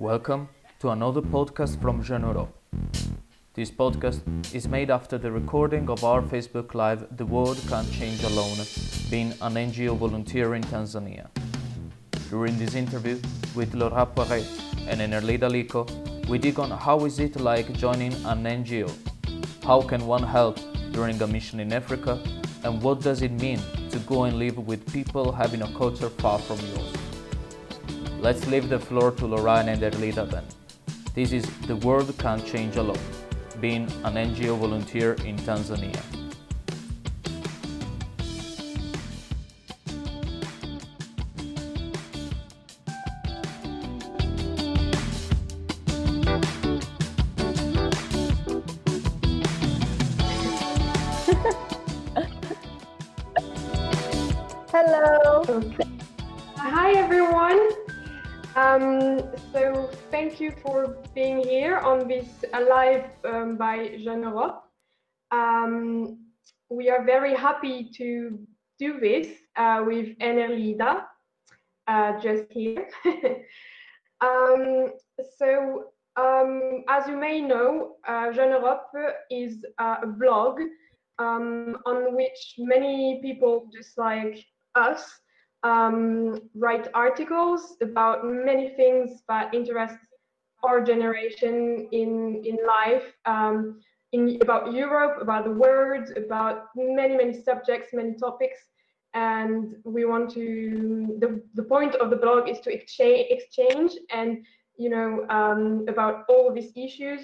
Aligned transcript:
Welcome 0.00 0.48
to 0.78 0.88
another 0.88 1.20
podcast 1.20 1.78
from 1.78 2.02
Jeune 2.02 2.22
Europe. 2.22 2.56
This 3.52 3.70
podcast 3.70 4.22
is 4.54 4.66
made 4.66 4.90
after 4.90 5.18
the 5.18 5.30
recording 5.30 5.90
of 5.90 6.04
our 6.04 6.22
Facebook 6.22 6.72
Live 6.72 7.04
The 7.18 7.26
World 7.26 7.62
Can't 7.68 7.92
Change 7.92 8.22
Alone, 8.22 8.64
being 9.10 9.32
an 9.42 9.56
NGO 9.56 9.98
volunteer 9.98 10.54
in 10.54 10.62
Tanzania. 10.62 11.26
During 12.30 12.56
this 12.56 12.74
interview 12.74 13.20
with 13.54 13.74
Laura 13.74 14.06
Poiret 14.06 14.48
and 14.88 15.02
Enerlida 15.02 15.50
Liko, 15.50 15.84
we 16.30 16.38
dig 16.38 16.58
on 16.58 16.70
how 16.70 17.04
is 17.04 17.18
it 17.18 17.38
like 17.38 17.70
joining 17.74 18.14
an 18.24 18.44
NGO, 18.44 18.90
how 19.66 19.82
can 19.82 20.06
one 20.06 20.22
help 20.22 20.58
during 20.92 21.20
a 21.20 21.26
mission 21.26 21.60
in 21.60 21.74
Africa, 21.74 22.18
and 22.64 22.80
what 22.80 23.02
does 23.02 23.20
it 23.20 23.32
mean 23.32 23.60
to 23.90 23.98
go 24.08 24.24
and 24.24 24.38
live 24.38 24.56
with 24.56 24.90
people 24.90 25.30
having 25.30 25.60
a 25.60 25.70
culture 25.74 26.08
far 26.08 26.38
from 26.38 26.58
yours. 26.74 26.99
Let's 28.20 28.46
leave 28.46 28.68
the 28.68 28.78
floor 28.78 29.12
to 29.12 29.26
Lorraine 29.26 29.70
and 29.70 29.80
Erlida 29.80 30.30
then. 30.30 30.44
This 31.14 31.32
is 31.32 31.46
The 31.66 31.76
World 31.76 32.14
Can't 32.18 32.44
Change 32.44 32.76
Alone, 32.76 32.98
being 33.62 33.84
an 34.04 34.14
NGO 34.14 34.58
volunteer 34.58 35.14
in 35.24 35.36
Tanzania. 35.38 36.19
Live 62.80 63.10
um, 63.24 63.56
by 63.58 63.76
Jeune 64.02 64.22
Europe. 64.22 64.62
Um, 65.30 66.18
we 66.70 66.88
are 66.88 67.04
very 67.04 67.34
happy 67.34 67.90
to 67.98 68.38
do 68.78 68.98
this 69.06 69.26
uh, 69.56 69.82
with 69.84 70.06
Enerlida 70.18 70.92
uh, 71.92 72.10
just 72.26 72.44
here. 72.50 72.88
um, 74.28 74.64
so 75.38 75.48
um, 76.24 76.84
as 76.88 77.02
you 77.06 77.16
may 77.26 77.36
know, 77.52 77.96
uh, 78.08 78.32
Jeune 78.32 78.54
Europe 78.58 78.88
is 79.30 79.52
uh, 79.78 79.96
a 80.02 80.06
blog 80.06 80.54
um, 81.18 81.76
on 81.84 82.16
which 82.16 82.40
many 82.56 83.20
people 83.20 83.68
just 83.76 83.98
like 83.98 84.36
us 84.74 85.02
um, 85.64 86.40
write 86.54 86.88
articles 86.94 87.76
about 87.82 88.24
many 88.24 88.70
things 88.80 89.22
that 89.28 89.52
interest 89.52 89.98
our 90.62 90.80
generation 90.80 91.88
in 91.92 92.42
in 92.44 92.58
life, 92.66 93.04
um, 93.26 93.80
in 94.12 94.38
about 94.42 94.72
Europe, 94.72 95.20
about 95.20 95.44
the 95.44 95.50
world, 95.50 96.10
about 96.16 96.66
many 96.76 97.16
many 97.16 97.42
subjects, 97.42 97.92
many 97.92 98.14
topics, 98.14 98.58
and 99.14 99.76
we 99.84 100.04
want 100.04 100.30
to. 100.32 101.16
The 101.18 101.42
the 101.54 101.62
point 101.62 101.94
of 101.96 102.10
the 102.10 102.16
blog 102.16 102.48
is 102.48 102.60
to 102.60 102.72
exchange 102.72 103.26
exchange 103.30 103.92
and 104.10 104.44
you 104.76 104.90
know 104.90 105.26
um, 105.28 105.84
about 105.88 106.24
all 106.28 106.52
these 106.52 106.72
issues 106.76 107.22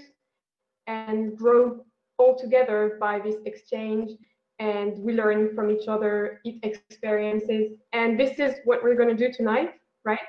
and 0.87 1.37
grow 1.37 1.85
all 2.19 2.35
together 2.39 2.97
by 3.01 3.19
this 3.19 3.37
exchange. 3.45 4.13
And 4.59 4.99
we 5.01 5.13
learn 5.13 5.55
from 5.55 5.71
each 5.71 5.87
other 5.87 6.41
experiences. 6.63 7.73
And 7.93 8.19
this 8.19 8.39
is 8.39 8.55
what 8.65 8.83
we're 8.83 8.95
going 8.95 9.15
to 9.15 9.29
do 9.29 9.31
tonight 9.31 9.75
right? 10.07 10.21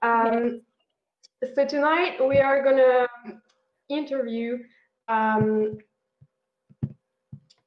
Um, 0.00 0.62
so 1.54 1.64
tonight 1.66 2.16
we 2.26 2.38
are 2.38 2.62
going 2.62 2.76
to 2.76 3.06
interview 3.88 4.58
um, 5.08 5.78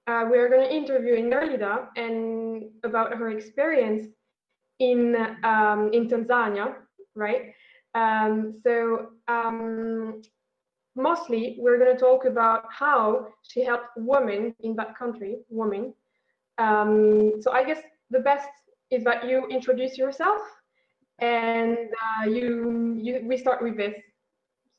uh, 0.08 0.26
we 0.32 0.38
are 0.38 0.48
to 0.50 0.73
interview 0.73 1.16
Enerlida 1.16 1.88
and 1.98 2.64
about 2.83 3.14
her 3.14 3.30
experience 3.30 4.08
in 4.80 5.16
um, 5.44 5.92
in 5.94 6.08
Tanzania 6.08 6.76
right 7.16 7.54
um, 7.95 8.60
so 8.64 9.10
um, 9.28 10.22
mostly 10.95 11.55
we're 11.60 11.78
going 11.78 11.94
to 11.95 11.99
talk 11.99 12.26
about 12.26 12.66
how 12.70 13.28
she 13.44 13.64
helped 13.64 13.88
women 13.95 14.54
in 14.60 14.76
that 14.76 14.98
country, 14.98 15.38
women. 15.49 15.94
Um, 16.58 17.42
so 17.42 17.52
I 17.52 17.64
guess 17.64 17.82
the 18.10 18.20
best 18.20 18.49
is 18.92 19.04
that 19.04 19.28
you 19.28 19.48
introduce 19.49 19.98
yourself 19.98 20.42
and 21.20 21.78
uh, 21.78 22.30
you, 22.30 22.98
you 23.00 23.22
we 23.23 23.38
start 23.38 23.61
with 23.61 23.78
this. 23.78 23.94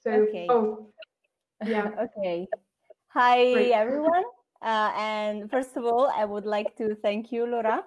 So 0.03 0.10
Okay. 0.10 0.47
oh 0.49 0.93
yeah. 1.66 1.91
okay. 2.00 2.47
Hi, 3.09 3.53
Great. 3.53 3.72
everyone. 3.72 4.25
Uh, 4.60 4.93
and 4.97 5.50
first 5.50 5.76
of 5.76 5.84
all, 5.84 6.10
I 6.15 6.25
would 6.25 6.44
like 6.44 6.76
to 6.76 6.94
thank 6.97 7.31
you, 7.31 7.47
Laura, 7.47 7.84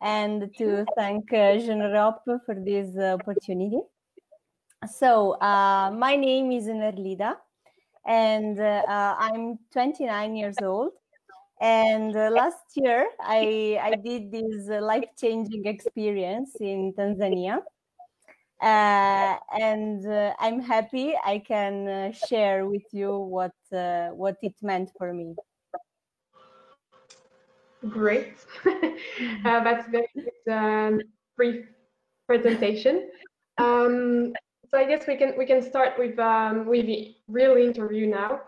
and 0.00 0.50
to 0.56 0.86
thank 0.96 1.32
uh, 1.32 1.58
Jeune 1.58 1.78
Europe 1.78 2.22
for 2.44 2.54
this 2.54 2.96
uh, 2.96 3.18
opportunity. 3.20 3.80
So, 4.86 5.32
uh, 5.40 5.90
my 5.92 6.16
name 6.16 6.52
is 6.52 6.68
Enerlida, 6.68 7.36
and 8.06 8.58
uh, 8.58 9.14
I'm 9.18 9.58
29 9.72 10.36
years 10.36 10.56
old. 10.62 10.92
And 11.60 12.14
uh, 12.14 12.28
last 12.30 12.64
year, 12.74 13.08
I, 13.20 13.78
I 13.82 13.94
did 13.94 14.30
this 14.30 14.68
uh, 14.68 14.82
life 14.82 15.08
changing 15.18 15.64
experience 15.66 16.56
in 16.60 16.92
Tanzania. 16.92 17.60
Uh, 18.62 19.36
and 19.60 20.06
uh, 20.06 20.32
I'm 20.38 20.60
happy 20.60 21.14
I 21.22 21.38
can 21.38 21.88
uh, 21.88 22.12
share 22.12 22.66
with 22.66 22.84
you 22.90 23.18
what 23.18 23.54
uh, 23.72 24.08
what 24.08 24.36
it 24.42 24.54
meant 24.62 24.90
for 24.96 25.12
me. 25.12 25.34
Great. 27.90 28.34
uh, 28.66 29.62
that's 29.62 29.88
very 29.88 30.08
good 30.14 30.52
um, 30.52 31.00
brief 31.36 31.66
presentation. 32.26 33.10
Um, 33.58 34.32
so 34.70 34.78
I 34.78 34.84
guess 34.84 35.06
we 35.06 35.16
can 35.16 35.34
we 35.36 35.44
can 35.44 35.62
start 35.62 35.98
with 35.98 36.18
um, 36.18 36.66
with 36.66 36.86
the 36.86 37.14
real 37.28 37.56
interview 37.56 38.06
now. 38.06 38.40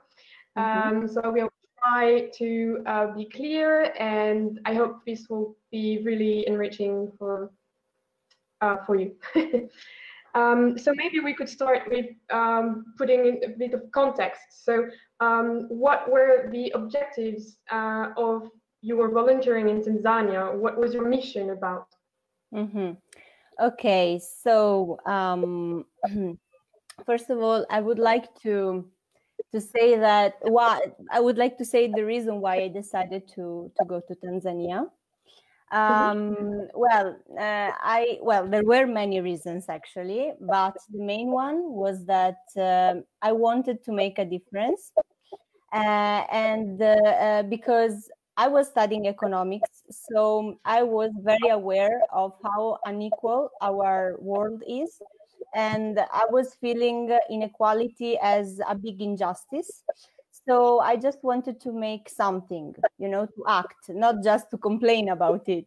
Um, 0.56 1.06
so 1.06 1.20
we'll 1.30 1.52
try 1.82 2.30
to 2.38 2.82
uh, 2.86 3.06
be 3.14 3.26
clear, 3.26 3.92
and 3.98 4.58
I 4.64 4.74
hope 4.74 5.04
this 5.06 5.28
will 5.28 5.56
be 5.70 6.00
really 6.02 6.47
enriching 6.47 7.12
for 7.18 7.50
uh, 8.60 8.76
for 8.86 8.96
you. 8.96 9.14
um, 10.34 10.78
so 10.78 10.92
maybe 10.94 11.20
we 11.20 11.34
could 11.34 11.48
start 11.48 11.82
with 11.91 12.06
um, 12.30 12.94
putting 12.96 13.26
in 13.26 13.41
a 13.44 13.48
bit 13.56 13.74
of 13.74 13.82
context. 13.92 14.64
So 14.64 14.86
um, 15.20 15.66
what 15.69 16.10
were 16.10 16.48
the 16.50 16.70
objectives 16.74 17.58
uh, 17.70 18.10
of 18.16 18.48
your 18.82 19.10
volunteering 19.10 19.68
in 19.68 19.82
Tanzania? 19.82 20.54
What 20.54 20.78
was 20.78 20.94
your 20.94 21.08
mission 21.08 21.50
about? 21.50 21.86
hmm 22.52 22.92
Okay, 23.60 24.20
so 24.20 24.98
um, 25.04 25.84
first 27.06 27.28
of 27.28 27.41
all, 27.41 27.66
I 27.70 27.80
would 27.80 27.98
like 27.98 28.32
to 28.42 28.88
to 29.52 29.60
say 29.60 29.97
that 29.97 30.34
why 30.42 30.80
I 31.10 31.20
would 31.20 31.38
like 31.38 31.58
to 31.58 31.64
say 31.64 31.91
the 31.91 32.04
reason 32.04 32.41
why 32.41 32.56
I 32.62 32.68
decided 32.68 33.26
to 33.34 33.70
to 33.76 33.84
go 33.84 34.00
to 34.00 34.14
Tanzania. 34.14 34.86
Um, 35.70 36.68
well, 36.74 37.18
uh, 37.38 37.72
I 37.76 38.18
well 38.22 38.48
there 38.48 38.64
were 38.64 38.86
many 38.86 39.20
reasons 39.20 39.68
actually, 39.68 40.32
but 40.40 40.76
the 40.88 40.98
main 41.04 41.30
one 41.30 41.72
was 41.72 42.06
that 42.06 42.38
um 42.56 43.04
I 43.20 43.32
wanted 43.32 43.84
to 43.84 43.92
make 43.92 44.18
a 44.18 44.24
difference, 44.24 44.92
uh, 45.72 46.24
and 46.32 46.80
uh, 46.82 46.86
uh, 46.86 47.42
because 47.44 48.10
I 48.36 48.48
was 48.48 48.68
studying 48.68 49.06
economics, 49.08 49.84
so 49.90 50.58
I 50.64 50.82
was 50.84 51.12
very 51.22 51.48
aware 51.48 52.06
of 52.12 52.32
how 52.42 52.78
unequal 52.84 53.50
our 53.60 54.16
world 54.20 54.62
is. 54.68 55.02
And 55.54 55.98
I 56.00 56.26
was 56.30 56.54
feeling 56.54 57.10
inequality 57.30 58.18
as 58.22 58.60
a 58.68 58.74
big 58.74 59.03
injustice. 59.03 59.84
So 60.48 60.80
I 60.80 60.97
just 60.97 61.22
wanted 61.22 61.60
to 61.60 61.72
make 61.72 62.09
something, 62.09 62.74
you 62.98 63.09
know, 63.09 63.27
to 63.27 63.45
act, 63.47 63.91
not 63.91 64.24
just 64.24 64.50
to 64.53 64.59
complain 64.59 65.10
about 65.10 65.48
it. 65.48 65.66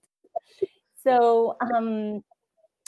So, 1.04 1.56
um, 1.62 2.24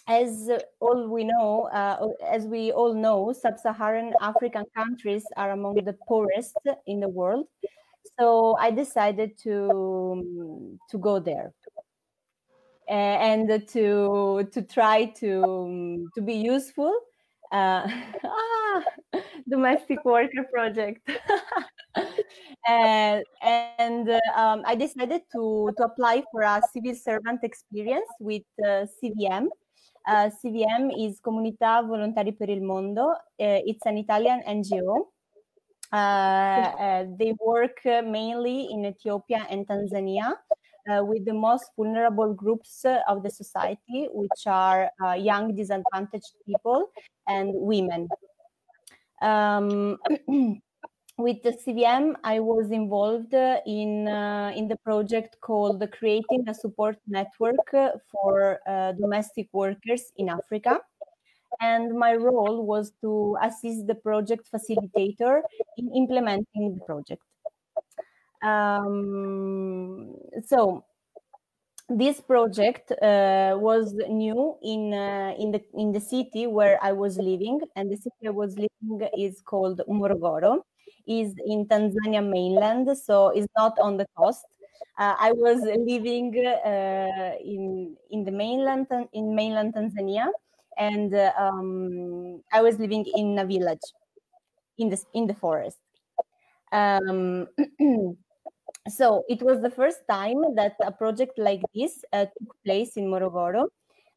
as 0.08 0.50
all 0.80 1.08
we 1.08 1.24
know, 1.24 1.70
uh, 1.72 2.08
as 2.28 2.46
we 2.46 2.72
all 2.72 2.94
know, 2.94 3.32
sub-Saharan 3.32 4.14
African 4.22 4.66
countries 4.76 5.24
are 5.38 5.52
among 5.52 5.76
the 5.76 5.96
poorest 6.08 6.58
in 6.88 7.00
the 7.00 7.10
world 7.10 7.48
so 8.20 8.56
I 8.60 8.72
decided 8.72 9.38
to 9.40 10.78
to 10.90 10.98
go 10.98 11.20
there 11.20 11.54
and 12.88 13.68
to 13.70 14.48
to 14.52 14.62
try 14.62 15.06
to 15.20 16.10
to 16.16 16.22
be 16.22 16.34
useful. 16.34 16.94
Uh, 17.54 17.88
ah, 18.26 18.84
domestic 19.48 20.04
worker 20.06 20.44
project. 20.52 21.08
Uh, 22.66 23.20
and 23.44 24.10
uh, 24.10 24.20
um, 24.34 24.64
I 24.66 24.74
decided 24.74 25.22
to 25.36 25.70
to 25.78 25.84
apply 25.84 26.24
for 26.32 26.42
a 26.42 26.60
civil 26.74 26.96
servant 26.96 27.44
experience 27.44 28.10
with 28.20 28.48
uh, 28.66 28.88
CVM 28.98 29.52
Uh, 30.06 30.30
CVM 30.44 30.92
is 30.92 31.20
Comunità 31.22 31.82
Volontari 31.82 32.34
per 32.36 32.50
il 32.50 32.62
Mondo. 32.62 33.16
It's 33.38 33.86
an 33.86 33.98
Italian 33.98 34.44
NGO. 34.46 35.14
Uh, 35.94 35.96
uh, 35.96 37.06
they 37.18 37.34
work 37.40 37.80
mainly 37.86 38.68
in 38.72 38.84
Ethiopia 38.86 39.46
and 39.50 39.66
Tanzania 39.68 40.34
with 40.88 41.26
the 41.26 41.34
most 41.34 41.72
vulnerable 41.78 42.34
groups 42.34 42.86
of 43.08 43.24
the 43.24 43.30
society, 43.30 44.08
which 44.12 44.48
are 44.48 44.90
young 45.18 45.56
disadvantaged 45.56 46.34
people 46.46 46.90
and 47.28 47.52
women. 47.54 48.08
Um, 49.22 49.98
with 51.18 51.44
the 51.44 51.52
CVM, 51.52 52.16
I 52.24 52.40
was 52.40 52.72
involved 52.72 53.34
in 53.34 54.08
uh, 54.08 54.52
in 54.56 54.68
the 54.68 54.78
project 54.78 55.38
called 55.42 55.86
Creating 55.92 56.44
a 56.48 56.54
Support 56.54 56.98
Network 57.08 57.70
for 58.12 58.60
uh, 58.68 58.92
Domestic 58.94 59.48
Workers 59.54 60.12
in 60.18 60.30
Africa. 60.30 60.80
And 61.62 61.94
my 61.94 62.16
role 62.16 62.66
was 62.66 62.92
to 63.02 63.38
assist 63.42 63.86
the 63.86 63.96
project 63.96 64.50
facilitator 64.52 65.42
in 65.78 65.94
implementing 65.94 66.74
the 66.76 66.82
project. 66.86 67.22
Um, 68.44 70.16
so 70.46 70.86
this 71.90 72.22
project 72.22 72.92
uh, 72.92 73.56
was 73.60 73.94
new 74.10 74.56
in 74.64 74.94
uh, 74.94 75.34
in 75.38 75.52
the 75.52 75.62
in 75.74 75.92
the 75.92 76.00
city 76.00 76.48
where 76.48 76.80
I 76.82 76.92
was 76.94 77.18
living, 77.18 77.60
and 77.76 77.92
the 77.92 77.98
city 77.98 78.28
I 78.28 78.30
was 78.32 78.56
living 78.58 79.08
is 79.18 79.42
called 79.42 79.82
Morogoro 79.90 80.62
is 81.08 81.36
in 81.46 81.66
Tanzania 81.68 82.24
mainland, 82.28 82.88
so 82.98 83.30
it's 83.30 83.48
not 83.58 83.78
on 83.80 83.98
the 83.98 84.08
coast. 84.18 84.46
Uh, 84.98 85.16
I 85.20 85.32
was 85.34 85.60
living 85.62 86.34
uh, 86.66 87.32
in 87.44 87.96
in 88.12 88.24
the 88.24 88.32
mainland 88.32 88.88
in 89.12 89.36
mainland 89.36 89.74
Tanzania, 89.76 90.28
and 90.78 91.14
um, 91.38 92.42
I 92.54 92.62
was 92.62 92.80
living 92.80 93.06
in 93.16 93.38
a 93.40 93.46
village 93.46 93.86
in 94.78 94.90
the 94.90 95.00
in 95.14 95.28
the 95.28 95.36
forest. 95.36 95.78
Um, 96.72 97.48
so 98.90 99.24
it 99.30 99.42
was 99.42 99.62
the 99.62 99.70
first 99.70 100.00
time 100.10 100.42
that 100.56 100.76
a 100.84 100.92
project 100.92 101.38
like 101.38 101.62
this 101.74 102.04
uh, 102.12 102.26
took 102.26 102.56
place 102.66 102.98
in 102.98 103.06
Morogoro. 103.06 103.68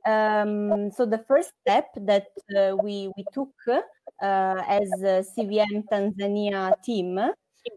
Um, 0.07 0.91
so 0.93 1.05
the 1.05 1.25
first 1.27 1.53
step 1.63 1.89
that 1.97 2.29
uh, 2.57 2.77
we 2.77 3.11
we 3.17 3.25
took 3.33 3.51
uh, 3.69 4.63
as 4.69 4.89
CVM 5.37 5.85
Tanzania 5.91 6.73
team, 6.83 7.19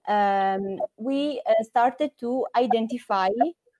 um, 0.07 0.79
we 0.97 1.41
uh, 1.45 1.63
started 1.63 2.11
to 2.19 2.45
identify 2.55 3.29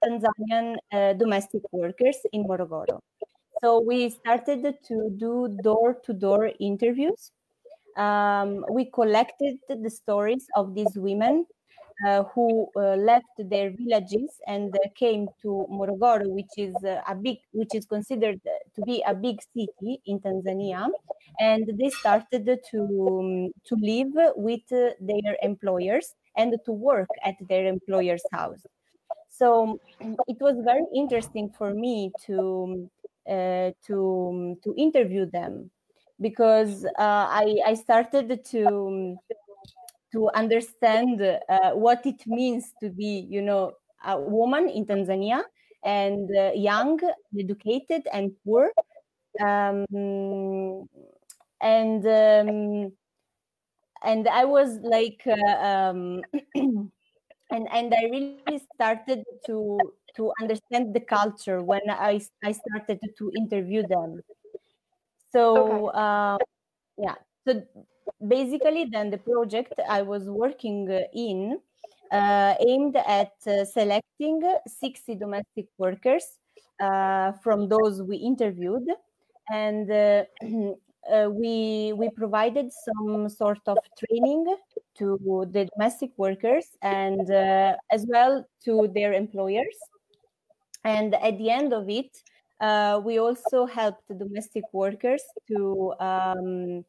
Tanzanian 0.03 0.77
uh, 0.91 1.13
domestic 1.13 1.61
workers 1.71 2.17
in 2.31 2.45
Morogoro. 2.45 2.99
So 3.61 3.81
we 3.81 4.09
started 4.09 4.77
to 4.87 5.09
do 5.17 5.57
door-to-door 5.61 6.51
interviews. 6.59 7.31
Um, 7.97 8.65
we 8.71 8.85
collected 8.85 9.57
the 9.67 9.89
stories 9.89 10.45
of 10.55 10.73
these 10.73 10.95
women 10.95 11.45
who 12.33 12.69
uh, 12.75 12.95
left 12.95 13.27
their 13.37 13.71
villages 13.71 14.39
and 14.47 14.73
uh, 14.75 14.89
came 14.95 15.27
to 15.41 15.65
Morogoro, 15.69 16.27
which 16.29 16.53
is 16.57 16.75
a 16.83 17.15
big, 17.15 17.39
which 17.51 17.75
is 17.75 17.85
considered 17.85 18.41
to 18.75 18.81
be 18.81 19.03
a 19.05 19.13
big 19.13 19.41
city 19.41 20.01
in 20.05 20.19
Tanzania, 20.19 20.89
and 21.39 21.67
they 21.79 21.89
started 21.89 22.45
to 22.71 22.79
um, 23.19 23.51
to 23.65 23.75
live 23.75 24.13
with 24.35 24.67
their 24.69 25.37
employers 25.41 26.15
and 26.37 26.57
to 26.65 26.71
work 26.71 27.09
at 27.23 27.35
their 27.47 27.65
employer's 27.67 28.23
house. 28.31 28.65
So 29.29 29.79
it 30.27 30.37
was 30.41 30.57
very 30.63 30.85
interesting 30.95 31.49
for 31.51 31.73
me 31.73 32.11
to 32.25 32.89
uh, 33.29 33.71
to 33.87 34.57
to 34.63 34.73
interview 34.77 35.25
them 35.25 35.71
because 36.19 36.85
uh, 36.85 36.91
I 36.97 37.61
I 37.65 37.73
started 37.75 38.43
to 38.45 39.17
to 40.11 40.29
understand 40.33 41.21
uh, 41.21 41.71
what 41.71 42.05
it 42.05 42.25
means 42.25 42.73
to 42.81 42.89
be, 42.89 43.27
you 43.29 43.41
know, 43.41 43.73
a 44.05 44.19
woman 44.19 44.69
in 44.69 44.85
Tanzania 44.85 45.43
and 45.83 46.29
uh, 46.37 46.51
young, 46.53 46.99
educated, 47.37 48.07
and 48.11 48.31
poor. 48.45 48.71
Um, 49.39 49.85
and 51.61 52.05
um, 52.05 52.91
and 54.03 54.27
I 54.27 54.45
was 54.45 54.79
like, 54.81 55.21
uh, 55.27 55.65
um, 55.65 56.21
and 56.55 56.91
and 57.71 57.93
I 57.93 58.03
really 58.11 58.61
started 58.75 59.23
to 59.45 59.77
to 60.15 60.31
understand 60.41 60.93
the 60.93 61.01
culture 61.01 61.61
when 61.61 61.81
I 61.89 62.21
I 62.43 62.51
started 62.51 62.99
to 63.17 63.31
interview 63.37 63.85
them. 63.87 64.21
So 65.31 65.89
okay. 65.89 65.97
uh, 65.97 66.37
yeah, 66.97 67.15
so 67.47 67.61
basically 68.27 68.85
then 68.85 69.09
the 69.09 69.17
project 69.17 69.73
i 69.87 70.01
was 70.01 70.29
working 70.29 70.87
in 71.13 71.59
uh, 72.11 72.55
aimed 72.67 72.95
at 72.95 73.33
uh, 73.47 73.63
selecting 73.65 74.41
60 74.67 75.15
domestic 75.15 75.67
workers 75.77 76.23
uh, 76.79 77.33
from 77.43 77.69
those 77.69 78.01
we 78.01 78.17
interviewed. 78.17 78.87
And 79.51 79.89
uh, 79.91 80.23
uh, 81.11 81.29
we 81.29 81.93
we 81.95 82.09
provided 82.09 82.71
some 82.71 83.29
sort 83.29 83.61
of 83.67 83.77
training 83.97 84.45
to 84.97 85.17
the 85.51 85.69
domestic 85.75 86.11
workers 86.17 86.65
and 86.81 87.29
uh, 87.31 87.75
as 87.91 88.05
well 88.07 88.45
to 88.65 88.89
their 88.93 89.13
employers. 89.13 89.77
And 90.83 91.15
at 91.15 91.37
the 91.37 91.49
end 91.49 91.73
of 91.73 91.89
it 91.89 92.11
we 93.05 93.19
also 93.19 93.65
helped 93.65 94.07
domestic 94.17 94.63
workers 94.73 95.23
to 95.47 95.93
um, 95.99 96.83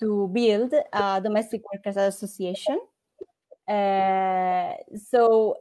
to 0.00 0.28
build 0.32 0.72
a 0.92 1.20
domestic 1.20 1.62
workers 1.72 1.96
association. 1.96 2.78
Uh, 3.68 4.72
so 4.96 5.56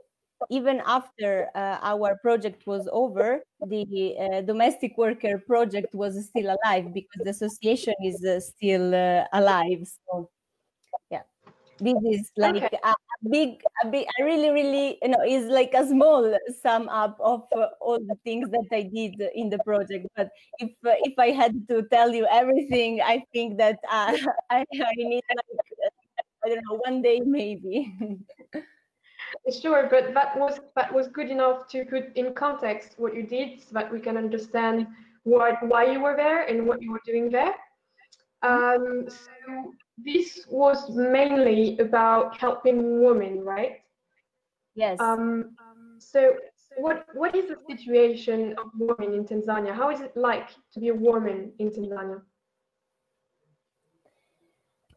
even 0.49 0.81
after 0.85 1.47
uh, 1.55 1.77
our 1.81 2.17
project 2.17 2.67
was 2.67 2.87
over, 2.91 3.41
the 3.67 4.15
uh, 4.19 4.41
domestic 4.41 4.97
worker 4.97 5.37
project 5.37 5.93
was 5.95 6.25
still 6.25 6.55
alive 6.57 6.93
because 6.93 7.23
the 7.23 7.29
association 7.29 7.93
is 8.03 8.23
uh, 8.25 8.39
still 8.39 8.93
uh, 8.93 9.25
alive. 9.31 9.87
So 10.05 10.29
yeah, 11.09 11.21
this 11.83 11.95
is 12.05 12.31
like 12.37 12.55
okay. 12.55 12.79
a, 12.83 12.93
big, 13.29 13.61
a 13.83 13.87
big, 13.87 14.07
I 14.19 14.23
really, 14.23 14.49
really, 14.49 14.97
you 15.01 15.09
know, 15.09 15.21
is 15.27 15.45
like 15.45 15.73
a 15.73 15.85
small 15.85 16.37
sum 16.61 16.87
up 16.89 17.17
of 17.19 17.43
uh, 17.55 17.67
all 17.81 17.99
the 17.99 18.15
things 18.23 18.49
that 18.49 18.67
I 18.71 18.83
did 18.83 19.21
in 19.35 19.49
the 19.49 19.59
project. 19.59 20.07
But 20.15 20.29
if 20.59 20.71
uh, 20.85 20.95
if 21.03 21.17
I 21.19 21.31
had 21.31 21.67
to 21.69 21.83
tell 21.91 22.13
you 22.13 22.25
everything, 22.31 23.01
I 23.01 23.23
think 23.33 23.57
that 23.57 23.79
uh, 23.91 24.15
I, 24.49 24.65
I 24.73 24.93
need 24.97 25.23
like 25.29 25.93
I 26.45 26.49
don't 26.49 26.63
know 26.69 26.79
one 26.85 27.01
day 27.01 27.21
maybe. 27.25 27.93
sure, 29.61 29.87
but 29.89 30.13
that 30.13 30.37
was 30.37 30.59
that 30.75 30.93
was 30.93 31.07
good 31.07 31.29
enough 31.29 31.67
to 31.69 31.85
put 31.85 32.15
in 32.15 32.33
context 32.33 32.95
what 32.97 33.15
you 33.15 33.23
did, 33.23 33.61
so 33.61 33.69
that 33.73 33.91
we 33.91 33.99
can 33.99 34.17
understand 34.17 34.87
what 35.23 35.55
why 35.67 35.91
you 35.91 35.99
were 35.99 36.15
there 36.15 36.45
and 36.45 36.65
what 36.65 36.81
you 36.81 36.91
were 36.91 37.01
doing 37.05 37.29
there. 37.29 37.55
Um, 38.43 39.07
so 39.07 39.73
this 39.97 40.45
was 40.49 40.89
mainly 40.89 41.77
about 41.79 42.37
helping 42.37 43.01
women, 43.01 43.43
right? 43.43 43.81
Yes. 44.75 44.99
Um, 44.99 45.55
so 45.99 46.35
what 46.77 47.05
what 47.13 47.35
is 47.35 47.47
the 47.47 47.57
situation 47.69 48.55
of 48.57 48.65
women 48.75 49.13
in 49.13 49.25
Tanzania? 49.25 49.73
How 49.73 49.91
is 49.91 50.01
it 50.01 50.15
like 50.17 50.49
to 50.73 50.79
be 50.79 50.89
a 50.89 50.95
woman 50.95 51.53
in 51.59 51.69
Tanzania? 51.71 52.21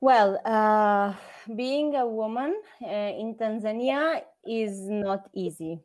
Well, 0.00 0.41
uh, 0.45 1.15
being 1.55 1.95
a 1.97 2.07
woman 2.07 2.55
uh, 2.83 3.12
in 3.23 3.35
Tanzania 3.35 4.23
is 4.45 4.88
not 4.88 5.29
easy 5.35 5.81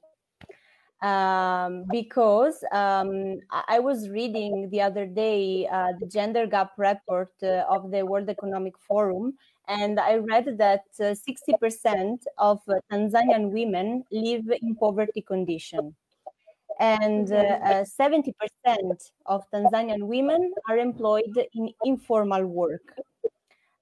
um, 1.01 1.85
because 1.89 2.63
um, 2.71 3.39
I 3.67 3.79
was 3.79 4.09
reading 4.09 4.69
the 4.69 4.81
other 4.81 5.05
day 5.05 5.67
uh, 5.71 5.93
the 5.99 6.05
gender 6.05 6.45
gap 6.45 6.71
report 6.77 7.31
uh, 7.41 7.63
of 7.69 7.91
the 7.91 8.05
World 8.05 8.29
Economic 8.29 8.73
Forum, 8.87 9.33
and 9.67 9.99
I 9.99 10.15
read 10.17 10.57
that 10.57 10.85
uh, 10.99 11.15
60% 11.15 12.19
of 12.37 12.59
Tanzanian 12.91 13.51
women 13.51 14.03
live 14.11 14.51
in 14.61 14.75
poverty 14.75 15.21
condition. 15.21 15.95
And 16.79 17.27
70% 17.27 18.33
uh, 18.65 18.93
of 19.27 19.43
Tanzanian 19.53 20.03
women 20.03 20.51
are 20.67 20.77
employed 20.77 21.37
in 21.53 21.69
informal 21.83 22.45
work 22.45 22.95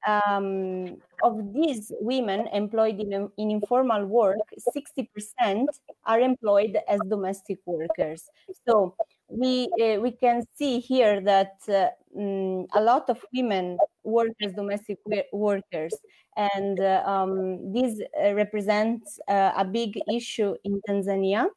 um, 0.07 0.97
of 1.23 1.53
these 1.53 1.91
women 1.99 2.47
employed 2.53 2.99
in, 2.99 3.29
in 3.37 3.51
informal 3.51 4.05
work, 4.05 4.37
60% 4.75 5.65
are 6.05 6.19
employed 6.19 6.77
as 6.87 6.99
domestic 7.09 7.59
workers. 7.65 8.29
So 8.67 8.95
we 9.27 9.69
uh, 9.81 9.99
we 9.99 10.11
can 10.11 10.43
see 10.55 10.79
here 10.79 11.21
that 11.21 11.53
uh, 11.67 11.89
um, 12.17 12.65
a 12.73 12.81
lot 12.81 13.09
of 13.09 13.23
women 13.33 13.77
work 14.03 14.31
as 14.41 14.53
domestic 14.53 14.97
workers, 15.31 15.93
and 16.35 16.79
uh, 16.79 17.03
um, 17.05 17.73
this 17.73 17.99
uh, 18.23 18.33
represents 18.33 19.19
uh, 19.27 19.51
a 19.55 19.65
big 19.65 19.99
issue 20.11 20.55
in 20.63 20.81
Tanzania. 20.87 21.47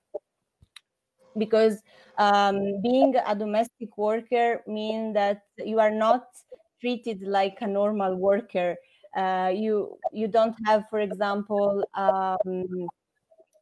because 1.38 1.82
um, 2.18 2.80
being 2.82 3.14
a 3.26 3.34
domestic 3.34 3.96
worker 3.96 4.62
means 4.66 5.14
that 5.14 5.42
you 5.64 5.78
are 5.80 5.90
not 5.90 6.24
treated 6.82 7.22
like 7.22 7.58
a 7.62 7.66
normal 7.66 8.16
worker. 8.16 8.76
Uh, 9.16 9.52
you 9.54 9.96
you 10.12 10.26
don't 10.26 10.56
have, 10.66 10.84
for 10.90 11.00
example, 11.00 11.84
um, 11.94 12.88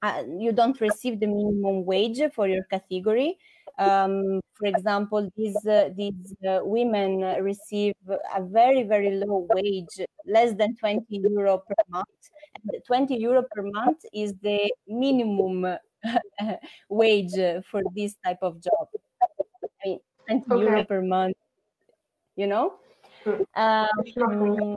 uh, 0.03 0.23
you 0.39 0.53
don't 0.53 0.81
receive 0.81 1.21
the 1.21 1.27
minimum 1.27 1.85
wage 1.85 2.21
for 2.35 2.49
your 2.49 2.65
category. 2.65 3.37
Um, 3.79 4.41
for 4.55 4.67
example, 4.67 5.31
these 5.37 5.57
uh, 5.67 5.91
these 5.97 6.35
uh, 6.49 6.61
women 6.62 7.21
receive 7.43 7.95
a 8.09 8.43
very 8.43 8.85
very 8.85 9.11
low 9.23 9.47
wage, 9.55 9.97
less 10.27 10.55
than 10.55 10.77
20 10.77 11.05
euro 11.11 11.59
per 11.59 11.75
month. 11.89 12.23
And 12.55 12.83
20 12.87 13.17
euro 13.17 13.43
per 13.55 13.62
month 13.62 14.05
is 14.12 14.35
the 14.43 14.73
minimum 14.89 15.77
wage 16.89 17.37
for 17.71 17.83
this 17.95 18.15
type 18.25 18.39
of 18.43 18.61
job. 18.62 18.87
I 19.62 19.69
mean, 19.85 19.99
20 20.27 20.53
okay. 20.53 20.65
euro 20.65 20.85
per 20.85 21.03
month. 21.03 21.37
You 22.37 22.47
know. 22.47 22.81
Um, 23.55 24.77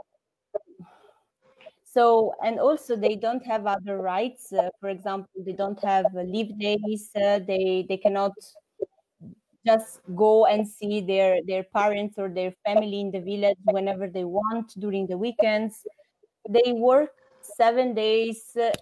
so 1.84 2.34
and 2.42 2.58
also 2.58 2.96
they 2.96 3.16
don't 3.16 3.44
have 3.44 3.66
other 3.66 3.98
rights 3.98 4.52
uh, 4.52 4.68
for 4.80 4.88
example 4.88 5.28
they 5.44 5.52
don't 5.52 5.82
have 5.82 6.06
leave 6.14 6.58
days 6.58 7.10
uh, 7.16 7.38
they 7.46 7.86
they 7.88 7.96
cannot 7.96 8.32
just 9.66 10.00
go 10.14 10.46
and 10.46 10.68
see 10.68 11.00
their 11.00 11.40
their 11.42 11.64
parents 11.64 12.18
or 12.18 12.28
their 12.28 12.52
family 12.66 13.00
in 13.00 13.10
the 13.10 13.20
village 13.20 13.56
whenever 13.64 14.08
they 14.08 14.24
want 14.24 14.72
during 14.78 15.06
the 15.06 15.16
weekends. 15.16 15.86
They 16.48 16.72
work 16.72 17.12
seven 17.40 17.94
days 17.94 18.56
uh, 18.56 18.72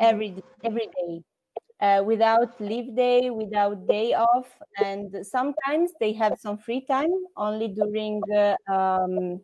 every 0.00 0.42
every 0.64 0.88
day 0.96 1.22
uh, 1.80 2.02
without 2.04 2.60
leave 2.60 2.94
day 2.96 3.30
without 3.30 3.86
day 3.86 4.14
off 4.14 4.48
and 4.82 5.14
sometimes 5.24 5.92
they 6.00 6.12
have 6.12 6.38
some 6.38 6.58
free 6.58 6.84
time 6.84 7.12
only 7.36 7.68
during 7.68 8.20
uh, 8.32 8.56
um, 8.72 9.40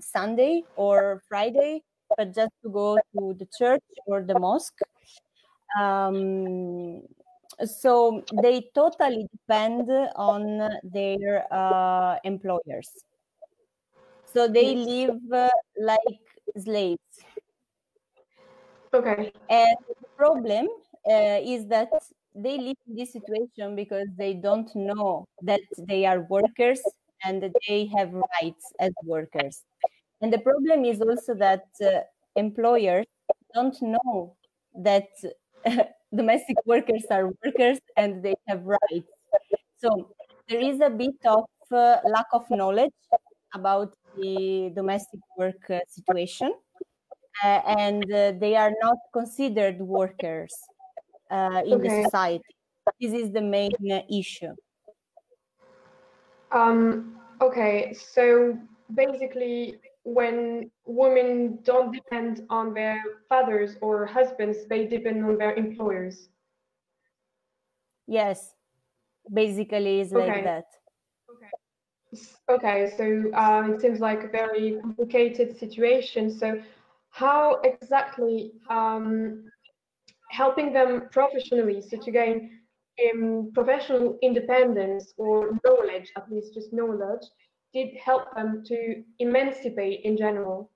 Sunday 0.00 0.62
or 0.76 1.22
Friday, 1.28 1.82
but 2.16 2.34
just 2.34 2.52
to 2.62 2.70
go 2.70 2.96
to 3.14 3.34
the 3.38 3.46
church 3.58 3.82
or 4.06 4.22
the 4.22 4.34
mosque. 4.34 4.78
Um, 5.78 7.02
so 7.64 8.22
they 8.42 8.70
totally 8.74 9.26
depend 9.32 9.90
on 10.16 10.68
their 10.82 11.46
uh, 11.52 12.18
employers. 12.24 12.90
So 14.26 14.48
they 14.48 14.74
live 14.74 15.20
uh, 15.32 15.48
like 15.78 16.20
slaves. 16.58 17.00
Okay. 18.92 19.32
And 19.48 19.76
the 19.88 20.08
problem 20.16 20.68
uh, 21.10 21.40
is 21.42 21.66
that 21.68 21.88
they 22.34 22.58
live 22.58 22.76
in 22.86 22.96
this 22.96 23.12
situation 23.12 23.76
because 23.76 24.08
they 24.16 24.34
don't 24.34 24.74
know 24.74 25.26
that 25.42 25.60
they 25.78 26.04
are 26.04 26.20
workers 26.28 26.80
and 27.24 27.54
they 27.68 27.86
have 27.96 28.12
rights 28.12 28.72
as 28.78 28.92
workers. 29.04 29.64
And 30.20 30.32
the 30.32 30.38
problem 30.38 30.84
is 30.84 31.00
also 31.00 31.34
that 31.34 31.66
uh, 31.82 32.00
employers 32.36 33.06
don't 33.54 33.76
know 33.82 34.36
that 34.74 35.08
domestic 36.14 36.56
workers 36.66 37.04
are 37.10 37.32
workers 37.44 37.78
and 37.96 38.22
they 38.22 38.34
have 38.48 38.64
rights. 38.64 39.08
So 39.78 40.10
there 40.48 40.60
is 40.60 40.80
a 40.80 40.90
bit 40.90 41.16
of 41.26 41.44
uh, 41.72 41.98
lack 42.04 42.26
of 42.32 42.44
knowledge 42.50 42.92
about 43.54 43.94
the 44.16 44.72
domestic 44.74 45.20
work 45.38 45.70
uh, 45.70 45.80
situation, 45.88 46.52
uh, 47.44 47.60
and 47.78 48.04
uh, 48.12 48.32
they 48.38 48.56
are 48.56 48.72
not 48.82 48.98
considered 49.12 49.78
workers 49.80 50.54
uh, 51.30 51.62
in 51.64 51.74
okay. 51.74 51.88
the 51.88 52.04
society. 52.04 52.44
This 53.00 53.12
is 53.12 53.32
the 53.32 53.40
main 53.40 53.72
issue. 54.10 54.54
Um, 56.52 57.16
okay, 57.40 57.92
so 57.92 58.58
basically, 58.94 59.80
when 60.04 60.70
women 60.84 61.58
don't 61.64 61.92
depend 61.92 62.46
on 62.48 62.72
their 62.72 63.02
fathers 63.28 63.76
or 63.80 64.06
husbands, 64.06 64.58
they 64.68 64.86
depend 64.86 65.24
on 65.24 65.36
their 65.36 65.54
employers. 65.54 66.28
Yes, 68.06 68.54
basically, 69.32 70.00
it's 70.00 70.12
okay. 70.12 70.28
like 70.28 70.44
that. 70.44 70.64
Okay. 71.28 71.50
Okay, 72.48 72.92
so 72.96 73.36
uh, 73.36 73.72
it 73.72 73.80
seems 73.80 73.98
like 73.98 74.22
a 74.22 74.28
very 74.28 74.78
complicated 74.80 75.58
situation. 75.58 76.30
So, 76.30 76.62
how 77.10 77.60
exactly 77.64 78.52
um, 78.70 79.50
helping 80.36 80.72
them 80.72 81.08
professionally, 81.10 81.80
so 81.80 81.96
to 81.96 82.10
gain 82.10 82.50
um, 83.04 83.50
professional 83.54 84.18
independence 84.22 85.14
or 85.16 85.58
knowledge, 85.64 86.12
at 86.16 86.30
least 86.30 86.54
just 86.54 86.72
knowledge, 86.72 87.24
did 87.72 87.88
help 87.96 88.24
them 88.36 88.62
to 88.66 89.02
emancipate 89.18 90.00
in 90.04 90.16
general? 90.16 90.70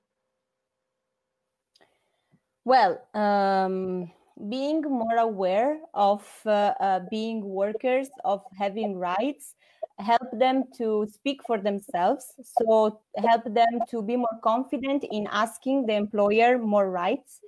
Well, 2.64 3.00
um, 3.14 4.10
being 4.48 4.82
more 4.82 5.18
aware 5.18 5.80
of 5.94 6.22
uh, 6.46 6.72
uh, 6.80 7.00
being 7.10 7.44
workers, 7.44 8.08
of 8.24 8.42
having 8.58 8.96
rights, 8.96 9.54
help 9.98 10.28
them 10.32 10.64
to 10.78 11.06
speak 11.12 11.40
for 11.46 11.58
themselves. 11.58 12.24
So, 12.42 13.00
help 13.16 13.44
them 13.44 13.80
to 13.90 14.02
be 14.02 14.16
more 14.16 14.38
confident 14.42 15.04
in 15.10 15.26
asking 15.30 15.86
the 15.86 15.94
employer 15.94 16.58
more 16.58 16.90
rights 16.90 17.40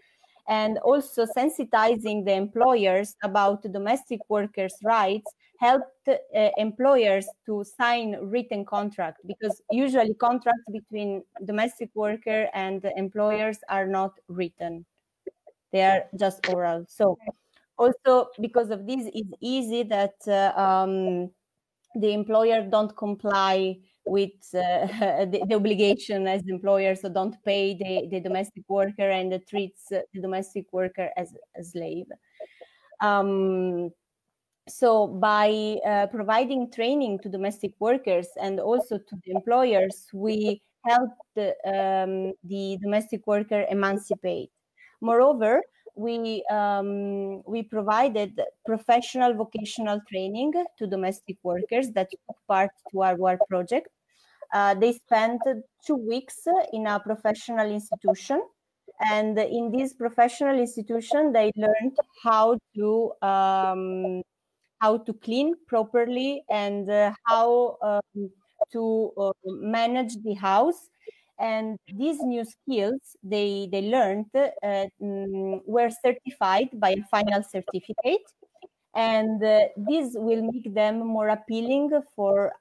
and 0.49 0.79
also 0.79 1.25
sensitizing 1.25 2.25
the 2.25 2.33
employers 2.33 3.15
about 3.23 3.63
domestic 3.73 4.21
workers' 4.29 4.75
rights 4.83 5.31
helped 5.61 6.09
uh, 6.09 6.49
employers 6.57 7.27
to 7.47 7.65
sign 7.79 8.17
written 8.21 8.65
contract 8.65 9.21
because 9.27 9.63
usually 9.71 10.15
contracts 10.15 10.65
between 10.73 11.23
domestic 11.45 11.89
worker 11.95 12.49
and 12.53 12.85
employers 12.97 13.59
are 13.69 13.87
not 13.87 14.13
written. 14.27 14.85
They 15.71 15.83
are 15.83 16.05
just 16.19 16.49
oral. 16.49 16.85
So 16.89 17.17
also 17.79 18.29
because 18.41 18.71
of 18.71 18.87
this 18.87 19.09
it's 19.15 19.31
easy 19.41 19.85
that 19.85 20.15
uh, 20.27 20.53
um, 20.61 21.31
the 21.95 22.13
employer 22.13 22.67
don't 22.69 22.97
comply 22.97 23.77
with 24.05 24.31
uh, 24.55 24.87
the, 25.27 25.45
the, 25.49 25.55
obligation 25.55 26.27
as 26.27 26.43
employers 26.49 27.01
so 27.03 27.09
don't 27.09 27.37
pay 27.45 27.75
the, 27.75 28.09
the 28.11 28.21
domestic 28.21 28.65
worker 28.69 29.11
and 29.11 29.41
treats 29.49 29.89
the 29.89 30.05
domestic 30.21 30.67
worker 30.73 31.11
as 31.17 31.35
a 31.59 31.63
slave. 31.63 32.07
Um, 33.01 33.91
so 34.69 35.07
by 35.07 35.79
uh, 35.87 36.07
providing 36.07 36.71
training 36.71 37.19
to 37.21 37.29
domestic 37.29 37.75
workers 37.81 38.29
and 38.41 38.61
also 38.61 38.99
to 38.99 39.17
the 39.25 39.33
employers 39.33 40.07
we 40.13 40.63
help 40.85 41.11
the, 41.35 41.55
um, 41.67 42.33
the 42.45 42.79
domestic 42.81 43.27
worker 43.27 43.67
emancipate. 43.71 44.51
Moreover 45.01 45.63
we 45.95 46.45
um, 46.51 47.43
we 47.47 47.63
provided 47.63 48.41
professional 48.65 49.35
vocational 49.35 50.01
training 50.09 50.53
to 50.79 50.87
domestic 50.87 51.37
workers 51.43 51.91
that 51.91 52.11
took 52.11 52.37
part 52.49 52.71
to 52.91 53.03
our 53.03 53.39
project. 53.49 53.89
Uh, 54.53 54.75
they 54.75 54.93
spent 54.93 55.41
two 55.87 55.97
weeks 55.97 56.47
in 56.73 56.87
a 56.87 57.01
professional 57.01 57.71
institution 57.71 58.43
and 59.01 59.39
in 59.39 59.71
this 59.71 59.93
professional 59.95 60.59
institution 60.59 61.33
they 61.33 61.51
learned 61.57 61.97
how 62.23 62.59
to 62.75 63.13
um, 63.23 64.23
how 64.81 64.99
to 64.99 65.13
clean 65.15 65.55
properly 65.67 66.43
and 66.51 66.91
uh, 66.91 67.13
how 67.27 67.77
um, 67.83 68.31
to 68.73 69.13
uh, 69.17 69.33
manage 69.45 70.17
the 70.23 70.35
house 70.35 70.89
and 71.43 71.77
these 71.89 72.23
new 72.23 72.45
skills 72.45 73.17
they 73.23 73.69
they 73.73 73.83
learned 73.83 74.27
uh, 74.37 74.87
mm, 75.03 75.61
were 75.67 75.91
certified 75.91 76.69
by 76.75 76.91
a 76.91 77.05
final 77.11 77.43
certificate 77.43 78.27
and 78.95 79.43
uh, 79.45 79.61
this 79.77 80.15
will 80.15 80.43
make 80.53 80.73
them 80.75 80.99
more 81.07 81.29
appealing 81.29 81.91
for 82.17 82.53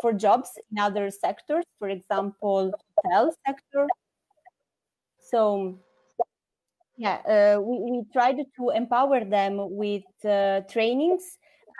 for 0.00 0.12
jobs 0.12 0.50
in 0.70 0.78
other 0.78 1.10
sectors 1.10 1.64
for 1.78 1.88
example 1.90 2.72
hotel 2.96 3.34
sector 3.46 3.86
so 5.20 5.78
yeah 6.96 7.18
uh, 7.28 7.60
we, 7.60 7.78
we 7.78 8.04
tried 8.12 8.38
to 8.56 8.70
empower 8.70 9.24
them 9.24 9.58
with 9.76 10.04
uh, 10.24 10.60
trainings 10.70 11.38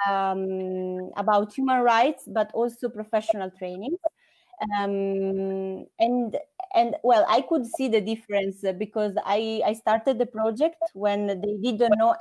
um, 0.09 1.11
about 1.16 1.54
human 1.54 1.80
rights, 1.82 2.25
but 2.26 2.50
also 2.54 2.88
professional 2.88 3.50
training. 3.50 3.97
Um, 4.78 5.87
and 5.99 6.37
and 6.75 6.97
well, 7.02 7.26
I 7.28 7.40
could 7.42 7.66
see 7.66 7.88
the 7.88 8.00
difference 8.00 8.64
because 8.78 9.14
I 9.25 9.61
I 9.64 9.73
started 9.75 10.19
the 10.19 10.26
project 10.26 10.76
when 10.95 11.26
they 11.26 11.57
didn't 11.61 11.99
know 11.99 12.14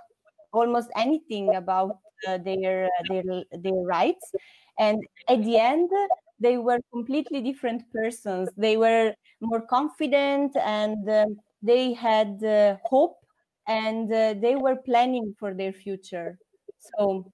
almost 0.54 0.90
anything 0.96 1.56
about 1.56 2.00
uh, 2.28 2.38
their 2.40 2.90
their 3.10 3.24
their 3.52 3.82
rights, 3.86 4.32
and 4.80 5.04
at 5.30 5.44
the 5.44 5.58
end 5.58 5.90
they 6.40 6.58
were 6.58 6.80
completely 6.92 7.42
different 7.42 7.84
persons. 7.94 8.50
They 8.58 8.78
were 8.78 9.14
more 9.42 9.62
confident 9.62 10.56
and 10.58 11.08
um, 11.10 11.38
they 11.62 11.94
had 11.94 12.44
uh, 12.44 12.78
hope 12.84 13.18
and 13.68 14.12
uh, 14.12 14.34
they 14.42 14.56
were 14.56 14.76
planning 14.76 15.36
for 15.40 15.54
their 15.54 15.72
future. 15.72 16.40
So 16.98 17.32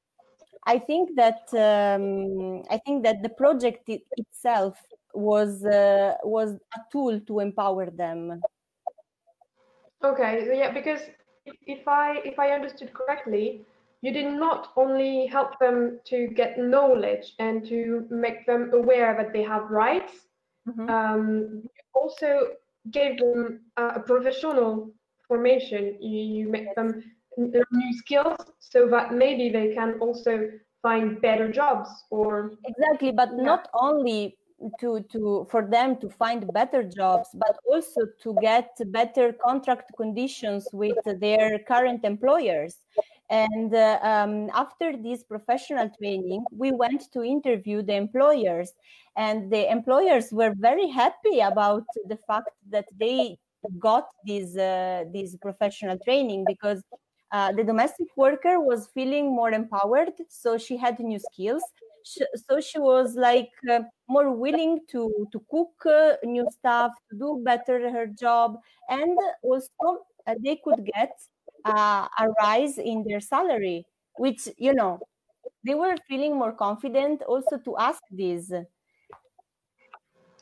I 0.66 0.80
think 0.80 1.16
that 1.16 1.48
um, 1.54 2.64
I 2.70 2.78
think 2.86 3.04
that 3.04 3.24
the 3.24 3.30
project 3.30 3.90
it, 3.90 4.04
itself 4.18 4.78
was 5.18 5.66
uh, 5.66 6.14
was 6.24 6.60
a 6.76 6.80
tool 6.92 7.20
to 7.22 7.40
empower 7.40 7.90
them. 7.90 8.40
Okay, 10.04 10.58
yeah, 10.58 10.72
because 10.72 11.02
if 11.66 11.88
I 11.88 12.22
if 12.24 12.38
I 12.38 12.52
understood 12.52 12.94
correctly, 12.94 13.66
you 14.02 14.12
did 14.14 14.32
not 14.32 14.72
only 14.76 15.26
help 15.26 15.58
them 15.60 16.00
to 16.06 16.28
get 16.28 16.60
knowledge 16.60 17.34
and 17.40 17.66
to 17.68 18.06
make 18.10 18.46
them 18.46 18.72
aware 18.74 19.16
that 19.18 19.34
they 19.34 19.44
have 19.44 19.72
rights, 19.72 20.14
mm-hmm. 20.68 20.90
um, 20.90 21.62
you 21.64 21.84
also 21.94 22.50
gave 22.92 23.18
them 23.18 23.62
a 23.78 24.00
professional 24.00 24.92
formation. 25.28 25.98
You, 26.00 26.20
you 26.38 26.48
make 26.48 26.76
them 26.76 27.04
new 27.38 27.94
skills 27.98 28.38
so 28.60 28.88
that 28.88 29.14
maybe 29.14 29.50
they 29.50 29.74
can 29.74 30.00
also 30.00 30.50
find 30.82 31.22
better 31.22 31.52
jobs 31.52 31.90
or 32.10 32.54
exactly 32.66 33.12
but 33.12 33.30
yeah. 33.36 33.44
not 33.44 33.68
only 33.74 34.38
to 34.80 35.06
to 35.12 35.48
for 35.50 35.68
them 35.68 35.98
to 35.98 36.10
find 36.10 36.52
better 36.54 36.84
jobs 36.84 37.30
but 37.34 37.58
also 37.70 38.02
to 38.22 38.36
get 38.42 38.70
better 38.88 39.34
contract 39.34 39.92
conditions 39.96 40.68
with 40.74 40.98
their 41.20 41.60
current 41.60 42.04
employers. 42.04 42.76
And 43.30 43.74
uh, 43.76 44.00
um, 44.02 44.50
after 44.54 44.96
this 44.96 45.24
professional 45.24 45.90
training 46.00 46.46
we 46.52 46.72
went 46.72 47.12
to 47.14 47.24
interview 47.24 47.82
the 47.82 47.96
employers 47.96 48.72
and 49.16 49.52
the 49.52 49.70
employers 49.72 50.32
were 50.32 50.54
very 50.58 50.88
happy 50.88 51.40
about 51.42 51.84
the 52.08 52.18
fact 52.28 52.52
that 52.70 52.86
they 53.00 53.38
got 53.80 54.08
this 54.26 54.58
uh, 54.58 55.04
this 55.14 55.36
professional 55.38 55.98
training 56.00 56.46
because 56.48 56.82
uh, 57.32 57.52
the 57.52 57.64
domestic 57.64 58.08
worker 58.16 58.60
was 58.60 58.88
feeling 58.94 59.36
more 59.36 59.52
empowered 59.52 60.14
so 60.30 60.58
she 60.58 60.78
had 60.78 60.98
new 61.00 61.20
skills 61.20 61.64
so 62.48 62.60
she 62.62 62.80
was 62.80 63.16
like 63.16 63.52
uh, 63.70 63.82
more 64.08 64.32
willing 64.32 64.80
to 64.92 65.28
to 65.32 65.42
cook 65.52 65.74
uh, 65.86 66.16
new 66.24 66.48
stuff 66.52 66.92
to 67.10 67.18
do 67.18 67.42
better 67.44 67.90
her 67.90 68.08
job. 68.08 68.58
And 68.90 69.18
also 69.44 70.06
uh, 70.28 70.36
they 70.44 70.60
could 70.64 70.86
get 70.94 71.12
uh, 71.66 72.08
a 72.20 72.30
rise 72.42 72.78
in 72.78 73.04
their 73.08 73.20
salary 73.20 73.86
which 74.18 74.48
you 74.58 74.74
know 74.74 75.00
they 75.66 75.76
were 75.76 75.96
feeling 76.08 76.38
more 76.38 76.52
confident 76.52 77.22
also 77.24 77.58
to 77.58 77.78
ask 77.78 78.02
this. 78.12 78.52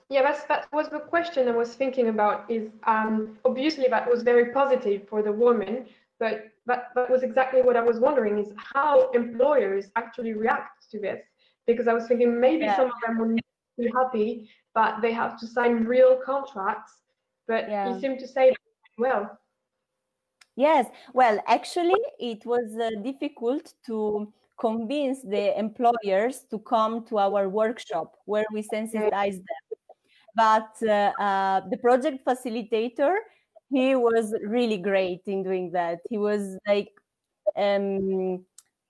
Yeah 0.10 0.22
that's 0.22 0.44
that 0.46 0.68
was 0.72 0.90
the 0.90 1.00
question 1.00 1.48
i 1.48 1.52
was 1.52 1.74
thinking 1.74 2.10
about 2.10 2.50
is 2.50 2.70
um, 2.84 3.40
obviously 3.44 3.88
that 3.90 4.08
was 4.08 4.22
very 4.22 4.52
positive 4.54 5.10
for 5.10 5.24
the 5.24 5.32
woman 5.32 5.88
but 6.20 6.52
that, 6.68 6.90
that 6.94 7.10
was 7.10 7.24
exactly 7.24 7.64
what 7.64 7.76
i 7.76 7.82
was 7.82 8.00
wondering 8.00 8.38
is 8.38 8.54
how 8.56 9.10
employers 9.14 9.86
actually 9.96 10.34
react 10.34 10.92
to 10.92 11.00
this 11.00 11.22
because 11.68 11.88
I 11.88 11.94
was 11.94 12.08
thinking 12.08 12.40
maybe 12.40 12.66
yeah. 12.66 12.76
some 12.76 12.88
of 12.88 12.94
them 13.06 13.20
would 13.20 13.42
be 13.78 13.92
happy, 13.94 14.50
but 14.74 15.02
they 15.02 15.12
have 15.12 15.40
to 15.40 15.48
sign 15.48 15.84
real 15.86 16.20
contracts. 16.24 16.94
But 17.48 17.70
yeah. 17.70 17.94
you 17.94 18.00
seem 18.00 18.18
to 18.18 18.28
say 18.28 18.54
well. 18.98 19.40
Yes, 20.56 20.88
well, 21.14 21.40
actually, 21.48 22.02
it 22.18 22.46
was 22.46 22.78
uh, 22.80 23.02
difficult 23.04 23.74
to 23.88 24.32
convince 24.58 25.22
the 25.22 25.58
employers 25.60 26.44
to 26.50 26.60
come 26.60 27.06
to 27.08 27.18
our 27.18 27.50
workshop 27.50 28.14
where 28.26 28.46
we 28.54 28.62
sensitize 28.64 29.36
them. 29.36 29.80
But 30.34 30.72
uh, 30.82 31.12
uh, 31.22 31.62
the 31.70 31.78
project 31.78 32.26
facilitator, 32.26 33.16
he 33.70 33.96
was 33.96 34.34
really 34.46 34.78
great 34.78 35.22
in 35.28 35.44
doing 35.44 35.72
that. 35.72 36.00
He 36.10 36.18
was 36.18 36.58
like 36.68 36.92
um, 37.58 38.46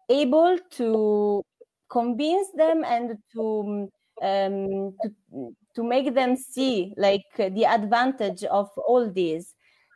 able 0.10 0.58
to 0.72 1.44
convince 1.90 2.48
them 2.56 2.84
and 2.84 3.18
to 3.34 3.90
um, 4.22 4.96
to 5.04 5.56
to 5.76 5.84
make 5.84 6.14
them 6.14 6.36
see 6.36 6.94
like 6.98 7.26
the 7.38 7.66
advantage 7.66 8.44
of 8.46 8.70
all 8.78 9.12
this. 9.12 9.54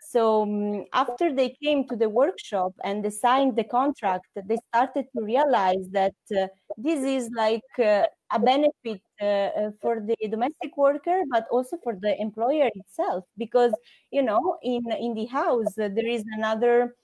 So 0.09 0.41
um, 0.41 0.85
after 0.93 1.33
they 1.33 1.55
came 1.63 1.87
to 1.87 1.95
the 1.95 2.09
workshop 2.09 2.73
and 2.83 3.05
they 3.05 3.11
signed 3.11 3.55
the 3.55 3.63
contract 3.63 4.25
they 4.47 4.57
started 4.69 5.05
to 5.15 5.23
realize 5.23 5.87
that 5.91 6.15
uh, 6.35 6.47
this 6.77 7.03
is 7.03 7.29
like 7.35 7.61
uh, 7.77 8.05
a 8.31 8.39
benefit 8.39 9.01
uh, 9.21 9.25
uh 9.25 9.71
for 9.81 9.99
the 9.99 10.15
domestic 10.29 10.77
worker 10.77 11.19
but 11.29 11.45
also 11.51 11.77
for 11.83 11.95
the 12.01 12.19
employer 12.19 12.69
itself. 12.75 13.23
Because 13.37 13.73
you 14.11 14.23
know 14.23 14.57
in 14.63 14.83
in 14.99 15.13
the 15.13 15.27
house 15.27 15.77
uh, 15.77 15.89
there 15.95 16.07
is 16.07 16.23
another 16.33 16.95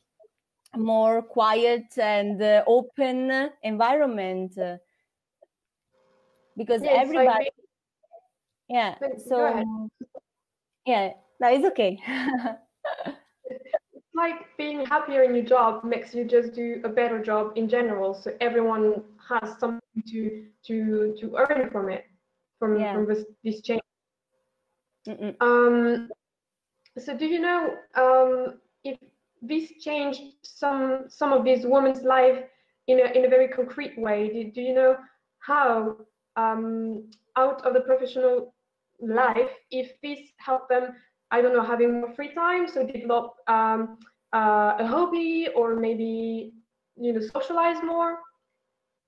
more 0.77 1.21
quiet 1.21 1.97
and 1.97 2.41
uh, 2.41 2.63
open 2.67 3.49
environment. 3.63 4.57
Because 6.57 6.81
yes, 6.83 7.05
everybody 7.05 7.49
yeah 8.69 8.95
so 9.27 9.87
yeah 10.85 11.09
no 11.39 11.47
it's 11.49 11.65
okay. 11.65 11.99
It's 13.93 14.15
like 14.15 14.45
being 14.57 14.85
happier 14.85 15.23
in 15.23 15.35
your 15.35 15.45
job 15.45 15.83
makes 15.83 16.15
you 16.15 16.25
just 16.25 16.53
do 16.53 16.81
a 16.83 16.89
better 16.89 17.21
job 17.21 17.53
in 17.55 17.69
general 17.69 18.13
so 18.13 18.31
everyone 18.41 19.03
has 19.29 19.57
something 19.59 20.03
to 20.07 20.45
to 20.65 21.15
to 21.19 21.35
earn 21.37 21.69
from 21.69 21.89
it 21.89 22.05
from 22.59 22.79
yeah. 22.79 22.93
from 22.93 23.07
this, 23.07 23.25
this 23.43 23.61
change. 23.61 23.81
Mm-mm. 25.07 25.35
um 25.41 26.09
so 26.97 27.15
do 27.15 27.25
you 27.25 27.39
know 27.39 27.75
um 27.95 28.59
if 28.83 28.97
this 29.47 29.71
changed 29.79 30.21
some 30.43 31.05
some 31.07 31.33
of 31.33 31.43
these 31.43 31.65
women's 31.65 32.03
life 32.03 32.43
in 32.87 32.99
a 32.99 33.05
in 33.17 33.25
a 33.25 33.29
very 33.29 33.47
concrete 33.47 33.97
way. 33.97 34.29
Do, 34.29 34.51
do 34.51 34.61
you 34.61 34.73
know 34.73 34.97
how 35.39 35.97
um, 36.35 37.09
out 37.35 37.65
of 37.65 37.73
the 37.73 37.81
professional 37.81 38.53
life 38.99 39.51
if 39.71 39.99
this 40.01 40.19
helped 40.37 40.69
them? 40.69 40.95
I 41.31 41.41
don't 41.41 41.53
know, 41.53 41.63
having 41.63 42.01
more 42.01 42.13
free 42.13 42.33
time, 42.33 42.67
so 42.67 42.85
develop 42.85 43.35
um, 43.47 43.97
uh, 44.33 44.75
a 44.79 44.87
hobby 44.87 45.49
or 45.55 45.75
maybe 45.75 46.53
you 46.95 47.13
know 47.13 47.21
socialize 47.21 47.77
more. 47.83 48.19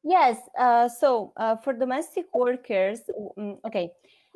Yes. 0.04 0.38
Uh, 0.58 0.88
so 0.88 1.34
uh, 1.38 1.56
for 1.58 1.74
domestic 1.74 2.26
workers, 2.34 3.02
mm, 3.38 3.58
okay 3.66 3.92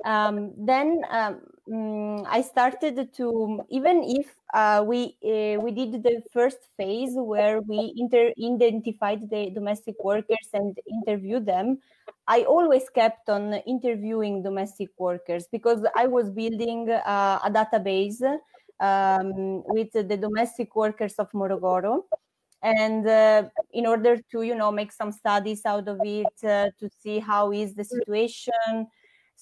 um, 0.05 0.53
then 0.57 1.01
um, 1.09 1.41
mm, 1.69 2.25
I 2.27 2.41
started 2.41 3.13
to 3.15 3.61
even 3.69 4.03
if 4.03 4.35
uh, 4.53 4.83
we 4.85 5.17
uh, 5.23 5.59
we 5.61 5.71
did 5.71 6.03
the 6.03 6.21
first 6.33 6.59
phase 6.77 7.11
where 7.15 7.61
we 7.61 7.93
inter- 7.97 8.33
identified 8.41 9.29
the 9.29 9.51
domestic 9.51 9.95
workers 10.03 10.47
and 10.53 10.77
interviewed 10.87 11.45
them. 11.45 11.79
I 12.27 12.43
always 12.43 12.89
kept 12.89 13.29
on 13.29 13.53
interviewing 13.65 14.43
domestic 14.43 14.89
workers 14.97 15.47
because 15.51 15.83
I 15.95 16.07
was 16.07 16.29
building 16.29 16.89
uh, 16.89 17.39
a 17.43 17.49
database 17.51 18.21
um, 18.79 19.63
with 19.67 19.91
the 19.93 20.17
domestic 20.17 20.75
workers 20.75 21.15
of 21.15 21.31
Morogoro 21.31 22.03
and 22.63 23.07
uh, 23.07 23.43
in 23.73 23.85
order 23.85 24.17
to 24.31 24.43
you 24.43 24.55
know 24.55 24.71
make 24.71 24.91
some 24.91 25.11
studies 25.11 25.65
out 25.65 25.87
of 25.87 25.99
it 26.03 26.33
uh, 26.43 26.69
to 26.79 26.89
see 27.01 27.19
how 27.19 27.51
is 27.51 27.73
the 27.75 27.83
situation 27.83 28.87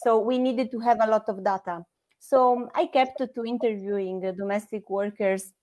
so 0.03 0.19
we 0.19 0.37
needed 0.37 0.71
to 0.71 0.79
have 0.79 0.99
a 1.01 1.07
lot 1.07 1.27
of 1.27 1.43
data. 1.43 1.83
So 2.19 2.69
I 2.75 2.85
kept 2.85 3.17
to 3.19 3.45
interviewing 3.45 4.21
domestic 4.37 4.89
workers, 4.89 5.53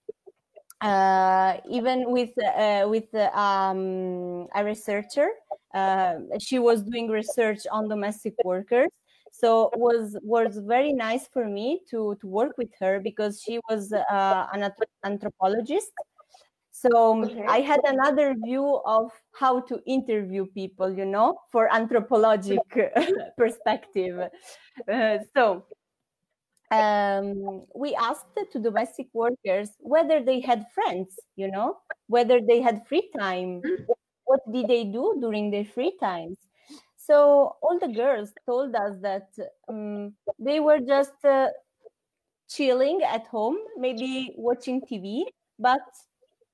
uh, 0.81 1.59
even 1.68 2.11
with 2.11 2.31
uh, 2.38 2.87
with 2.88 3.14
um, 3.14 4.49
a 4.55 4.64
researcher. 4.64 5.29
Uh, 5.75 6.14
she 6.38 6.59
was 6.59 6.83
doing 6.83 7.09
research 7.09 7.66
on 7.70 7.88
domestic 7.88 8.35
workers, 8.44 8.88
so 9.33 9.70
was 9.77 10.16
was 10.22 10.59
very 10.59 10.92
nice 10.92 11.29
for 11.29 11.46
me 11.46 11.81
to 11.90 12.16
to 12.20 12.27
work 12.27 12.57
with 12.57 12.70
her 12.81 13.01
because 13.01 13.42
she 13.42 13.61
was 13.68 13.92
uh, 13.92 14.46
an 14.53 14.70
anthropologist 15.05 15.92
so 16.77 17.25
okay. 17.25 17.45
I 17.49 17.61
had 17.61 17.81
another 17.85 18.35
view 18.35 18.81
of 18.85 19.11
how 19.33 19.61
to 19.61 19.81
interview 19.87 20.45
people, 20.45 20.93
you 20.93 21.07
know, 21.07 21.39
for 21.51 21.73
anthropologic 21.75 22.59
perspective. 23.39 24.29
Uh, 24.93 25.19
so 25.35 25.65
um, 26.71 27.65
we 27.75 27.95
asked 27.95 28.27
to 28.53 28.59
domestic 28.59 29.07
workers 29.15 29.71
whether 29.79 30.23
they 30.23 30.41
had 30.41 30.67
friends, 30.75 31.15
you 31.37 31.51
know, 31.51 31.79
whether 32.09 32.41
they 32.47 32.61
had 32.61 32.87
free 32.87 33.09
time. 33.19 33.62
What 34.25 34.41
did 34.53 34.69
they 34.69 34.85
do 34.85 35.17
during 35.19 35.51
their 35.51 35.65
free 35.65 35.97
times? 35.99 36.37
So 36.99 37.57
all 37.62 37.79
the 37.81 37.89
girls 37.89 38.33
told 38.45 38.75
us 38.75 38.97
that 39.01 39.29
um, 39.69 40.12
they 40.39 40.61
were 40.61 40.81
just 40.81 41.25
uh, 41.25 41.49
chilling 42.51 43.01
at 43.03 43.27
home, 43.29 43.57
maybe 43.79 44.35
watching 44.37 44.83
TV, 44.83 45.23
but 45.59 45.81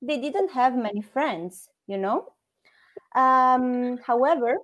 they 0.03 0.19
didn't 0.19 0.51
have 0.51 0.77
many 0.77 1.01
friends, 1.01 1.71
you 1.87 1.97
know. 1.97 2.27
Um, 3.15 3.99
however, 3.99 4.57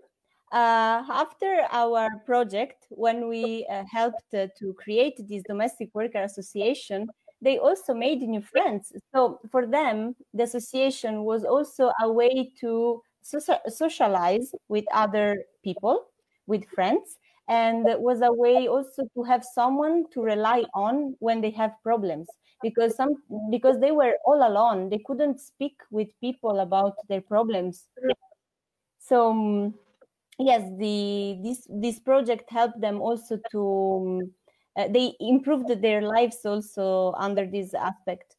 uh, 0.53 1.05
after 1.09 1.67
our 1.71 2.09
project, 2.27 2.87
when 2.91 3.29
we 3.29 3.67
uh, 3.71 3.85
helped 3.91 4.35
uh, 4.35 4.49
to 4.59 4.75
create 4.75 5.17
this 5.29 5.43
domestic 5.47 5.91
worker 5.95 6.23
association, 6.23 7.07
they 7.41 7.59
also 7.59 7.95
made 7.95 8.21
new 8.21 8.43
friends. 8.43 8.93
So 9.15 9.39
for 9.51 9.67
them, 9.67 10.17
the 10.35 10.43
association 10.43 11.23
was 11.23 11.45
also 11.45 11.93
a 12.03 12.11
way 12.11 12.51
to 12.61 13.03
socialize 13.23 14.55
with 14.69 14.87
other 14.93 15.45
people, 15.63 16.07
with 16.47 16.65
friends, 16.71 17.19
and 17.49 17.85
was 18.01 18.23
a 18.23 18.33
way 18.33 18.67
also 18.67 19.07
to 19.15 19.23
have 19.23 19.45
someone 19.45 20.05
to 20.13 20.23
rely 20.23 20.65
on 20.75 21.15
when 21.21 21.41
they 21.41 21.51
have 21.51 21.73
problems 21.83 22.29
because 22.63 22.97
some 22.97 23.17
because 23.51 23.81
they 23.81 23.93
were 23.93 24.15
all 24.25 24.47
alone. 24.47 24.89
They 24.89 24.99
couldn't 24.99 25.41
speak 25.41 25.77
with 25.91 26.09
people 26.21 26.61
about 26.61 26.97
their 27.09 27.21
problems. 27.21 27.89
So 28.99 29.31
um, 29.31 29.75
yes 30.39 30.63
the 30.79 31.39
this 31.43 31.67
this 31.69 31.99
project 31.99 32.51
helped 32.51 32.81
them 32.81 33.01
also 33.01 33.39
to 33.51 33.61
um, 34.07 34.31
uh, 34.77 34.89
they 34.89 35.15
improved 35.21 35.69
their 35.83 36.03
lives 36.03 36.39
also 36.45 37.13
under 37.19 37.47
this 37.47 37.75
aspect. 37.75 38.37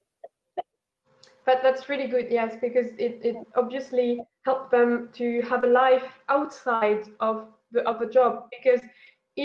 But 1.45 1.61
that's 1.63 1.89
really 1.89 2.07
good 2.07 2.27
yes 2.29 2.55
because 2.61 2.87
it, 2.97 3.19
it 3.23 3.35
obviously 3.55 4.21
helped 4.45 4.71
them 4.71 5.09
to 5.13 5.41
have 5.43 5.63
a 5.63 5.67
life 5.67 6.19
outside 6.29 7.05
of 7.19 7.47
the 7.71 7.81
of 7.87 8.01
a 8.01 8.09
job 8.09 8.49
because 8.51 8.81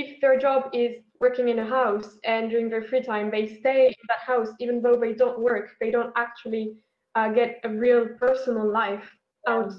if 0.01 0.21
their 0.21 0.39
job 0.39 0.61
is 0.73 0.93
working 1.21 1.49
in 1.49 1.59
a 1.61 1.69
house 1.79 2.19
and 2.25 2.51
during 2.51 2.69
their 2.69 2.83
free 2.91 3.03
time 3.13 3.31
they 3.31 3.47
stay 3.61 3.87
in 3.87 4.05
that 4.13 4.23
house 4.33 4.51
even 4.61 4.83
though 4.83 4.99
they 5.05 5.15
don't 5.23 5.39
work. 5.41 5.67
They 5.81 5.91
don't 5.91 6.13
actually 6.17 6.67
uh, 7.15 7.29
get 7.41 7.61
a 7.65 7.69
real 7.69 8.03
personal 8.25 8.67
life 8.71 9.07
out 9.49 9.73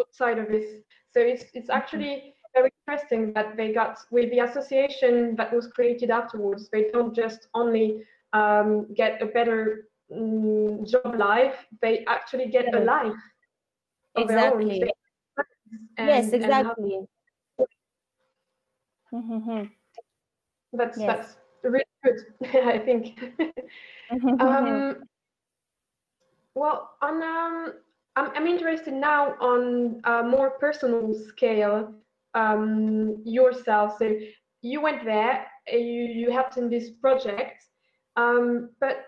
outside 0.00 0.38
of 0.38 0.48
this. 0.48 0.66
So 1.12 1.20
it's 1.20 1.44
it's 1.54 1.70
actually 1.70 2.34
very 2.54 2.70
interesting 2.86 3.32
that 3.34 3.56
they 3.56 3.72
got 3.72 3.98
with 4.10 4.30
the 4.30 4.40
association 4.40 5.36
that 5.36 5.52
was 5.52 5.66
created 5.68 6.10
afterwards 6.10 6.68
they 6.74 6.84
don't 6.94 7.14
just 7.14 7.48
only 7.54 7.86
um, 8.32 8.86
get 8.94 9.22
a 9.22 9.26
better 9.26 9.88
um, 10.14 10.84
job 10.92 11.14
life 11.18 11.56
they 11.80 12.04
actually 12.06 12.48
get 12.56 12.74
a 12.74 12.80
life 12.80 13.20
exactly. 14.16 14.80
Yes 15.98 16.32
exactly 16.32 16.98
Mm-hmm. 19.12 19.64
That's 20.72 20.98
yes. 20.98 21.06
that's 21.06 21.36
really 21.62 21.84
good, 22.04 22.64
I 22.66 22.78
think. 22.78 23.18
um, 24.40 25.04
well, 26.54 26.90
on 27.02 27.22
um, 27.22 27.74
I'm 28.16 28.30
I'm 28.34 28.46
interested 28.46 28.94
now 28.94 29.34
on 29.40 30.00
a 30.04 30.22
more 30.22 30.50
personal 30.58 31.14
scale. 31.14 31.94
Um, 32.34 33.20
yourself. 33.26 33.98
So 33.98 34.16
you 34.62 34.80
went 34.80 35.04
there. 35.04 35.46
Uh, 35.70 35.76
you 35.76 36.04
you 36.04 36.30
helped 36.30 36.56
in 36.56 36.70
this 36.70 36.90
project. 36.90 37.62
Um, 38.16 38.70
but 38.80 39.04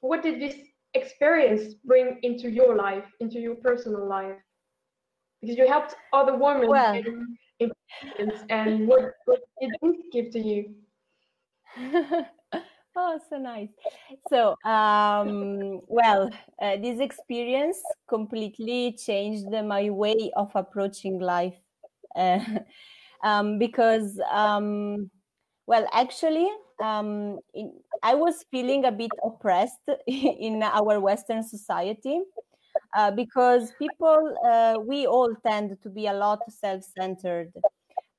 what 0.00 0.22
did 0.22 0.40
this 0.40 0.54
experience 0.94 1.74
bring 1.84 2.18
into 2.22 2.50
your 2.50 2.76
life, 2.76 3.04
into 3.20 3.38
your 3.38 3.56
personal 3.56 4.06
life? 4.06 4.36
Because 5.40 5.56
you 5.56 5.66
helped 5.66 5.94
other 6.12 6.36
women 6.36 6.68
well, 6.68 6.94
in, 6.94 7.36
and 8.48 8.88
what, 8.88 9.14
what 9.26 9.40
did 9.60 9.70
this 9.82 9.96
give 10.12 10.30
to 10.30 10.38
you? 10.38 10.74
oh, 12.96 13.20
so 13.28 13.38
nice. 13.38 13.68
So, 14.28 14.56
um, 14.64 15.80
well, 15.86 16.30
uh, 16.60 16.76
this 16.76 17.00
experience 17.00 17.78
completely 18.08 18.96
changed 18.98 19.50
my 19.50 19.90
way 19.90 20.30
of 20.36 20.50
approaching 20.54 21.18
life 21.18 21.58
uh, 22.16 22.40
um, 23.24 23.58
because, 23.58 24.20
um, 24.30 25.10
well, 25.66 25.86
actually, 25.92 26.48
um, 26.82 27.38
in, 27.54 27.72
I 28.02 28.14
was 28.14 28.44
feeling 28.50 28.84
a 28.86 28.92
bit 28.92 29.10
oppressed 29.24 29.80
in 30.06 30.62
our 30.62 31.00
Western 31.00 31.42
society. 31.42 32.20
Uh, 32.96 33.10
because 33.10 33.72
people, 33.78 34.34
uh, 34.44 34.76
we 34.84 35.06
all 35.06 35.32
tend 35.46 35.80
to 35.82 35.88
be 35.88 36.06
a 36.06 36.12
lot 36.12 36.40
self-centered. 36.50 37.52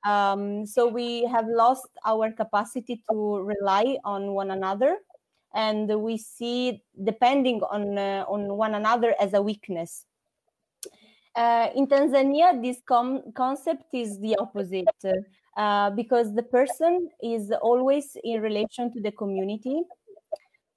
Um, 0.04 0.66
so 0.66 0.88
we 0.88 1.24
have 1.26 1.46
lost 1.46 1.88
our 2.04 2.32
capacity 2.32 3.02
to 3.10 3.38
rely 3.40 3.98
on 4.04 4.32
one 4.32 4.50
another, 4.50 4.96
and 5.54 5.88
we 6.00 6.16
see 6.18 6.82
depending 7.04 7.60
on 7.70 7.98
uh, 7.98 8.24
on 8.26 8.56
one 8.56 8.74
another 8.74 9.14
as 9.20 9.34
a 9.34 9.42
weakness. 9.42 10.06
Uh, 11.36 11.68
in 11.76 11.86
Tanzania, 11.86 12.60
this 12.62 12.80
com- 12.86 13.22
concept 13.34 13.84
is 13.94 14.18
the 14.20 14.36
opposite 14.36 14.86
uh, 15.56 15.90
because 15.90 16.34
the 16.34 16.42
person 16.42 17.08
is 17.22 17.52
always 17.62 18.16
in 18.24 18.40
relation 18.42 18.92
to 18.92 19.00
the 19.00 19.12
community. 19.12 19.82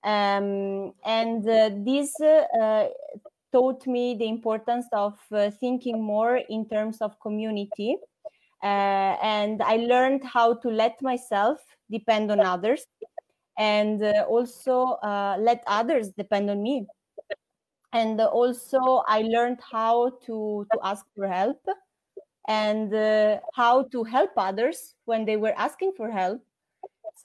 Um, 0.03 0.93
and 1.03 1.49
uh, 1.49 1.71
this 1.83 2.13
uh, 2.21 2.87
taught 3.55 3.87
me 3.87 4.15
the 4.15 4.27
importance 4.27 4.85
of 4.91 5.17
uh, 5.31 5.49
thinking 5.49 6.03
more 6.03 6.41
in 6.49 6.67
terms 6.67 6.97
of 6.99 7.17
community. 7.21 7.95
Uh, 8.61 9.15
and 9.23 9.61
I 9.63 9.77
learned 9.77 10.25
how 10.25 10.55
to 10.55 10.69
let 10.69 11.01
myself 11.01 11.59
depend 11.89 12.31
on 12.31 12.41
others 12.41 12.85
and 13.57 14.03
uh, 14.03 14.25
also 14.27 14.99
uh, 15.03 15.37
let 15.39 15.63
others 15.67 16.09
depend 16.09 16.49
on 16.49 16.61
me. 16.61 16.85
And 17.93 18.19
also, 18.19 19.03
I 19.07 19.21
learned 19.21 19.59
how 19.61 20.09
to, 20.25 20.67
to 20.73 20.79
ask 20.83 21.05
for 21.15 21.25
help 21.25 21.61
and 22.49 22.93
uh, 22.93 23.39
how 23.53 23.83
to 23.83 24.03
help 24.03 24.31
others 24.35 24.95
when 25.05 25.23
they 25.23 25.37
were 25.37 25.53
asking 25.55 25.93
for 25.95 26.11
help. 26.11 26.41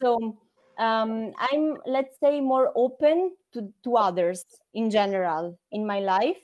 So, 0.01 0.39
um, 0.81 1.33
I'm, 1.39 1.77
let's 1.87 2.19
say, 2.19 2.41
more 2.41 2.73
open 2.75 3.37
to, 3.53 3.73
to 3.85 3.97
others 3.97 4.45
in 4.75 4.91
general 4.91 5.59
in 5.71 5.87
my 5.87 6.01
life. 6.01 6.39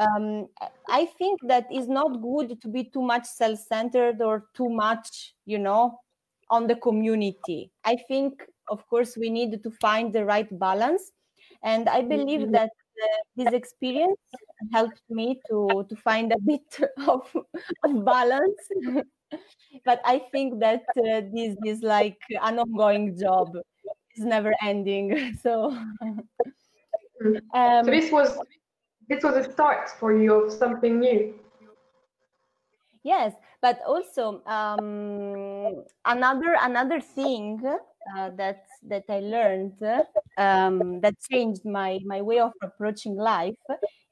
Um, 0.00 0.46
I 0.88 1.06
think 1.18 1.40
that 1.46 1.66
is 1.72 1.88
not 1.88 2.22
good 2.22 2.60
to 2.62 2.68
be 2.68 2.84
too 2.84 3.02
much 3.02 3.26
self-centered 3.26 4.22
or 4.22 4.44
too 4.54 4.68
much, 4.68 5.34
you 5.44 5.58
know, 5.58 5.98
on 6.50 6.66
the 6.66 6.76
community. 6.76 7.70
I 7.84 7.96
think, 7.96 8.42
of 8.68 8.88
course, 8.88 9.16
we 9.16 9.28
need 9.28 9.62
to 9.62 9.70
find 9.80 10.12
the 10.12 10.24
right 10.24 10.48
balance, 10.58 11.12
and 11.62 11.88
I 11.88 12.02
believe 12.02 12.40
mm-hmm. 12.40 12.52
that 12.52 12.70
uh, 13.02 13.22
this 13.36 13.52
experience 13.52 14.18
helped 14.72 15.02
me 15.10 15.40
to 15.48 15.84
to 15.88 15.96
find 15.96 16.32
a 16.32 16.38
bit 16.38 16.78
of, 17.08 17.34
of 17.84 18.04
balance. 18.04 18.62
but 19.84 20.00
I 20.04 20.18
think 20.32 20.60
that 20.60 20.84
uh, 20.96 21.22
this 21.32 21.56
is 21.64 21.82
like 21.82 22.18
an 22.42 22.58
ongoing 22.58 23.18
job; 23.18 23.56
it's 24.10 24.24
never 24.24 24.52
ending. 24.62 25.36
So. 25.42 25.76
Um, 27.54 27.84
so 27.84 27.90
this 27.90 28.12
was 28.12 28.38
this 29.08 29.22
was 29.22 29.46
a 29.46 29.50
start 29.52 29.88
for 29.88 30.12
you 30.12 30.34
of 30.34 30.52
something 30.52 30.98
new. 31.00 31.38
Yes, 33.02 33.34
but 33.60 33.80
also 33.86 34.42
um, 34.46 35.84
another 36.04 36.56
another 36.60 37.00
thing 37.00 37.60
uh, 37.64 38.30
that 38.36 38.64
that 38.88 39.04
I 39.08 39.20
learned 39.20 39.76
um, 40.38 41.00
that 41.00 41.14
changed 41.30 41.64
my 41.64 42.00
my 42.04 42.22
way 42.22 42.38
of 42.40 42.52
approaching 42.62 43.16
life 43.16 43.56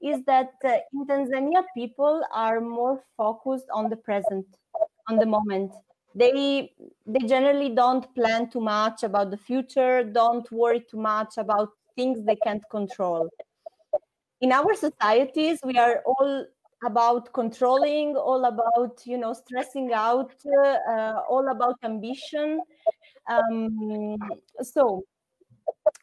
is 0.02 0.22
that 0.24 0.52
uh, 0.64 0.76
in 0.92 1.06
Tanzania 1.06 1.64
people 1.74 2.22
are 2.32 2.60
more 2.60 3.02
focused 3.16 3.68
on 3.72 3.88
the 3.88 3.96
present, 3.96 4.46
on 5.12 5.18
the 5.18 5.26
moment. 5.26 5.72
They 6.14 6.72
they 7.06 7.26
generally 7.26 7.70
don't 7.70 8.04
plan 8.14 8.50
too 8.50 8.60
much 8.60 9.02
about 9.02 9.30
the 9.30 9.36
future, 9.36 10.04
don't 10.04 10.50
worry 10.52 10.80
too 10.90 11.00
much 11.00 11.38
about 11.38 11.70
things 11.96 12.24
they 12.24 12.36
can't 12.36 12.64
control. 12.70 13.28
In 14.40 14.52
our 14.52 14.74
societies, 14.74 15.58
we 15.64 15.78
are 15.78 16.02
all 16.06 16.46
about 16.84 17.32
controlling, 17.32 18.16
all 18.16 18.44
about 18.44 19.00
you 19.06 19.18
know 19.18 19.32
stressing 19.32 19.92
out, 19.92 20.34
uh, 20.92 21.20
all 21.28 21.48
about 21.50 21.76
ambition. 21.82 22.60
Um, 23.30 24.18
so, 24.60 25.04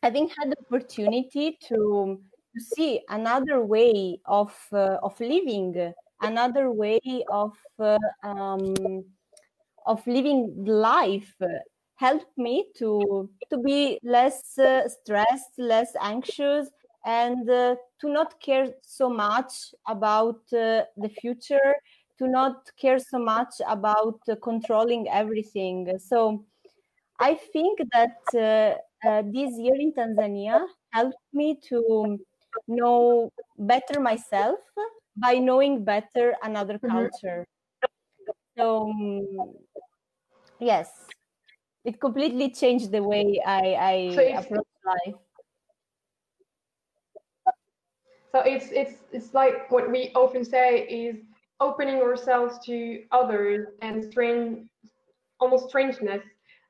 having 0.02 0.30
had 0.30 0.52
the 0.52 0.58
opportunity 0.65 1.58
to 1.67 2.19
to 2.56 2.60
see 2.74 3.02
another 3.10 3.63
way 3.63 4.19
of 4.26 4.56
uh, 4.74 4.98
of 5.04 5.19
living, 5.19 5.93
another 6.21 6.71
way 6.71 6.99
of 7.32 7.53
uh, 7.79 7.97
um, 8.23 8.73
of 9.86 10.05
living 10.08 10.53
life 10.65 11.34
helped 11.95 12.38
me 12.38 12.65
to 12.77 13.29
to 13.49 13.58
be 13.58 13.99
less 14.03 14.58
uh, 14.60 14.88
stressed 14.88 15.53
less 15.58 15.93
anxious 16.01 16.69
and 17.05 17.49
uh, 17.49 17.75
to 17.99 18.10
not 18.10 18.39
care 18.41 18.67
so 18.82 19.10
much 19.10 19.73
about 19.88 20.41
uh, 20.53 20.84
the 20.97 21.10
future 21.21 21.75
to 22.17 22.27
not 22.27 22.69
care 22.79 22.99
so 22.99 23.17
much 23.17 23.53
about 23.67 24.19
uh, 24.29 24.36
controlling 24.43 25.08
everything. 25.10 25.97
So 25.97 26.43
i 27.19 27.34
think 27.36 27.79
that 27.93 28.17
uh, 28.36 29.10
uh, 29.10 29.21
this 29.36 29.51
year 29.63 29.75
in 29.86 29.91
tanzania 29.93 30.60
helped 30.91 31.23
me 31.34 31.47
to 31.69 32.17
know 32.67 33.29
better 33.58 33.99
myself 33.99 34.60
by 35.15 35.36
knowing 35.36 35.84
better 35.84 36.36
another 36.43 36.78
mm-hmm. 36.80 36.89
culture 36.89 37.45
so 38.58 38.89
um, 38.89 39.54
yes 40.60 40.89
it 41.86 42.00
completely 42.00 42.52
changed 42.52 42.91
the 42.91 43.02
way 43.02 43.41
I, 43.45 43.76
I 43.80 44.15
so 44.15 44.38
approach 44.38 44.67
life. 44.86 45.15
So 48.32 48.41
it's 48.41 48.67
it's 48.72 48.95
it's 49.12 49.34
like 49.34 49.72
what 49.72 49.89
we 49.89 50.12
often 50.13 50.43
say 50.45 50.82
is 50.88 51.15
opening 51.60 51.95
ourselves 52.02 52.60
to 52.65 53.04
others 53.12 53.67
and 53.82 54.04
strange, 54.04 54.69
almost 55.39 55.69
strangeness, 55.69 56.24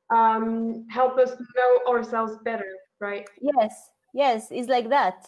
um, 0.10 0.86
help 0.90 1.18
us 1.18 1.32
know 1.32 1.94
ourselves 1.94 2.38
better, 2.44 2.72
right? 3.00 3.28
Yes, 3.42 3.92
yes, 4.14 4.48
it's 4.52 4.70
like 4.70 4.90
that. 4.90 5.28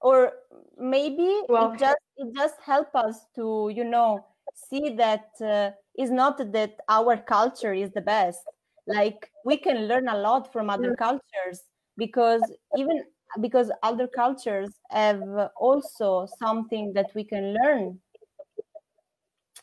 Or 0.00 0.32
maybe 0.78 1.42
Well- 1.48 1.72
it 1.72 1.78
just 1.78 1.98
it 2.16 2.34
just 2.34 2.60
help 2.60 2.94
us 2.94 3.26
to 3.36 3.70
you 3.74 3.84
know 3.84 4.26
see 4.54 4.90
that 4.96 5.30
uh, 5.40 5.70
it's 5.94 6.10
not 6.10 6.38
that 6.52 6.76
our 6.88 7.16
culture 7.16 7.72
is 7.72 7.90
the 7.92 8.00
best. 8.00 8.40
Like 8.86 9.30
we 9.44 9.56
can 9.56 9.86
learn 9.88 10.08
a 10.08 10.16
lot 10.16 10.52
from 10.52 10.70
other 10.70 10.94
cultures 10.96 11.62
because 11.96 12.42
even 12.76 13.04
because 13.40 13.70
other 13.82 14.08
cultures 14.08 14.70
have 14.90 15.22
also 15.56 16.26
something 16.38 16.92
that 16.94 17.14
we 17.14 17.24
can 17.24 17.54
learn. 17.54 18.00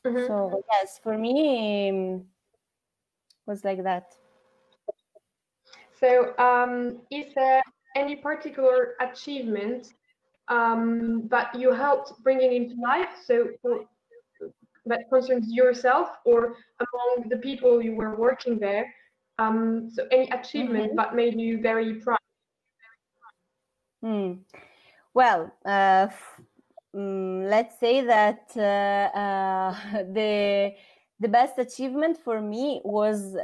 Mhm. 0.06 0.28
So 0.28 0.63
yes, 0.71 1.00
for 1.00 1.17
me 1.17 1.89
um, 1.89 2.26
was 3.45 3.63
like 3.63 3.84
that. 3.84 4.13
So, 6.00 6.38
um, 6.38 7.02
is 7.10 7.34
there 7.34 7.63
any 7.95 8.15
particular 8.15 8.95
achievement 9.00 9.93
um, 10.50 11.28
that 11.30 11.54
you 11.56 11.72
helped 11.72 12.14
bringing 12.24 12.54
into 12.54 12.76
life? 12.82 13.10
So, 13.26 13.50
for, 13.62 13.86
that 14.86 15.10
concerns 15.12 15.52
yourself 15.52 16.10
or 16.26 16.56
among 16.80 17.30
the 17.30 17.38
people 17.38 17.82
you 17.82 17.96
were 17.96 18.16
working 18.16 18.58
there? 18.58 18.94
Um, 19.40 19.90
so, 19.94 20.08
any 20.12 20.30
achievement 20.30 20.96
that 20.96 21.16
made 21.16 21.40
you 21.40 21.62
very 21.62 21.96
proud? 21.96 22.18
Hmm. 24.02 24.34
Well, 25.14 25.52
uh, 25.66 26.08
mm, 26.96 27.50
let's 27.50 27.80
say 27.80 28.02
that 28.02 28.52
uh, 28.56 29.18
uh, 29.18 30.04
the 30.14 30.74
the 31.20 31.28
best 31.28 31.58
achievement 31.58 32.18
for 32.24 32.40
me 32.42 32.80
was 32.84 33.36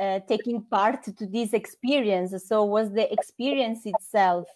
uh, 0.00 0.20
taking 0.26 0.62
part 0.62 1.04
to 1.04 1.26
this 1.26 1.52
experience. 1.52 2.34
So 2.48 2.64
was 2.64 2.90
the 2.90 3.12
experience 3.12 3.86
itself. 3.86 4.48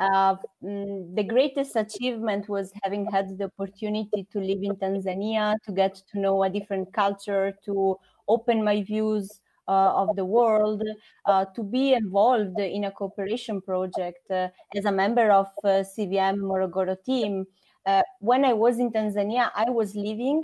Mm, 0.00 1.14
the 1.14 1.22
greatest 1.24 1.76
achievement 1.76 2.48
was 2.48 2.72
having 2.82 3.06
had 3.10 3.36
the 3.38 3.44
opportunity 3.44 4.26
to 4.32 4.38
live 4.40 4.62
in 4.62 4.76
Tanzania, 4.76 5.54
to 5.64 5.72
get 5.72 5.94
to 6.12 6.18
know 6.18 6.42
a 6.42 6.50
different 6.50 6.92
culture, 6.92 7.52
to 7.64 7.98
open 8.28 8.64
my 8.64 8.82
views 8.82 9.40
uh, 9.68 9.92
of 10.02 10.16
the 10.16 10.24
world, 10.24 10.82
uh, 11.26 11.44
to 11.54 11.62
be 11.62 11.92
involved 11.94 12.58
in 12.58 12.84
a 12.84 12.90
cooperation 12.90 13.60
project 13.60 14.30
uh, 14.30 14.48
as 14.74 14.84
a 14.84 14.92
member 14.92 15.30
of 15.30 15.48
uh, 15.64 15.82
CVM 15.84 16.38
Morogoro 16.38 16.96
team. 17.04 17.44
Uh, 17.84 18.02
when 18.20 18.44
I 18.44 18.52
was 18.52 18.78
in 18.78 18.90
Tanzania, 18.92 19.50
I 19.54 19.70
was 19.70 19.94
living 19.94 20.42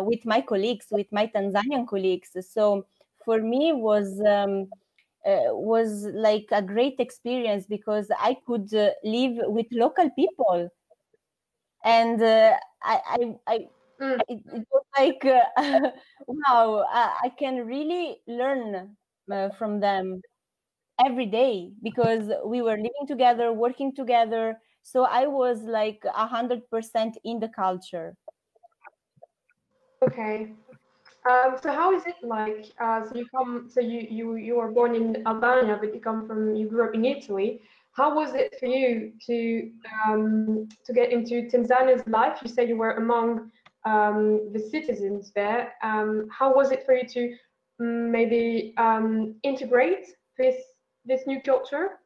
with 0.00 0.24
my 0.24 0.40
colleagues, 0.40 0.86
with 0.90 1.06
my 1.12 1.26
Tanzanian 1.28 1.86
colleagues. 1.86 2.30
So 2.50 2.86
for 3.24 3.40
me 3.40 3.72
was 3.72 4.20
um, 4.26 4.68
uh, 5.26 5.50
was 5.52 6.04
like 6.14 6.46
a 6.52 6.62
great 6.62 6.96
experience 7.00 7.66
because 7.66 8.10
I 8.18 8.36
could 8.46 8.72
uh, 8.74 8.92
live 9.04 9.36
with 9.48 9.66
local 9.72 10.10
people, 10.10 10.70
and 11.84 12.20
uh, 12.22 12.58
I, 12.82 13.00
I, 13.06 13.52
I 13.54 13.58
Mm. 14.00 14.22
it, 14.28 14.42
it 14.46 14.68
was 14.72 14.84
like 14.98 15.24
uh, 15.24 15.92
wow 16.26 16.84
I, 16.88 17.20
I 17.24 17.28
can 17.30 17.66
really 17.66 18.22
learn 18.26 18.96
uh, 19.32 19.50
from 19.50 19.80
them 19.80 20.22
every 21.04 21.26
day 21.26 21.72
because 21.82 22.30
we 22.46 22.62
were 22.62 22.76
living 22.76 23.06
together 23.08 23.52
working 23.52 23.94
together 23.94 24.60
so 24.82 25.04
i 25.04 25.26
was 25.26 25.62
like 25.62 26.02
a 26.06 26.26
hundred 26.26 26.68
percent 26.70 27.18
in 27.24 27.40
the 27.40 27.48
culture 27.50 28.16
Okay. 30.02 30.54
Um, 31.28 31.56
so 31.62 31.70
how 31.70 31.94
is 31.94 32.06
it 32.06 32.16
like? 32.22 32.72
Uh, 32.80 33.04
so 33.04 33.14
you 33.14 33.26
come, 33.28 33.68
so 33.68 33.80
you 33.80 34.06
you 34.10 34.36
you 34.36 34.54
were 34.56 34.70
born 34.70 34.94
in 34.94 35.26
Albania, 35.26 35.76
but 35.80 35.94
you 35.94 36.00
come 36.00 36.26
from 36.26 36.56
you 36.56 36.68
grew 36.68 36.84
up 36.88 36.94
in 36.94 37.04
Italy. 37.04 37.60
How 37.92 38.14
was 38.14 38.34
it 38.34 38.54
for 38.58 38.66
you 38.66 39.12
to 39.26 39.70
um, 40.06 40.68
to 40.86 40.92
get 40.92 41.12
into 41.12 41.48
Tanzania's 41.50 42.06
life? 42.06 42.38
You 42.42 42.48
said 42.48 42.68
you 42.68 42.78
were 42.78 42.92
among 42.92 43.50
um, 43.84 44.50
the 44.52 44.58
citizens 44.58 45.32
there. 45.34 45.74
Um, 45.82 46.28
how 46.30 46.54
was 46.54 46.70
it 46.70 46.86
for 46.86 46.94
you 46.94 47.06
to 47.08 47.34
mm, 47.80 48.10
maybe 48.10 48.72
um, 48.78 49.34
integrate 49.42 50.06
this 50.38 50.56
this 51.04 51.26
new 51.26 51.42
culture? 51.42 51.98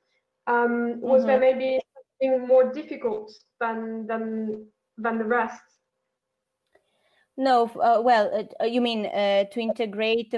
Um, 0.48 1.00
was 1.00 1.24
there 1.24 1.38
maybe 1.38 1.78
something 1.94 2.48
more 2.48 2.72
difficult 2.72 3.32
than 3.60 4.06
than 4.08 4.66
than 4.98 5.18
the 5.18 5.24
rest? 5.24 5.62
No 7.36 7.70
uh, 7.80 8.00
well 8.00 8.48
uh, 8.60 8.64
you 8.64 8.80
mean 8.80 9.06
uh, 9.06 9.44
to 9.44 9.60
integrate 9.60 10.34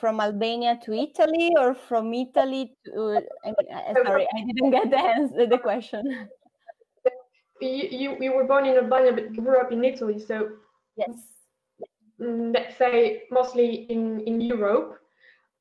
from 0.00 0.20
albania 0.20 0.78
to 0.84 0.92
italy 0.92 1.50
or 1.58 1.74
from 1.74 2.12
italy 2.12 2.72
to 2.84 3.20
I 3.44 3.48
mean, 3.48 3.72
uh, 3.72 3.94
sorry 4.04 4.26
i 4.36 4.44
didn't 4.44 4.70
get 4.70 4.90
the 4.90 4.98
answer 4.98 5.46
the 5.46 5.58
question 5.58 6.28
you, 7.60 7.88
you 7.90 8.16
you 8.20 8.32
were 8.32 8.44
born 8.44 8.66
in 8.66 8.76
Albania 8.76 9.12
but 9.12 9.34
grew 9.34 9.58
up 9.58 9.72
in 9.72 9.84
Italy, 9.84 10.18
so 10.18 10.50
yes 10.96 11.16
mm, 12.20 12.54
let's 12.54 12.76
say 12.76 13.22
mostly 13.30 13.86
in 13.90 14.20
in 14.20 14.40
Europe. 14.40 15.00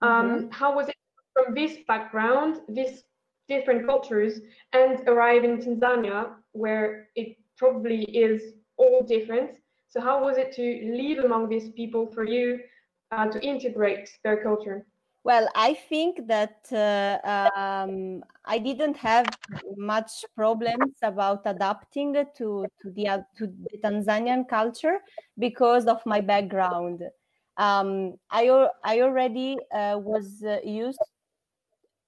Um, 0.02 0.50
How 0.52 0.76
was 0.76 0.90
it 0.90 0.96
from 1.34 1.56
this 1.56 1.78
background, 1.88 2.62
these 2.68 3.04
different 3.48 3.88
cultures, 3.88 4.42
and 4.74 5.08
arrive 5.08 5.44
in 5.44 5.58
Tanzania, 5.58 6.36
where 6.52 7.08
it 7.16 7.38
probably 7.58 8.04
is 8.04 8.42
all 8.78 9.04
different? 9.08 9.60
So 9.96 10.02
how 10.02 10.22
was 10.22 10.38
it 10.38 10.52
to 10.54 10.92
live 10.92 11.24
among 11.24 11.48
these 11.48 11.70
people 11.70 12.06
for 12.08 12.26
you 12.26 12.60
to 13.14 13.40
integrate 13.42 14.10
their 14.24 14.44
culture? 14.44 14.86
Well, 15.24 15.48
I 15.56 15.74
think 15.74 16.28
that 16.28 16.68
uh, 16.70 17.20
um, 17.58 18.22
I 18.44 18.60
didn't 18.60 18.98
have 18.98 19.26
much 19.78 20.26
problems 20.36 20.98
about 21.02 21.44
adapting 21.46 22.14
to 22.14 22.68
to 22.82 22.92
the 22.92 23.26
to 23.38 23.48
the 23.48 23.78
Tanzanian 23.82 24.50
culture 24.50 25.00
because 25.40 25.88
of 25.88 26.06
my 26.06 26.20
background. 26.20 27.02
Um, 27.56 28.16
I 28.30 28.68
I 28.84 29.00
already 29.00 29.58
uh, 29.74 29.98
was 29.98 30.44
uh, 30.44 30.60
used. 30.62 31.00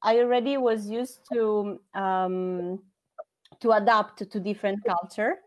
I 0.03 0.19
already 0.19 0.57
was 0.57 0.89
used 0.89 1.21
to 1.31 1.79
um, 1.93 2.83
to 3.61 3.71
adapt 3.71 4.29
to 4.29 4.39
different 4.39 4.83
culture 4.83 5.37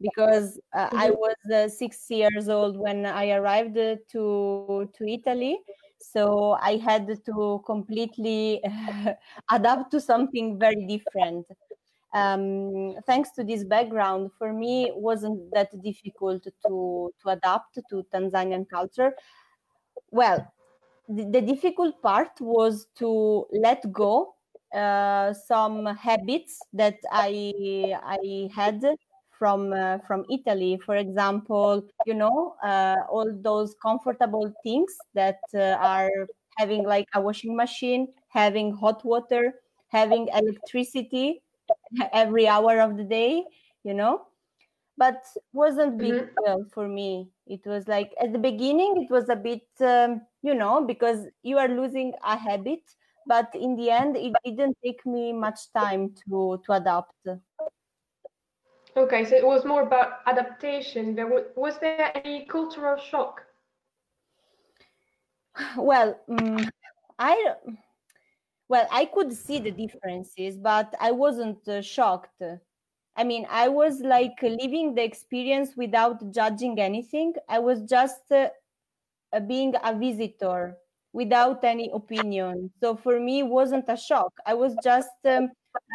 because 0.00 0.60
uh, 0.74 0.88
I 0.92 1.10
was 1.10 1.34
uh, 1.52 1.68
six 1.68 2.10
years 2.10 2.48
old 2.48 2.76
when 2.76 3.06
I 3.06 3.30
arrived 3.30 3.76
uh, 3.78 3.96
to 4.12 4.88
to 4.96 5.08
Italy. 5.08 5.58
So 6.00 6.56
i 6.62 6.76
had 6.76 7.08
to 7.26 7.62
completely 7.66 8.62
adapt 9.50 9.90
to 9.90 10.00
something 10.00 10.58
very 10.58 10.86
different. 10.86 11.46
Um, 12.14 12.94
thanks 13.06 13.32
to 13.32 13.44
this 13.44 13.64
background 13.64 14.30
for 14.38 14.52
me 14.52 14.86
it 14.88 14.96
wasn't 14.96 15.50
that 15.52 15.70
difficult 15.82 16.44
to 16.44 17.12
to 17.20 17.28
adapt 17.28 17.74
to 17.90 18.04
tanzanian 18.12 18.66
culture. 18.68 19.12
Well 20.10 20.46
the, 21.08 21.24
the 21.24 21.40
difficult 21.40 22.00
part 22.02 22.40
was 22.40 22.86
to 22.98 23.46
let 23.52 23.90
go 23.92 24.34
uh, 24.74 25.32
some 25.32 25.86
habits 25.86 26.58
that 26.72 26.96
i 27.10 27.52
i 28.04 28.48
had 28.54 28.84
from 29.38 29.72
uh, 29.72 29.98
from 30.06 30.24
Italy, 30.30 30.78
for 30.84 30.96
example, 30.96 31.82
you 32.04 32.14
know, 32.14 32.56
uh, 32.62 32.96
all 33.10 33.30
those 33.42 33.74
comfortable 33.82 34.52
things 34.62 35.04
that 35.14 35.40
uh, 35.54 35.76
are 35.80 36.10
having 36.56 36.84
like 36.84 37.06
a 37.14 37.20
washing 37.20 37.56
machine, 37.56 38.08
having 38.28 38.72
hot 38.74 39.04
water, 39.04 39.54
having 39.88 40.28
electricity 40.28 41.42
every 42.12 42.48
hour 42.48 42.80
of 42.80 42.96
the 42.96 43.04
day, 43.04 43.44
you 43.84 43.94
know. 43.94 44.26
But 44.96 45.24
wasn't 45.52 46.00
big 46.00 46.16
Mhm. 46.16 46.28
deal 46.36 46.64
for 46.72 46.88
me. 46.88 47.30
It 47.46 47.64
was 47.66 47.86
like 47.88 48.14
at 48.20 48.32
the 48.32 48.38
beginning, 48.38 49.02
it 49.02 49.10
was 49.10 49.28
a 49.28 49.36
bit, 49.36 49.62
um, 49.80 50.26
you 50.42 50.54
know, 50.54 50.84
because 50.84 51.26
you 51.42 51.58
are 51.58 51.68
losing 51.68 52.14
a 52.24 52.36
habit. 52.36 52.82
But 53.26 53.54
in 53.54 53.76
the 53.76 53.90
end, 53.90 54.16
it 54.16 54.38
didn't 54.44 54.76
take 54.84 55.04
me 55.06 55.32
much 55.32 55.72
time 55.72 56.14
to 56.28 56.60
to 56.66 56.72
adapt. 56.72 57.14
Okay, 58.98 59.24
so 59.24 59.36
it 59.36 59.46
was 59.46 59.64
more 59.64 59.82
about 59.82 60.20
adaptation. 60.26 61.14
There 61.14 61.28
was, 61.28 61.44
was 61.56 61.78
there 61.78 62.10
any 62.16 62.44
cultural 62.46 62.96
shock? 62.96 63.42
well 65.76 66.18
mm, 66.28 66.68
i 67.18 67.54
well 68.68 68.86
i 68.92 69.04
could 69.04 69.32
see 69.32 69.58
the 69.58 69.70
differences 69.70 70.56
but 70.56 70.94
i 71.00 71.10
wasn't 71.10 71.66
uh, 71.68 71.80
shocked 71.80 72.42
i 73.16 73.24
mean 73.24 73.46
i 73.50 73.68
was 73.68 74.00
like 74.00 74.36
living 74.42 74.94
the 74.94 75.02
experience 75.02 75.76
without 75.76 76.18
judging 76.32 76.78
anything 76.78 77.32
i 77.48 77.58
was 77.58 77.82
just 77.82 78.30
uh, 78.32 78.48
uh, 79.32 79.40
being 79.40 79.74
a 79.84 79.94
visitor 79.94 80.76
without 81.12 81.64
any 81.64 81.90
opinion 81.94 82.70
so 82.80 82.96
for 82.96 83.18
me 83.20 83.40
it 83.40 83.46
wasn't 83.46 83.84
a 83.88 83.96
shock 83.96 84.32
i 84.46 84.54
was 84.54 84.74
just 84.82 85.18
um, 85.26 85.48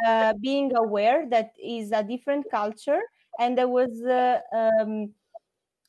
uh, 0.08 0.34
being 0.42 0.76
aware 0.76 1.28
that 1.30 1.52
is 1.64 1.92
a 1.92 2.04
different 2.04 2.46
culture 2.52 3.02
and 3.40 3.60
i 3.60 3.66
was 3.66 4.02
uh, 4.04 4.40
um, 4.54 5.14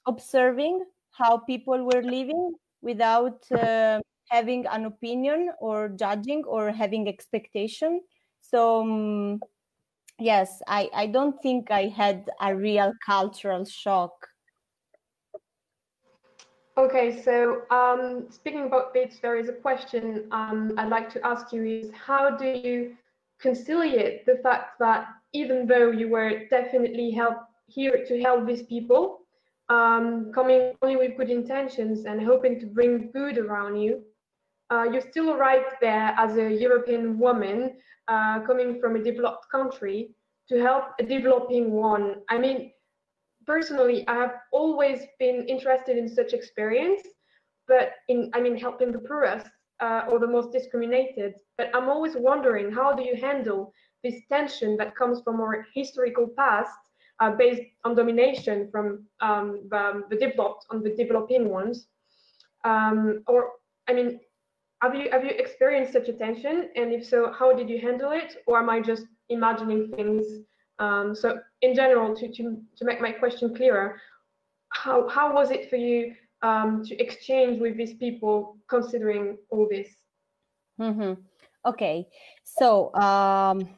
observing 0.07 0.85
how 1.13 1.39
people 1.39 1.85
were 1.85 2.03
living 2.03 2.55
without 2.83 3.51
uh, 3.53 4.01
having 4.29 4.67
an 4.67 4.85
opinion 4.85 5.51
or 5.61 5.89
judging 5.89 6.45
or 6.45 6.71
having 6.71 7.09
expectation. 7.09 8.01
So 8.41 8.83
um, 8.83 9.41
yes, 10.19 10.61
I, 10.67 10.91
I 10.95 11.07
don't 11.07 11.41
think 11.43 11.71
I 11.71 11.87
had 11.87 12.29
a 12.41 12.55
real 12.55 12.93
cultural 13.05 13.65
shock. 13.65 14.13
Okay, 16.77 17.23
so 17.23 17.63
um, 17.71 18.27
speaking 18.31 18.65
about 18.65 18.93
this, 18.93 19.21
there 19.23 19.37
is 19.39 19.49
a 19.49 19.53
question 19.53 20.27
um, 20.33 20.75
I'd 20.77 20.89
like 20.89 21.09
to 21.11 21.25
ask 21.25 21.53
you 21.53 21.65
is 21.65 21.93
how 21.93 22.31
do 22.37 22.47
you 22.47 22.97
conciliate 23.45 24.25
the 24.25 24.39
fact 24.43 24.69
that 24.81 25.01
even 25.35 25.67
though 25.67 25.91
you 25.91 26.09
were 26.09 26.31
definitely 26.49 27.11
help 27.11 27.37
here 27.67 27.97
to 28.09 28.15
help 28.27 28.47
these 28.47 28.65
people, 28.75 29.03
um, 29.69 30.33
coming 30.33 30.73
only 30.83 30.97
with 30.97 31.17
good 31.19 31.31
intentions 31.41 32.07
and 32.09 32.19
hoping 32.31 32.59
to 32.61 32.67
bring 32.67 33.11
good 33.13 33.37
around 33.39 33.75
you, 33.85 34.03
uh, 34.73 34.85
you 34.93 35.01
still 35.01 35.29
arrived 35.35 35.75
there 35.81 36.15
as 36.25 36.37
a 36.37 36.49
European 36.67 37.19
woman 37.19 37.59
uh, 38.09 38.41
coming 38.49 38.81
from 38.81 38.97
a 38.97 39.05
developed 39.11 39.45
country 39.51 39.99
to 40.49 40.55
help 40.69 40.85
a 41.01 41.05
developing 41.17 41.71
one. 41.73 42.07
I 42.31 42.39
mean, 42.39 42.73
personally, 43.47 43.99
I 44.09 44.15
have 44.25 44.35
always 44.53 45.01
been 45.19 45.47
interested 45.55 45.99
in 45.99 46.09
such 46.09 46.33
experience, 46.33 47.03
but 47.69 47.93
in, 48.09 48.31
I 48.35 48.41
mean, 48.41 48.57
helping 48.57 48.91
the 48.93 49.05
poorest 49.09 49.49
uh, 49.81 50.03
or 50.09 50.19
the 50.19 50.27
most 50.27 50.53
discriminated. 50.53 51.35
But 51.59 51.71
I'm 51.75 51.89
always 51.89 52.15
wondering, 52.17 52.73
how 52.73 52.93
do 52.93 53.03
you 53.03 53.17
handle 53.17 53.73
this 54.03 54.21
tension 54.31 54.77
that 54.77 54.95
comes 54.95 55.23
from 55.23 55.41
our 55.41 55.67
historical 55.75 56.29
past 56.37 56.73
uh, 57.21 57.31
based 57.31 57.63
on 57.85 57.95
domination 57.95 58.69
from 58.71 59.05
um, 59.21 59.69
the, 59.71 60.03
the, 60.11 60.17
developed 60.17 60.67
on 60.71 60.83
the 60.83 60.91
developing 60.91 61.49
ones? 61.49 61.87
Um, 62.65 63.23
or, 63.27 63.51
I 63.89 63.93
mean, 63.93 64.21
have 64.83 64.95
you 64.95 65.09
have 65.11 65.25
you 65.25 65.31
experienced 65.31 65.93
such 65.93 66.09
a 66.09 66.13
tension? 66.13 66.69
And 66.77 66.93
if 66.93 67.07
so, 67.07 67.33
how 67.33 67.55
did 67.55 67.69
you 67.71 67.79
handle 67.79 68.13
it? 68.13 68.37
Or 68.47 68.59
am 68.59 68.69
I 68.69 68.81
just 68.81 69.07
imagining 69.29 69.91
things? 69.97 70.27
Um, 70.79 71.15
so 71.15 71.39
in 71.63 71.75
general, 71.75 72.15
to, 72.17 72.29
to, 72.29 72.59
to 72.77 72.85
make 72.85 73.01
my 73.01 73.13
question 73.13 73.55
clearer, 73.55 74.01
how, 74.71 75.09
how 75.09 75.33
was 75.33 75.51
it 75.51 75.71
for 75.71 75.77
you 75.77 76.15
um, 76.45 76.85
to 76.85 76.95
exchange 77.01 77.61
with 77.61 77.77
these 77.77 77.95
people 77.95 78.57
considering 78.69 79.39
all 79.51 79.67
this? 79.69 79.89
Mm-hmm. 80.81 81.15
Okay, 81.67 82.07
so 82.45 82.95
um, 82.95 83.69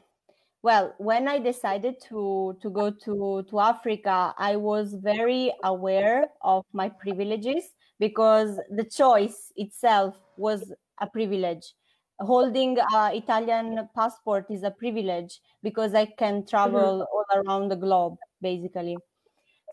well, 0.61 0.93
when 0.97 1.27
I 1.27 1.39
decided 1.39 1.95
to 2.09 2.57
to 2.61 2.69
go 2.69 2.91
to 2.91 3.45
to 3.49 3.59
Africa, 3.59 4.33
I 4.37 4.57
was 4.57 4.93
very 5.01 5.53
aware 5.63 6.27
of 6.41 6.65
my 6.73 6.89
privileges 6.89 7.63
because 7.99 8.59
the 8.69 8.83
choice 8.83 9.51
itself 9.55 10.19
was 10.35 10.71
a 10.99 11.07
privilege 11.07 11.73
holding 12.19 12.77
a 12.79 13.11
Italian 13.13 13.87
passport 13.95 14.45
is 14.49 14.63
a 14.63 14.71
privilege 14.71 15.39
because 15.61 15.93
I 15.93 16.05
can 16.05 16.45
travel 16.45 17.05
mm-hmm. 17.05 17.13
all 17.13 17.43
around 17.43 17.69
the 17.69 17.75
globe, 17.75 18.15
basically. 18.41 18.97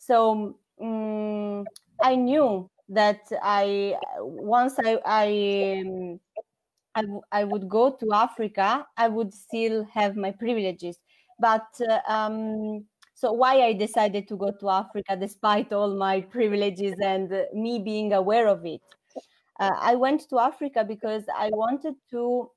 So 0.00 0.58
um, 0.80 1.64
I 2.02 2.16
knew 2.16 2.68
that 2.88 3.20
I 3.42 3.96
once 4.20 4.74
I 4.84 4.98
I, 5.04 5.82
um, 5.86 6.20
I, 6.94 7.40
I 7.40 7.44
would 7.44 7.68
go 7.68 7.90
to 7.92 8.12
Africa, 8.12 8.86
I 8.96 9.08
would 9.08 9.34
still 9.34 9.84
have 9.92 10.16
my 10.16 10.30
privileges. 10.32 10.98
But 11.38 11.66
uh, 11.90 12.00
um, 12.08 12.86
so 13.14 13.32
why 13.32 13.62
I 13.62 13.72
decided 13.72 14.28
to 14.28 14.36
go 14.36 14.52
to 14.60 14.70
Africa 14.70 15.16
despite 15.16 15.72
all 15.72 15.96
my 15.96 16.20
privileges 16.22 16.94
and 17.02 17.32
me 17.54 17.80
being 17.80 18.12
aware 18.12 18.48
of 18.48 18.64
it 18.66 18.82
uh, 19.60 19.70
I 19.80 19.94
went 19.94 20.28
to 20.30 20.38
Africa 20.38 20.84
because 20.84 21.24
I 21.36 21.50
wanted 21.52 21.94
to, 22.10 22.50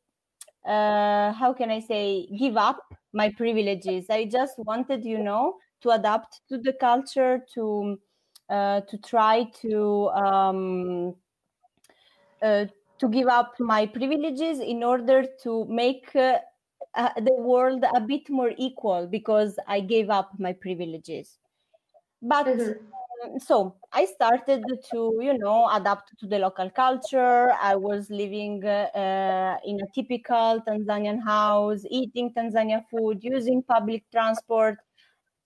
uh, 0.65 1.31
how 1.33 1.53
can 1.53 1.71
I 1.71 1.79
say, 1.79 2.27
give 2.37 2.57
up 2.57 2.79
my 3.13 3.31
privileges. 3.31 4.07
I 4.09 4.25
just 4.25 4.53
wanted, 4.59 5.05
you 5.05 5.19
know, 5.19 5.55
to 5.81 5.91
adapt 5.91 6.41
to 6.49 6.57
the 6.57 6.73
culture, 6.73 7.45
to 7.55 7.99
uh, 8.49 8.81
to 8.81 8.97
try 8.97 9.45
to 9.61 10.09
um, 10.09 11.15
uh, 12.41 12.65
to 12.99 13.09
give 13.09 13.27
up 13.27 13.53
my 13.59 13.85
privileges 13.85 14.59
in 14.59 14.83
order 14.83 15.25
to 15.43 15.65
make 15.65 16.15
uh, 16.15 16.39
uh, 16.95 17.09
the 17.17 17.33
world 17.33 17.83
a 17.95 18.01
bit 18.01 18.29
more 18.29 18.51
equal 18.57 19.07
because 19.07 19.57
I 19.67 19.81
gave 19.81 20.09
up 20.09 20.31
my 20.39 20.53
privileges. 20.53 21.37
But 22.21 22.47
mm-hmm 22.47 22.85
so 23.39 23.75
I 23.91 24.05
started 24.05 24.63
to, 24.91 25.19
you 25.21 25.37
know, 25.37 25.69
adapt 25.71 26.17
to 26.19 26.27
the 26.27 26.39
local 26.39 26.69
culture. 26.69 27.51
I 27.51 27.75
was 27.75 28.09
living 28.09 28.63
uh, 28.63 29.57
in 29.65 29.79
a 29.81 29.87
typical 29.93 30.61
Tanzanian 30.67 31.23
house, 31.23 31.83
eating 31.89 32.33
Tanzania 32.33 32.83
food, 32.89 33.23
using 33.23 33.63
public 33.63 34.03
transport. 34.11 34.77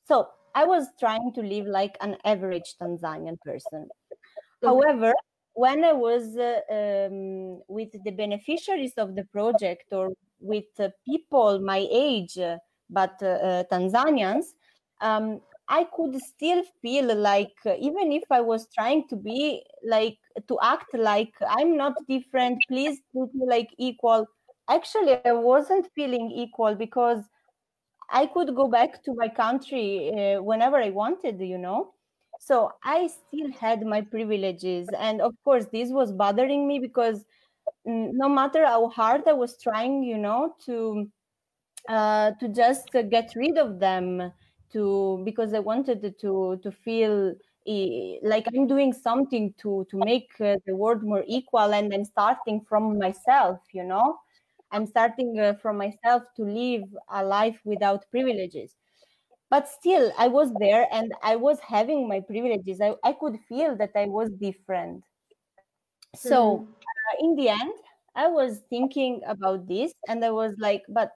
So 0.04 0.28
I 0.56 0.66
was 0.66 0.88
trying 1.00 1.34
to 1.34 1.42
live 1.42 1.66
like 1.66 1.98
an 2.02 2.18
average 2.26 2.76
Tanzanian 2.82 3.40
person. 3.42 3.90
However, 4.64 5.14
when 5.54 5.84
I 5.84 5.94
was 5.94 6.38
uh, 6.38 6.62
um, 6.70 7.62
with 7.68 7.92
the 8.04 8.12
beneficiaries 8.12 8.94
of 8.98 9.16
the 9.16 9.26
project 9.26 9.86
or 9.92 10.10
with 10.40 10.66
uh, 10.80 10.90
people 11.06 11.60
my 11.60 11.88
age, 11.92 12.38
but 12.90 13.16
uh, 13.22 13.26
uh, 13.26 13.64
Tanzanians, 13.72 14.46
um, 15.02 15.42
I 15.68 15.88
could 15.96 16.20
still 16.22 16.64
feel 16.82 17.16
like 17.16 17.56
uh, 17.66 17.76
even 17.80 18.12
if 18.12 18.24
I 18.30 18.42
was 18.42 18.68
trying 18.74 19.08
to 19.08 19.16
be 19.16 19.64
like 19.88 20.18
to 20.48 20.58
act 20.62 20.94
like 20.94 21.34
I'm 21.48 21.78
not 21.78 21.94
different, 22.08 22.60
please 22.68 23.00
treat 23.12 23.34
me 23.34 23.46
like 23.48 23.70
equal. 23.78 24.28
Actually, 24.70 25.20
I 25.26 25.32
wasn't 25.32 25.88
feeling 25.96 26.32
equal 26.32 26.76
because 26.76 27.24
I 28.12 28.26
could 28.28 28.56
go 28.56 28.68
back 28.68 29.04
to 29.04 29.14
my 29.16 29.30
country 29.30 30.12
uh, 30.14 30.42
whenever 30.42 30.78
I 30.78 30.90
wanted, 30.90 31.40
you 31.42 31.58
know. 31.58 31.94
So 32.40 32.72
I 32.84 33.08
still 33.08 33.52
had 33.52 33.84
my 33.86 34.02
privileges, 34.02 34.92
and 34.98 35.22
of 35.22 35.34
course, 35.44 35.66
this 35.72 35.92
was 35.92 36.12
bothering 36.12 36.68
me 36.68 36.80
because 36.80 37.24
mm, 37.88 38.10
no 38.14 38.30
matter 38.30 38.66
how 38.66 38.90
hard 38.90 39.28
I 39.28 39.34
was 39.34 39.58
trying, 39.62 40.04
you 40.04 40.18
know, 40.18 40.56
to 40.66 41.10
uh, 41.90 42.32
to 42.40 42.48
just 42.50 42.92
get 43.10 43.34
rid 43.36 43.58
of 43.58 43.80
them 43.80 44.32
to 44.74 45.22
because 45.26 45.54
I 45.54 45.60
wanted 45.60 46.02
to 46.22 46.60
to 46.64 46.72
feel 46.72 47.36
like 48.24 48.46
I'm 48.56 48.68
doing 48.68 48.94
something 48.94 49.54
to 49.62 49.86
to 49.90 49.98
make 49.98 50.30
uh, 50.42 50.56
the 50.66 50.76
world 50.76 51.04
more 51.04 51.24
equal, 51.28 51.74
and 51.74 51.94
I'm 51.94 52.06
starting 52.06 52.62
from 52.68 52.98
myself. 52.98 53.60
You 53.74 53.84
know, 53.84 54.20
I'm 54.72 54.86
starting 54.86 55.40
uh, 55.40 55.54
from 55.62 55.78
myself 55.78 56.24
to 56.38 56.44
live 56.44 56.84
a 57.10 57.24
life 57.24 57.60
without 57.66 58.10
privileges. 58.12 58.76
But 59.50 59.68
still, 59.68 60.14
I 60.18 60.28
was 60.30 60.54
there 60.60 60.88
and 60.92 61.14
I 61.24 61.36
was 61.36 61.60
having 61.60 62.08
my 62.08 62.22
privileges. 62.22 62.80
I, 62.80 62.96
I 63.04 63.12
could 63.12 63.38
feel 63.50 63.76
that 63.78 63.92
I 63.96 64.06
was 64.06 64.30
different. 64.30 65.04
So, 66.16 66.58
mm. 66.58 66.68
uh, 66.68 67.16
in 67.20 67.36
the 67.36 67.50
end, 67.50 67.74
I 68.16 68.28
was 68.28 68.62
thinking 68.70 69.22
about 69.28 69.68
this 69.68 69.94
and 70.08 70.24
I 70.24 70.32
was 70.32 70.56
like, 70.58 70.84
but 70.88 71.12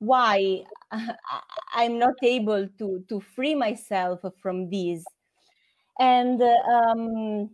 why 0.00 0.64
i'm 1.74 1.98
not 1.98 2.14
able 2.22 2.66
to 2.78 3.04
to 3.08 3.20
free 3.20 3.54
myself 3.54 4.20
from 4.42 4.68
these 4.68 5.04
and 5.98 6.42
um, 6.42 7.50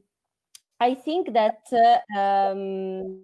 i 0.80 0.94
think 0.94 1.32
that 1.32 1.58
uh, 1.72 2.18
um, 2.18 3.20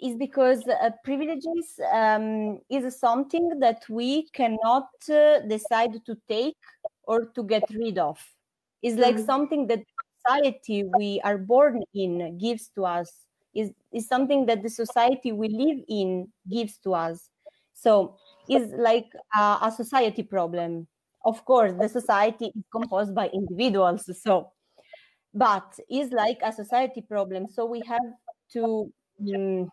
is 0.00 0.16
because 0.16 0.62
uh, 0.68 0.90
privileges 1.04 1.78
um, 1.92 2.58
is 2.70 2.98
something 2.98 3.58
that 3.60 3.82
we 3.88 4.28
cannot 4.32 4.88
uh, 5.10 5.40
decide 5.48 5.92
to 6.06 6.16
take 6.28 6.56
or 7.04 7.26
to 7.34 7.42
get 7.42 7.64
rid 7.70 7.98
of 7.98 8.18
it's 8.82 8.96
like 8.96 9.16
mm-hmm. 9.16 9.24
something 9.24 9.66
that 9.66 9.80
society 10.24 10.84
we 10.96 11.20
are 11.24 11.38
born 11.38 11.82
in 11.94 12.38
gives 12.38 12.68
to 12.68 12.84
us 12.84 13.12
is, 13.54 13.70
is 13.92 14.06
something 14.06 14.46
that 14.46 14.62
the 14.62 14.70
society 14.70 15.32
we 15.32 15.48
live 15.48 15.84
in 15.88 16.28
gives 16.48 16.78
to 16.78 16.94
us 16.94 17.30
so 17.78 18.16
it's 18.48 18.72
like 18.76 19.06
a, 19.36 19.58
a 19.62 19.72
society 19.74 20.22
problem. 20.22 20.88
Of 21.24 21.44
course, 21.44 21.72
the 21.78 21.88
society 21.88 22.46
is 22.46 22.64
composed 22.72 23.14
by 23.14 23.28
individuals. 23.28 24.10
So, 24.22 24.52
but 25.34 25.78
it's 25.88 26.12
like 26.12 26.38
a 26.42 26.52
society 26.52 27.02
problem. 27.02 27.46
So 27.48 27.66
we 27.66 27.82
have 27.86 28.02
to 28.54 28.92
um, 29.34 29.68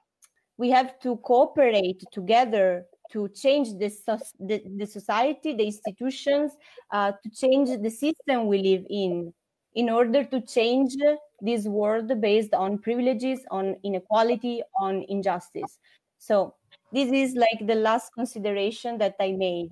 we 0.58 0.70
have 0.70 0.99
to 0.99 1.18
cooperate 1.18 2.03
together 2.12 2.86
to 3.12 3.30
change 3.30 3.70
the, 3.74 3.93
the, 4.39 4.64
the 4.78 4.86
society, 4.86 5.53
the 5.53 5.66
institutions, 5.66 6.53
uh, 6.91 7.12
to 7.12 7.30
change 7.30 7.70
the 7.82 7.89
system 7.89 8.47
we 8.47 8.58
live 8.60 8.86
in, 8.89 9.34
in 9.76 9.89
order 9.89 10.24
to 10.24 10.41
change 10.41 10.95
this 11.41 11.66
world 11.66 12.12
based 12.22 12.53
on 12.53 12.78
privileges, 12.78 13.41
on 13.51 13.76
inequality, 13.84 14.62
on 14.80 15.06
injustice. 15.08 15.78
So 16.18 16.56
this 16.91 17.12
is 17.12 17.36
like 17.36 17.68
the 17.68 17.76
last 17.76 18.14
consideration 18.14 18.97
that 18.97 19.16
I 19.20 19.34
made. 19.34 19.70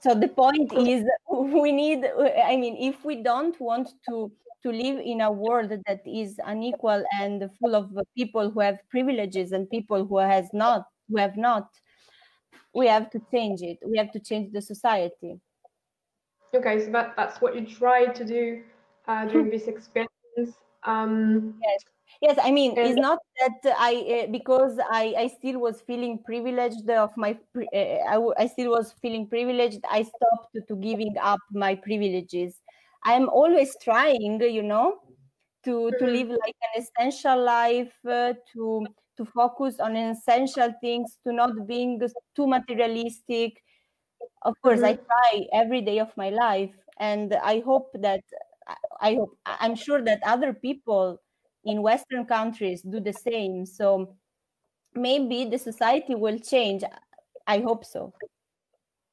so 0.00 0.14
the 0.14 0.28
point 0.28 0.72
is 0.72 1.04
we 1.30 1.72
need 1.72 2.04
i 2.44 2.56
mean 2.56 2.76
if 2.76 3.04
we 3.04 3.22
don't 3.22 3.60
want 3.60 3.88
to 4.08 4.30
to 4.62 4.70
live 4.70 4.98
in 4.98 5.20
a 5.20 5.30
world 5.30 5.70
that 5.86 6.00
is 6.06 6.38
unequal 6.44 7.04
and 7.20 7.50
full 7.58 7.74
of 7.74 7.90
people 8.16 8.50
who 8.50 8.60
have 8.60 8.78
privileges 8.90 9.52
and 9.52 9.68
people 9.70 10.06
who 10.06 10.18
has 10.18 10.48
not 10.52 10.84
who 11.08 11.16
have 11.16 11.36
not. 11.36 11.68
We 12.74 12.86
have 12.86 13.10
to 13.10 13.20
change 13.32 13.62
it. 13.62 13.78
We 13.84 13.98
have 13.98 14.12
to 14.12 14.20
change 14.20 14.52
the 14.52 14.62
society. 14.62 15.40
Okay 16.54 16.84
so 16.84 16.90
that 16.92 17.14
that's 17.16 17.40
what 17.40 17.54
you 17.54 17.66
tried 17.66 18.14
to 18.16 18.24
do 18.24 18.62
uh, 19.06 19.24
during 19.26 19.50
this 19.50 19.66
experience. 19.66 20.10
Um 20.82 21.54
yes. 21.62 21.84
Yes 22.20 22.38
i 22.42 22.50
mean 22.50 22.76
it's 22.76 23.00
not 23.00 23.18
that 23.38 23.74
i 23.78 23.94
uh, 23.94 24.26
because 24.30 24.78
i 24.90 25.14
i 25.16 25.26
still 25.28 25.60
was 25.60 25.80
feeling 25.80 26.18
privileged 26.24 26.88
of 26.90 27.10
my 27.16 27.38
uh, 27.56 28.32
I, 28.36 28.46
still 28.46 28.70
was 28.70 28.92
feeling 29.00 29.26
privileged 29.26 29.80
i 29.88 30.02
stopped 30.02 30.52
to, 30.54 30.60
to 30.68 30.76
giving 30.76 31.14
up 31.18 31.40
my 31.52 31.74
privileges 31.76 32.60
i'm 33.04 33.28
always 33.28 33.76
trying 33.82 34.40
you 34.40 34.62
know 34.62 34.98
to 35.64 35.70
mm-hmm. 35.70 36.04
to 36.04 36.10
live 36.10 36.28
like 36.28 36.56
an 36.74 36.82
essential 36.82 37.42
life 37.42 37.92
uh, 38.08 38.32
to 38.52 38.86
to 39.16 39.24
focus 39.24 39.80
on 39.80 39.96
essential 39.96 40.72
things 40.80 41.18
to 41.24 41.32
not 41.32 41.66
being 41.66 42.00
too 42.34 42.46
materialistic 42.46 43.62
of 44.42 44.54
course 44.62 44.80
mm-hmm. 44.80 45.00
i 45.00 45.32
try 45.32 45.46
every 45.52 45.80
day 45.80 45.98
of 45.98 46.10
my 46.16 46.30
life 46.30 46.74
and 46.98 47.34
i 47.42 47.60
hope 47.60 47.90
that 47.94 48.20
i 49.00 49.14
hope 49.14 49.36
i'm 49.46 49.74
sure 49.74 50.02
that 50.02 50.20
other 50.24 50.52
people 50.52 51.20
in 51.64 51.82
western 51.82 52.24
countries 52.24 52.82
do 52.82 53.00
the 53.00 53.12
same 53.12 53.66
so 53.66 54.14
maybe 54.94 55.44
the 55.44 55.58
society 55.58 56.14
will 56.14 56.38
change 56.38 56.82
i 57.46 57.58
hope 57.58 57.84
so 57.84 58.12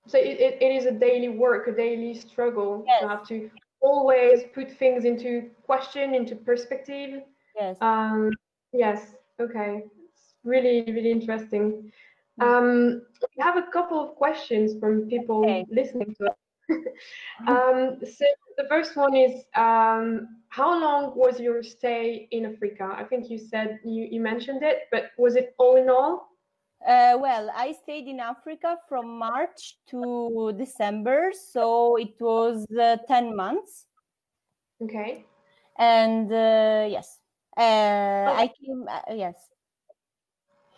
so 0.07 0.17
it, 0.17 0.39
it, 0.39 0.61
it 0.61 0.71
is 0.75 0.85
a 0.85 0.91
daily 0.91 1.29
work 1.29 1.67
a 1.67 1.71
daily 1.71 2.13
struggle 2.13 2.83
yes. 2.87 3.01
you 3.01 3.07
have 3.07 3.27
to 3.27 3.49
always 3.81 4.43
put 4.53 4.71
things 4.77 5.05
into 5.05 5.49
question 5.63 6.15
into 6.15 6.35
perspective 6.35 7.21
yes 7.55 7.77
um 7.81 8.31
yes 8.73 9.15
okay 9.39 9.83
it's 10.09 10.35
really 10.43 10.81
really 10.91 11.11
interesting 11.11 11.91
um 12.41 13.01
we 13.21 13.43
have 13.43 13.57
a 13.57 13.67
couple 13.71 13.99
of 13.99 14.15
questions 14.15 14.79
from 14.79 15.07
people 15.07 15.43
okay. 15.43 15.65
listening 15.69 16.13
to 16.19 16.27
us 16.27 16.35
um, 17.47 17.97
so 18.01 18.25
the 18.57 18.65
first 18.67 18.95
one 18.97 19.15
is 19.15 19.43
um, 19.55 20.41
how 20.49 20.79
long 20.79 21.13
was 21.15 21.39
your 21.39 21.63
stay 21.63 22.27
in 22.31 22.45
Africa? 22.45 22.93
I 22.95 23.03
think 23.03 23.29
you 23.29 23.37
said 23.37 23.79
you, 23.85 24.07
you 24.11 24.19
mentioned 24.19 24.63
it, 24.63 24.79
but 24.91 25.11
was 25.17 25.35
it 25.35 25.55
all 25.57 25.77
in 25.77 25.89
all? 25.89 26.26
Uh, 26.85 27.17
well, 27.19 27.49
I 27.55 27.73
stayed 27.73 28.07
in 28.07 28.19
Africa 28.19 28.77
from 28.87 29.17
March 29.17 29.77
to 29.89 30.53
December, 30.57 31.31
so 31.51 31.95
it 31.97 32.13
was 32.19 32.65
uh, 32.79 32.97
10 33.07 33.35
months. 33.35 33.87
Okay. 34.81 35.25
And 35.77 36.31
uh, 36.31 36.87
yes, 36.89 37.19
uh, 37.57 37.61
oh. 37.61 38.35
I 38.35 38.51
came, 38.59 38.85
uh, 38.89 39.13
yes. 39.13 39.35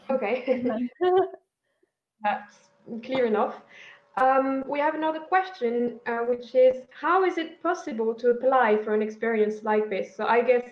Okay. 0.09 0.63
That's 2.23 2.55
clear 3.03 3.25
enough. 3.25 3.55
Um, 4.17 4.63
we 4.67 4.79
have 4.79 4.95
another 4.95 5.19
question, 5.19 5.99
uh, 6.05 6.19
which 6.19 6.55
is 6.55 6.83
how 6.91 7.23
is 7.23 7.37
it 7.37 7.61
possible 7.61 8.13
to 8.15 8.31
apply 8.31 8.77
for 8.83 8.93
an 8.93 9.01
experience 9.01 9.63
like 9.63 9.89
this? 9.89 10.15
So 10.15 10.25
I 10.25 10.41
guess 10.41 10.63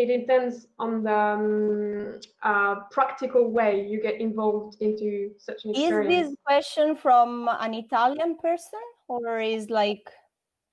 it 0.00 0.20
depends 0.20 0.66
on 0.78 1.02
the 1.02 1.14
um, 1.14 2.20
uh, 2.42 2.74
practical 2.90 3.50
way 3.50 3.86
you 3.86 4.00
get 4.00 4.20
involved 4.20 4.76
into 4.80 5.30
such 5.38 5.64
an 5.64 5.70
experience. 5.70 6.14
Is 6.14 6.28
this 6.30 6.36
question 6.44 6.96
from 6.96 7.48
an 7.60 7.74
Italian 7.74 8.36
person 8.38 8.80
or 9.08 9.40
is 9.40 9.68
like 9.68 10.08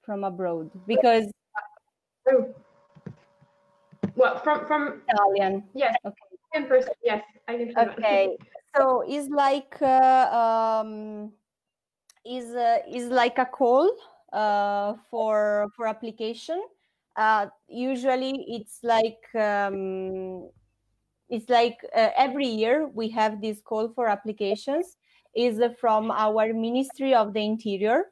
from 0.03 0.23
abroad? 0.23 0.71
Because 0.87 1.25
oh. 2.29 2.53
well, 4.15 4.39
from 4.39 4.65
from 4.65 5.01
Italian. 5.09 5.63
Yes. 5.73 5.95
Okay. 6.05 6.15
Italian 6.51 6.69
person. 6.69 6.93
Yes, 7.03 7.23
I 7.47 7.57
can. 7.57 7.89
Okay. 7.89 8.37
so 8.75 9.03
is 9.07 9.27
like. 9.29 9.75
Uh, 9.81 10.81
um, 10.81 11.33
is 12.27 12.53
uh, 12.55 12.79
is 12.91 13.09
like 13.09 13.37
a 13.37 13.45
call 13.45 13.89
uh, 14.33 14.93
for 15.09 15.67
for 15.75 15.87
application. 15.87 16.61
Uh, 17.17 17.47
usually, 17.67 18.45
it's 18.47 18.79
like 18.83 19.23
um, 19.35 20.49
it's 21.29 21.49
like 21.49 21.77
uh, 21.95 22.09
every 22.15 22.45
year 22.45 22.87
we 22.93 23.09
have 23.09 23.41
this 23.41 23.59
call 23.61 23.89
for 23.89 24.07
applications. 24.07 24.97
Is 25.35 25.61
from 25.79 26.09
our 26.09 26.53
Ministry 26.53 27.13
of 27.13 27.33
the 27.33 27.41
Interior, 27.41 28.05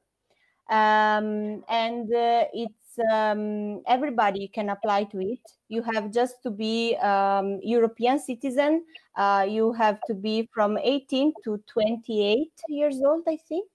um, 0.70 1.64
and 1.70 2.14
uh, 2.14 2.46
it's 2.54 3.00
um, 3.12 3.82
everybody 3.88 4.48
can 4.48 4.70
apply 4.70 5.06
to 5.06 5.20
it. 5.22 5.40
You 5.70 5.82
have 5.94 6.12
just 6.12 6.44
to 6.44 6.52
be 6.52 6.96
um, 6.98 7.60
European 7.64 8.20
citizen. 8.20 8.84
Uh, 9.16 9.46
you 9.50 9.74
have 9.74 10.00
to 10.08 10.14
be 10.14 10.48
from 10.54 10.78
18 10.78 11.34
to 11.46 11.58
28 11.68 12.52
years 12.70 13.02
old, 13.04 13.24
I 13.28 13.38
think 13.38 13.70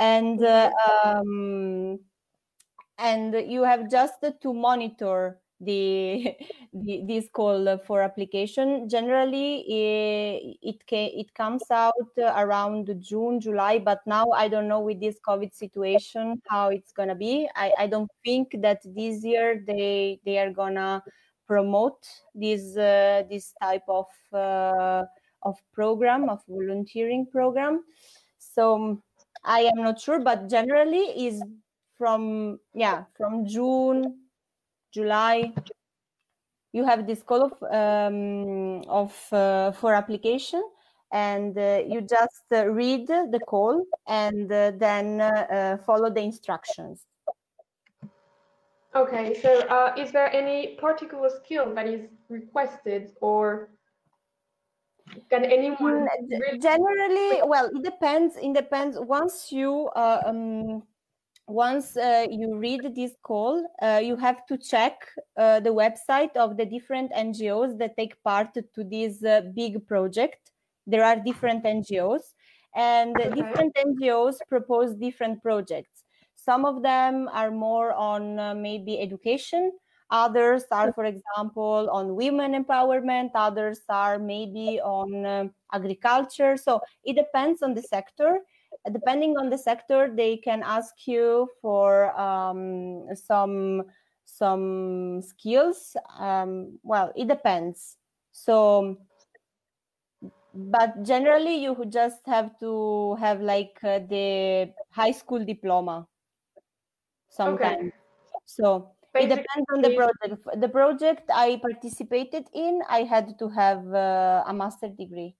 and 0.00 0.42
uh, 0.42 0.70
um, 1.04 2.00
and 3.00 3.34
you 3.50 3.64
have 3.64 3.90
just 3.90 4.24
to 4.42 4.54
monitor 4.54 5.40
the, 5.60 6.34
the, 6.72 7.02
this 7.06 7.28
call 7.32 7.78
for 7.86 8.02
application. 8.02 8.88
Generally 8.88 9.64
it 10.62 10.82
it, 10.90 11.34
comes 11.34 11.62
out 11.70 11.94
around 12.18 12.94
june 13.00 13.40
july 13.40 13.78
but 13.78 14.00
now 14.06 14.26
i 14.34 14.48
don't 14.48 14.68
know 14.68 14.80
with 14.80 15.00
this 15.00 15.18
covid 15.26 15.54
situation 15.54 16.40
how 16.48 16.68
it's 16.68 16.92
gonna 16.92 17.14
be. 17.14 17.48
I, 17.56 17.72
I 17.78 17.86
don't 17.86 18.10
think 18.24 18.56
that 18.60 18.80
this 18.84 19.24
year 19.24 19.62
they 19.66 20.20
they 20.24 20.38
are 20.38 20.50
gonna 20.50 21.02
promote 21.46 22.06
this 22.34 22.76
uh, 22.76 23.24
this 23.30 23.54
type 23.60 23.84
of 23.88 24.06
uh, 24.32 25.04
of 25.42 25.56
program 25.72 26.28
of 26.28 26.40
volunteering 26.48 27.26
program. 27.26 27.82
So 28.38 29.02
I 29.44 29.60
am 29.60 29.82
not 29.82 30.00
sure, 30.00 30.20
but 30.20 30.48
generally 30.48 31.26
is 31.26 31.42
from 32.00 32.58
yeah 32.72 33.04
from 33.18 33.44
June, 33.44 34.24
July. 34.90 35.52
You 36.72 36.86
have 36.86 37.06
this 37.06 37.22
call 37.22 37.42
of 37.44 37.54
um, 37.62 38.80
of 38.88 39.12
uh, 39.32 39.72
for 39.72 39.92
application, 39.92 40.64
and 41.12 41.52
uh, 41.58 41.82
you 41.86 42.00
just 42.00 42.48
uh, 42.52 42.66
read 42.68 43.06
the 43.06 43.40
call 43.46 43.84
and 44.08 44.50
uh, 44.50 44.72
then 44.76 45.20
uh, 45.20 45.26
uh, 45.28 45.76
follow 45.84 46.08
the 46.08 46.22
instructions. 46.22 47.04
Okay, 48.94 49.34
so 49.42 49.92
is 49.96 50.10
there 50.10 50.32
any 50.32 50.76
particular 50.80 51.28
skill 51.28 51.74
that 51.74 51.86
is 51.86 52.08
requested 52.30 53.12
or 53.20 53.68
can 55.28 55.44
anyone 55.44 56.06
mm, 56.06 56.62
generally 56.62 57.42
well 57.42 57.66
it 57.66 57.82
depends 57.82 58.36
it 58.36 58.54
depends 58.54 58.96
once 59.00 59.50
you 59.50 59.90
uh, 59.96 60.22
um, 60.24 60.82
once 61.50 61.96
uh, 61.96 62.26
you 62.30 62.56
read 62.56 62.94
this 62.94 63.12
call 63.22 63.66
uh, 63.82 64.00
you 64.02 64.16
have 64.16 64.46
to 64.46 64.56
check 64.56 64.94
uh, 65.36 65.60
the 65.60 65.70
website 65.70 66.34
of 66.36 66.56
the 66.56 66.64
different 66.64 67.10
ngos 67.12 67.76
that 67.78 67.96
take 67.96 68.14
part 68.22 68.48
to 68.54 68.84
this 68.84 69.24
uh, 69.24 69.42
big 69.54 69.86
project 69.86 70.52
there 70.86 71.04
are 71.04 71.16
different 71.16 71.64
ngos 71.64 72.34
and 72.76 73.14
different 73.34 73.74
ngos 73.74 74.36
propose 74.48 74.94
different 74.94 75.42
projects 75.42 76.04
some 76.36 76.64
of 76.64 76.82
them 76.82 77.28
are 77.32 77.50
more 77.50 77.92
on 77.92 78.38
uh, 78.38 78.54
maybe 78.54 79.00
education 79.00 79.72
Others 80.10 80.64
are, 80.72 80.92
for 80.92 81.04
example, 81.04 81.88
on 81.92 82.16
women 82.16 82.52
empowerment. 82.64 83.30
Others 83.34 83.80
are 83.88 84.18
maybe 84.18 84.80
on 84.82 85.24
uh, 85.24 85.44
agriculture. 85.72 86.56
So 86.56 86.80
it 87.04 87.14
depends 87.14 87.62
on 87.62 87.74
the 87.74 87.82
sector. 87.82 88.40
Depending 88.90 89.36
on 89.36 89.50
the 89.50 89.58
sector, 89.58 90.10
they 90.14 90.38
can 90.38 90.62
ask 90.64 91.06
you 91.06 91.48
for 91.60 92.18
um, 92.18 93.06
some 93.14 93.84
some 94.24 95.20
skills. 95.22 95.96
Um, 96.18 96.78
well, 96.82 97.12
it 97.16 97.28
depends. 97.28 97.98
So, 98.32 98.96
but 100.54 101.02
generally, 101.02 101.56
you 101.56 101.84
just 101.88 102.26
have 102.26 102.58
to 102.60 103.14
have 103.16 103.40
like 103.40 103.78
uh, 103.82 103.98
the 104.00 104.72
high 104.90 105.12
school 105.12 105.44
diploma. 105.44 106.08
Sometimes. 107.30 107.78
Okay. 107.78 107.92
So 108.46 108.96
Basically, 109.12 109.30
it 109.30 109.30
depends 109.36 109.66
on 109.74 109.82
the 109.82 109.90
project. 109.90 110.60
The 110.60 110.68
project 110.68 111.30
I 111.32 111.58
participated 111.58 112.48
in, 112.54 112.82
I 112.88 113.04
had 113.04 113.38
to 113.38 113.48
have 113.50 113.86
uh, 113.94 114.44
a 114.46 114.52
master 114.54 114.88
degree. 114.88 115.36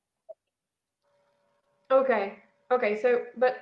Okay. 1.91 2.43
Okay. 2.71 3.01
So, 3.01 3.23
but 3.37 3.59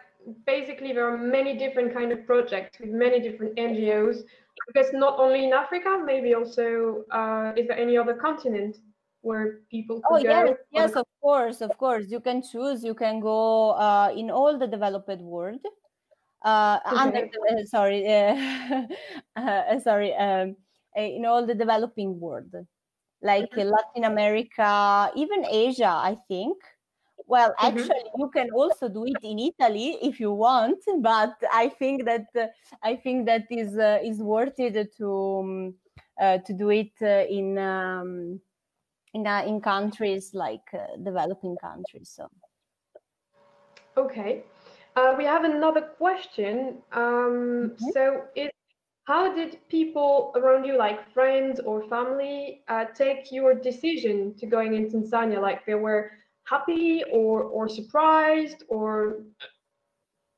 basically, 0.46 0.92
there 0.92 1.09
are 1.09 1.16
many 1.16 1.56
different 1.56 1.94
kind 1.94 2.12
of 2.12 2.26
projects 2.26 2.78
with 2.80 2.90
many 2.90 3.20
different 3.20 3.56
NGOs. 3.56 4.22
I 4.68 4.72
guess 4.74 4.92
not 4.92 5.18
only 5.18 5.44
in 5.44 5.52
Africa, 5.52 6.02
maybe 6.04 6.34
also. 6.34 7.04
Uh, 7.11 7.52
is 7.56 7.68
there 7.68 7.78
any 7.78 7.96
other 7.96 8.14
continent 8.14 8.76
where 9.22 9.61
people 9.70 10.00
oh 10.11 10.18
yes 10.18 10.54
yes 10.70 10.92
of 10.92 11.06
course 11.20 11.61
of 11.61 11.76
course 11.76 12.04
you 12.09 12.20
can 12.20 12.42
choose 12.42 12.84
you 12.84 12.94
can 12.94 13.20
go 13.20 13.70
uh, 13.70 14.12
in 14.14 14.30
all 14.30 14.59
the 14.59 14.66
developed 14.66 15.20
world 15.20 15.61
uh, 16.44 16.78
okay. 16.86 16.96
under 16.96 17.26
the, 17.26 17.66
sorry 17.66 18.06
uh, 19.36 19.80
sorry 19.80 20.14
um, 20.14 20.56
in 20.96 21.24
all 21.26 21.44
the 21.44 21.54
developing 21.54 22.18
world 22.20 22.52
like 23.22 23.50
mm-hmm. 23.50 23.68
latin 23.68 24.04
america 24.04 25.11
even 25.16 25.44
asia 25.50 25.90
i 25.90 26.16
think 26.28 26.56
well 27.28 27.50
mm-hmm. 27.50 27.66
actually 27.66 28.04
mm-hmm. 28.06 28.20
you 28.20 28.30
can 28.30 28.50
also 28.50 28.88
do 28.88 29.04
it 29.04 29.16
in 29.22 29.38
italy 29.38 29.98
if 30.02 30.18
you 30.18 30.32
want 30.32 30.82
but 31.00 31.34
i 31.52 31.68
think 31.68 32.04
that 32.04 32.26
uh, 32.36 32.46
i 32.82 32.96
think 32.96 33.26
that 33.26 33.46
is 33.50 33.78
uh, 33.78 33.98
is 34.02 34.18
worth 34.18 34.58
it 34.58 34.96
to 34.96 35.10
um, 35.40 35.74
uh, 36.20 36.38
to 36.38 36.52
do 36.52 36.70
it 36.70 36.92
uh, 37.02 37.24
in 37.30 37.56
um, 37.58 38.40
in 39.14 39.26
uh, 39.26 39.42
in 39.46 39.60
countries 39.60 40.34
like 40.34 40.68
uh, 40.74 40.96
developing 41.04 41.56
countries 41.56 42.10
so 42.16 42.28
okay 43.96 44.42
we 45.16 45.24
have 45.24 45.44
another 45.44 45.80
question 45.80 46.78
um, 46.90 47.70
mm-hmm. 47.70 47.90
so 47.92 48.24
it 48.34 48.50
how 49.04 49.32
did 49.32 49.56
people 49.68 50.32
around 50.34 50.64
you 50.64 50.76
like 50.76 51.12
friends 51.14 51.60
or 51.60 51.88
family 51.88 52.62
take 52.96 53.30
your 53.30 53.54
decision 53.54 54.34
to 54.34 54.44
going 54.44 54.74
in 54.74 54.90
tanzania 54.90 55.40
like 55.40 55.64
they 55.66 55.76
were 55.76 56.10
happy 56.49 57.03
or 57.12 57.42
or 57.42 57.68
surprised 57.68 58.64
or 58.68 59.20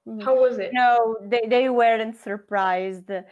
mm-hmm. 0.06 0.20
how 0.20 0.34
was 0.34 0.58
it? 0.58 0.70
No 0.72 1.16
they, 1.22 1.44
they 1.48 1.68
weren't 1.68 2.16
surprised. 2.16 3.10
Uh, 3.10 3.22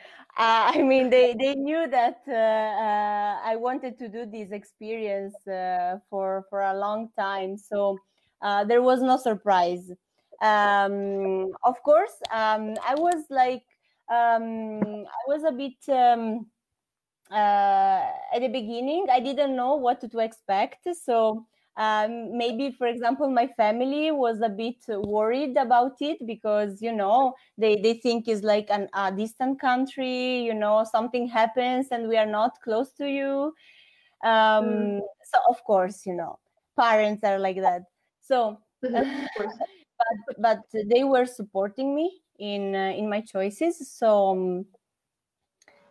i 0.76 0.82
mean 0.82 1.10
they, 1.10 1.34
they 1.34 1.54
knew 1.56 1.88
that 1.88 2.20
uh, 2.28 2.32
uh, 2.32 3.38
i 3.44 3.56
wanted 3.56 3.98
to 3.98 4.08
do 4.08 4.24
this 4.24 4.52
experience 4.52 5.34
uh, 5.48 5.98
for 6.08 6.46
for 6.48 6.60
a 6.62 6.74
long 6.78 7.10
time. 7.18 7.56
So 7.56 7.98
uh, 8.42 8.64
there 8.64 8.82
was 8.82 9.02
no 9.02 9.16
surprise. 9.16 9.90
Um, 10.40 11.50
of 11.64 11.82
course 11.82 12.14
um, 12.30 12.76
i 12.86 12.94
was 12.94 13.24
like 13.28 13.64
um, 14.08 15.04
i 15.20 15.24
was 15.26 15.42
a 15.42 15.50
bit 15.50 15.80
um, 15.88 16.46
uh, 17.32 18.02
at 18.32 18.40
the 18.40 18.48
beginning 18.48 19.06
i 19.10 19.18
didn't 19.18 19.56
know 19.56 19.74
what 19.74 20.00
to 20.00 20.18
expect. 20.20 20.86
So 21.04 21.44
um, 21.78 22.36
maybe 22.36 22.72
for 22.72 22.88
example 22.88 23.30
my 23.30 23.46
family 23.56 24.10
was 24.10 24.40
a 24.42 24.48
bit 24.48 24.76
worried 24.88 25.56
about 25.56 25.96
it 26.00 26.18
because 26.26 26.82
you 26.82 26.92
know 26.92 27.34
they, 27.56 27.76
they 27.76 27.94
think 27.94 28.26
it's 28.26 28.42
like 28.42 28.66
an, 28.68 28.88
a 28.94 29.12
distant 29.12 29.60
country 29.60 30.40
you 30.40 30.54
know 30.54 30.84
something 30.90 31.28
happens 31.28 31.86
and 31.92 32.08
we 32.08 32.16
are 32.16 32.26
not 32.26 32.60
close 32.62 32.92
to 32.94 33.08
you. 33.08 33.54
Um, 34.24 34.64
mm. 34.64 35.00
so 35.24 35.38
of 35.48 35.62
course 35.64 36.04
you 36.04 36.14
know 36.14 36.38
parents 36.78 37.22
are 37.24 37.38
like 37.38 37.60
that. 37.60 37.82
So 38.20 38.58
but, 38.82 40.18
but 40.38 40.58
they 40.72 41.04
were 41.04 41.26
supporting 41.26 41.94
me 41.94 42.20
in 42.38 42.74
uh, 42.74 42.92
in 42.96 43.08
my 43.08 43.20
choices. 43.20 43.90
So 43.90 44.30
um, 44.30 44.66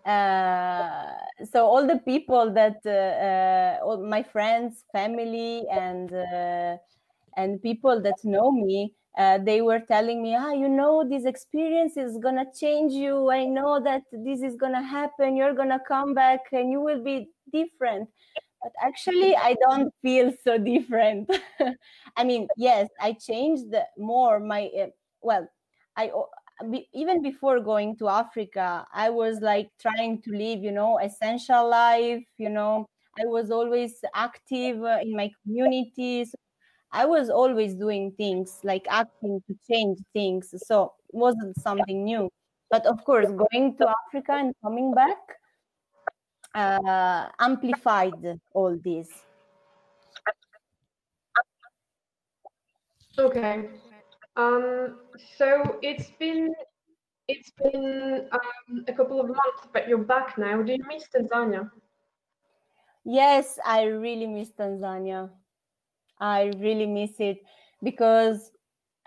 uh, 0.08 1.14
so 1.51 1.66
all 1.66 1.86
the 1.88 1.99
people 1.99 2.53
that 2.53 2.78
uh, 2.86 2.91
uh, 2.91 3.86
all 3.86 4.03
my 4.03 4.24
friends 4.24 4.86
family 4.93 5.66
and 5.72 6.14
uh, 6.14 6.78
and 7.36 7.62
people 7.62 8.01
that 8.01 8.18
know 8.24 8.51
me 8.51 8.93
they 9.43 9.62
were 9.62 9.80
telling 9.80 10.22
me 10.22 10.36
ah 10.36 10.51
you 10.51 10.70
know 10.70 11.03
this 11.10 11.26
experience 11.26 11.97
is 11.97 12.18
gonna 12.20 12.45
change 12.60 12.93
you. 12.93 13.30
I 13.32 13.45
know 13.45 13.80
that 13.84 14.03
this 14.12 14.41
is 14.43 14.55
gonna 14.55 14.84
happen. 14.84 15.36
You're 15.36 15.53
gonna 15.55 15.82
come 15.88 16.14
back 16.14 16.41
and 16.51 16.72
you 16.72 16.82
will 16.82 17.03
be 17.03 17.30
different. 17.51 18.10
But 18.62 18.74
actually 18.82 19.36
i 19.36 19.55
don't 19.70 19.93
feel 20.03 20.32
so 20.43 20.58
different. 20.58 21.30
I 22.18 22.24
mean 22.24 22.49
yes 22.58 22.89
i 23.01 23.14
changed 23.14 23.74
more 23.97 24.39
my 24.39 24.70
well 25.22 25.47
i 25.97 26.12
even 26.93 27.22
before 27.22 27.60
going 27.60 27.97
to 27.97 28.08
Africa, 28.10 28.86
I 28.93 29.10
was 29.10 29.41
like 29.41 29.70
trying 29.80 30.22
to 30.24 30.32
live, 30.32 30.64
you 30.64 30.72
know, 30.72 30.99
essential 30.99 31.70
life. 31.70 32.24
You 32.38 32.49
know, 32.49 32.86
I 33.20 33.26
was 33.26 33.51
always 33.51 34.03
active 34.16 34.84
uh, 34.84 34.99
in 35.01 35.16
my 35.16 35.32
communities. 35.43 36.34
I 36.91 37.05
was 37.05 37.30
always 37.30 37.76
doing 37.76 38.12
things 38.14 38.60
like 38.64 38.88
acting 38.89 39.41
to 39.47 39.55
change 39.70 39.99
things. 40.14 40.53
So 40.66 40.93
it 41.10 41.16
wasn't 41.16 41.60
something 41.60 42.03
new. 42.03 42.30
But 42.70 42.86
of 42.86 43.03
course, 43.05 43.28
going 43.28 43.78
to 43.78 43.93
Africa 44.08 44.34
and 44.34 44.53
coming 44.64 44.93
back 44.93 45.18
uh, 46.55 47.30
amplified 47.39 48.39
all 48.53 48.78
this. 48.84 49.10
Okay. 53.20 53.70
Um, 54.38 55.00
so 55.36 55.80
it's 55.82 56.12
been 56.20 56.54
it's 57.28 57.52
been 57.52 58.30
um, 58.32 58.86
a 58.88 58.94
couple 58.94 59.20
of 59.20 59.28
months, 59.28 59.68
but 59.74 59.88
you're 59.88 59.98
back 59.98 60.38
now. 60.38 60.62
Do 60.62 60.72
you 60.72 60.86
miss 60.88 61.10
Tanzania? 61.10 61.70
Yes, 63.04 63.58
I 63.66 63.84
really 63.84 64.28
miss 64.28 64.52
Tanzania. 64.52 65.30
I 66.20 66.54
really 66.60 66.86
miss 66.86 67.20
it 67.20 67.40
because 67.82 68.52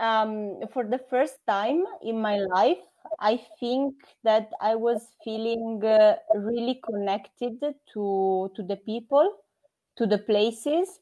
um, 0.00 0.60
for 0.72 0.84
the 0.84 0.98
first 0.98 1.38
time 1.46 1.84
in 2.02 2.20
my 2.20 2.38
life, 2.38 2.82
I 3.20 3.40
think 3.60 3.94
that 4.24 4.50
I 4.60 4.74
was 4.74 5.06
feeling 5.24 5.80
uh, 5.84 6.16
really 6.34 6.80
connected 6.84 7.60
to 7.94 8.50
to 8.54 8.62
the 8.62 8.76
people, 8.76 9.30
to 9.96 10.06
the 10.06 10.18
places, 10.18 10.98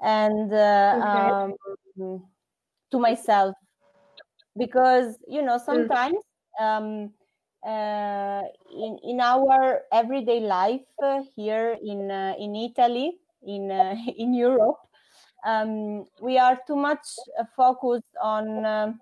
and 0.00 0.52
uh, 0.52 0.96
okay. 0.96 2.04
um, 2.04 2.24
to 2.90 2.98
myself 2.98 3.54
because 4.56 5.16
you 5.28 5.42
know 5.42 5.58
mm. 5.58 5.64
sometimes 5.64 6.16
um, 6.60 7.10
uh, 7.66 8.42
in 8.72 8.98
in 9.02 9.20
our 9.20 9.82
everyday 9.92 10.40
life 10.40 10.86
uh, 11.02 11.22
here 11.34 11.76
in 11.82 12.10
uh, 12.10 12.34
in 12.38 12.54
Italy 12.54 13.18
in 13.46 13.70
uh, 13.70 13.94
in 14.16 14.34
Europe 14.34 14.78
um, 15.44 16.04
we 16.20 16.38
are 16.38 16.58
too 16.66 16.76
much 16.76 17.06
uh, 17.38 17.44
focused 17.56 18.16
on 18.22 18.64
um, 18.64 19.00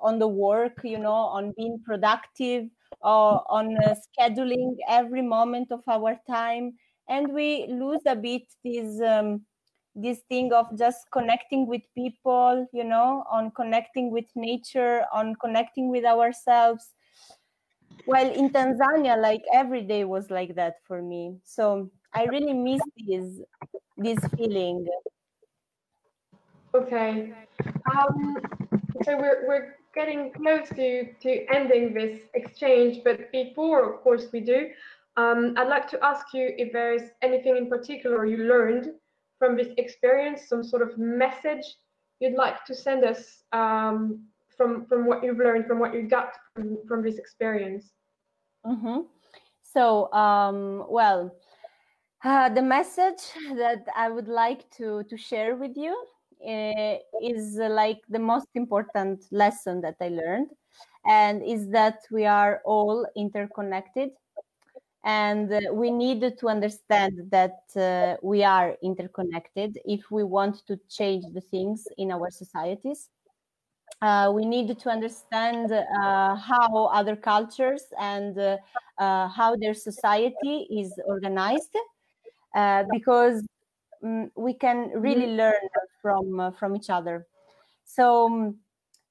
on 0.00 0.18
the 0.18 0.28
work 0.28 0.80
you 0.84 0.98
know 0.98 1.30
on 1.36 1.52
being 1.56 1.80
productive 1.84 2.68
or 3.02 3.42
on 3.50 3.76
uh, 3.84 3.94
scheduling 4.06 4.76
every 4.88 5.22
moment 5.22 5.70
of 5.70 5.82
our 5.88 6.18
time 6.28 6.72
and 7.08 7.32
we 7.32 7.66
lose 7.68 8.00
a 8.06 8.16
bit 8.16 8.42
this 8.64 9.00
um, 9.00 9.40
this 9.96 10.20
thing 10.28 10.52
of 10.52 10.66
just 10.78 11.10
connecting 11.10 11.66
with 11.66 11.82
people 11.94 12.68
you 12.72 12.84
know 12.84 13.24
on 13.30 13.50
connecting 13.50 14.10
with 14.10 14.26
nature 14.36 15.04
on 15.12 15.34
connecting 15.36 15.90
with 15.90 16.04
ourselves. 16.04 16.92
Well 18.06 18.30
in 18.30 18.50
tanzania 18.50 19.20
like 19.20 19.42
every 19.52 19.82
day 19.82 20.04
was 20.04 20.30
like 20.30 20.54
that 20.54 20.76
for 20.86 21.02
me. 21.02 21.38
So 21.44 21.90
i 22.14 22.24
really 22.24 22.52
miss 22.52 22.80
this 23.06 23.40
this 23.96 24.18
feeling. 24.36 24.86
Okay. 26.74 27.32
Um 27.90 28.36
so 29.04 29.16
we're, 29.16 29.46
we're 29.46 29.76
getting 29.94 30.30
close 30.32 30.68
to 30.68 31.12
to 31.22 31.30
ending 31.54 31.94
this 31.94 32.20
exchange 32.34 33.02
but 33.02 33.32
before 33.32 33.94
of 33.94 34.00
course 34.02 34.26
we 34.32 34.40
do 34.40 34.68
um, 35.16 35.54
i'd 35.56 35.68
like 35.68 35.88
to 35.88 35.98
ask 36.04 36.34
you 36.34 36.52
if 36.58 36.72
there's 36.72 37.02
anything 37.22 37.56
in 37.56 37.68
particular 37.68 38.26
you 38.26 38.44
learned 38.44 38.90
from 39.38 39.56
this 39.56 39.68
experience, 39.76 40.48
some 40.48 40.64
sort 40.64 40.82
of 40.82 40.96
message 40.98 41.64
you'd 42.20 42.34
like 42.34 42.64
to 42.64 42.74
send 42.74 43.04
us 43.04 43.42
um, 43.52 44.24
from 44.56 44.86
from 44.86 45.06
what 45.06 45.22
you've 45.22 45.38
learned, 45.38 45.66
from 45.66 45.78
what 45.78 45.94
you 45.94 46.02
got 46.02 46.32
from, 46.54 46.78
from 46.88 47.02
this 47.02 47.18
experience? 47.18 47.92
Mm-hmm. 48.64 49.00
So, 49.62 50.12
um, 50.12 50.86
well, 50.88 51.34
uh, 52.24 52.48
the 52.48 52.62
message 52.62 53.22
that 53.56 53.86
I 53.94 54.08
would 54.08 54.28
like 54.28 54.68
to 54.78 55.04
to 55.04 55.16
share 55.16 55.56
with 55.56 55.76
you 55.76 55.94
uh, 56.46 56.96
is 57.22 57.58
uh, 57.60 57.68
like 57.68 58.00
the 58.08 58.18
most 58.18 58.48
important 58.54 59.24
lesson 59.30 59.80
that 59.82 59.96
I 60.00 60.08
learned, 60.08 60.50
and 61.06 61.42
is 61.42 61.68
that 61.70 61.98
we 62.10 62.24
are 62.24 62.62
all 62.64 63.06
interconnected 63.16 64.10
and 65.04 65.52
uh, 65.52 65.60
we 65.72 65.90
need 65.90 66.36
to 66.38 66.48
understand 66.48 67.28
that 67.30 67.60
uh, 67.76 68.16
we 68.22 68.42
are 68.42 68.76
interconnected 68.82 69.78
if 69.84 70.10
we 70.10 70.24
want 70.24 70.66
to 70.66 70.78
change 70.88 71.24
the 71.32 71.40
things 71.40 71.86
in 71.96 72.10
our 72.10 72.30
societies 72.30 73.10
uh, 74.02 74.30
we 74.34 74.44
need 74.44 74.78
to 74.78 74.90
understand 74.90 75.72
uh, 75.72 76.36
how 76.36 76.86
other 76.92 77.16
cultures 77.16 77.84
and 77.98 78.38
uh, 78.38 78.56
uh, 78.98 79.26
how 79.28 79.56
their 79.56 79.72
society 79.72 80.66
is 80.70 80.92
organized 81.06 81.74
because 82.92 83.42
um, 84.04 84.30
we 84.36 84.52
can 84.52 84.90
really 84.94 85.26
mm-hmm. 85.26 85.38
learn 85.38 85.68
from 86.02 86.52
from 86.58 86.76
each 86.76 86.90
other 86.90 87.26
so 87.84 88.26
um, 88.26 88.56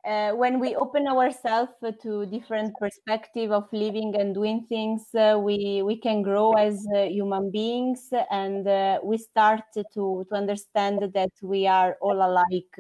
uh, 0.05 0.31
when 0.33 0.59
we 0.59 0.75
open 0.75 1.07
ourselves 1.07 1.71
to 2.03 2.25
different 2.27 2.77
perspective 2.79 3.51
of 3.51 3.67
living 3.73 4.15
and 4.19 4.33
doing 4.33 4.65
things, 4.69 5.03
uh, 5.15 5.39
we 5.41 5.81
we 5.83 5.97
can 5.97 6.21
grow 6.21 6.53
as 6.53 6.85
uh, 6.95 7.03
human 7.05 7.51
beings, 7.51 8.09
and 8.31 8.67
uh, 8.67 8.99
we 9.03 9.17
start 9.17 9.61
to 9.75 9.83
to 9.93 10.25
understand 10.33 10.99
that 11.13 11.31
we 11.41 11.67
are 11.67 11.97
all 12.01 12.17
alike. 12.21 12.75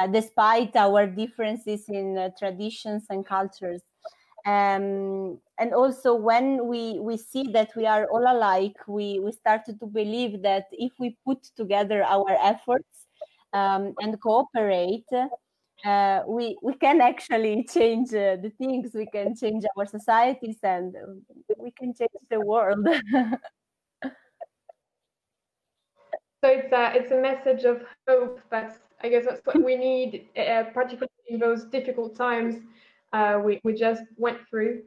uh, 0.00 0.06
despite 0.06 0.76
our 0.76 1.06
differences 1.06 1.84
in 1.88 2.16
uh, 2.18 2.30
traditions 2.38 3.04
and 3.10 3.26
cultures. 3.26 3.82
Um, 4.46 5.38
and 5.58 5.72
also 5.74 6.14
when 6.14 6.66
we, 6.66 6.98
we 7.00 7.16
see 7.16 7.44
that 7.52 7.70
we 7.76 7.86
are 7.86 8.06
all 8.10 8.24
alike, 8.26 8.76
we, 8.88 9.20
we 9.20 9.32
started 9.32 9.78
to 9.80 9.86
believe 9.86 10.42
that 10.42 10.66
if 10.72 10.92
we 10.98 11.16
put 11.24 11.42
together 11.56 12.02
our 12.02 12.30
efforts 12.42 13.06
um, 13.52 13.94
and 14.00 14.20
cooperate, 14.20 15.06
uh, 15.84 16.22
we 16.26 16.56
we 16.62 16.74
can 16.74 17.00
actually 17.00 17.64
change 17.64 18.08
uh, 18.10 18.36
the 18.36 18.52
things. 18.58 18.90
We 18.94 19.06
can 19.06 19.34
change 19.36 19.64
our 19.76 19.86
societies 19.86 20.58
and 20.62 20.94
we 21.58 21.70
can 21.72 21.94
change 21.94 22.10
the 22.30 22.40
world. 22.40 22.86
So 26.44 26.50
it's 26.50 26.72
a 26.72 26.92
it's 26.96 27.12
a 27.12 27.20
message 27.20 27.64
of 27.64 27.82
hope 28.08 28.40
that's 28.50 28.78
i 29.04 29.08
guess 29.08 29.24
that's 29.24 29.40
what 29.44 29.62
we 29.62 29.76
need 29.76 30.26
uh, 30.36 30.64
particularly 30.74 31.08
in 31.28 31.38
those 31.38 31.66
difficult 31.66 32.16
times 32.16 32.56
uh, 33.12 33.40
we, 33.44 33.60
we 33.62 33.74
just 33.74 34.02
went 34.16 34.38
through. 34.48 34.82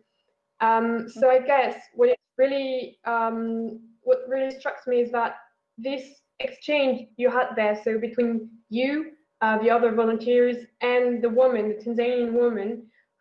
Um, 0.59 1.07
so 1.07 1.29
i 1.29 1.39
guess 1.39 1.75
what 1.93 2.09
really 2.37 2.97
um, 3.05 3.79
what 4.01 4.19
really 4.27 4.53
struck 4.59 4.85
me 4.85 4.99
is 4.99 5.11
that 5.11 5.37
this 5.77 6.03
exchange 6.41 7.07
you 7.15 7.29
had 7.29 7.55
there 7.55 7.79
so 7.81 7.97
between 7.97 8.49
you 8.69 9.11
uh, 9.45 9.59
the 9.59 9.69
other 9.69 9.91
volunteers 9.91 10.57
and 10.81 11.23
the 11.23 11.29
woman, 11.29 11.69
the 11.69 11.75
Tanzanian 11.75 12.31
woman, 12.31 12.69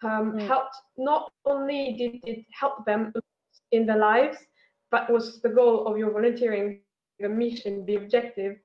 um, 0.02 0.32
mm. 0.32 0.46
helped. 0.46 0.76
Not 0.96 1.30
only 1.44 1.82
did 1.98 2.32
it 2.32 2.46
help 2.58 2.86
them 2.86 3.12
in 3.72 3.84
their 3.84 3.98
lives, 3.98 4.38
but 4.90 5.12
was 5.12 5.42
the 5.42 5.50
goal 5.50 5.86
of 5.86 5.98
your 5.98 6.10
volunteering, 6.12 6.80
the 7.20 7.28
mission, 7.28 7.84
the 7.84 7.96
objective. 7.96 8.56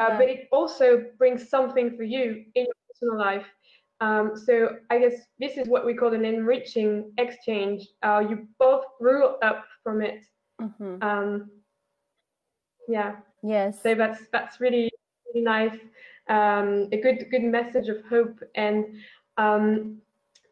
Uh, 0.00 0.08
yeah. 0.08 0.18
But 0.18 0.28
it 0.28 0.48
also 0.50 1.04
brings 1.16 1.48
something 1.48 1.96
for 1.96 2.02
you 2.02 2.44
in 2.56 2.64
your 2.64 2.78
personal 2.88 3.18
life. 3.18 3.46
Um, 4.00 4.32
so 4.34 4.54
I 4.90 4.98
guess 4.98 5.14
this 5.38 5.56
is 5.56 5.68
what 5.68 5.86
we 5.86 5.94
call 5.94 6.12
an 6.12 6.24
enriching 6.24 7.12
exchange. 7.18 7.86
Uh, 8.02 8.22
you 8.28 8.48
both 8.58 8.84
grew 9.00 9.26
up 9.48 9.64
from 9.84 10.02
it. 10.02 10.24
Mm-hmm. 10.60 11.02
Um, 11.02 11.50
yeah. 12.88 13.16
Yes. 13.44 13.80
So 13.80 13.94
that's 13.94 14.22
that's 14.32 14.60
really 14.60 14.90
really 15.26 15.44
nice 15.44 15.78
um, 16.28 16.88
a 16.92 17.00
good 17.00 17.26
good 17.30 17.42
message 17.42 17.88
of 17.88 18.04
hope. 18.08 18.38
And 18.54 18.84
um, 19.36 19.98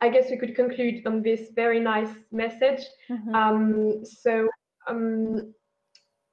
I 0.01 0.09
guess 0.09 0.31
we 0.31 0.37
could 0.37 0.55
conclude 0.55 1.07
on 1.07 1.23
this 1.23 1.51
very 1.55 1.81
nice 1.81 2.15
message. 2.31 2.85
Mm-hmm. 3.11 3.35
Um, 3.35 4.05
so 4.05 4.49
um, 4.89 5.55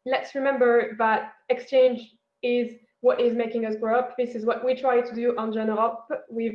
let's 0.05 0.35
remember 0.35 0.95
that 0.97 1.33
exchange 1.49 2.15
is 2.43 2.71
what 3.01 3.19
is 3.19 3.33
making 3.33 3.65
us 3.65 3.75
grow 3.75 3.97
up. 3.97 4.15
This 4.17 4.35
is 4.35 4.45
what 4.45 4.63
we 4.63 4.75
try 4.75 5.01
to 5.01 5.15
do 5.15 5.35
on 5.37 5.51
Jeune 5.53 5.67
Europe 5.67 6.07
with 6.29 6.53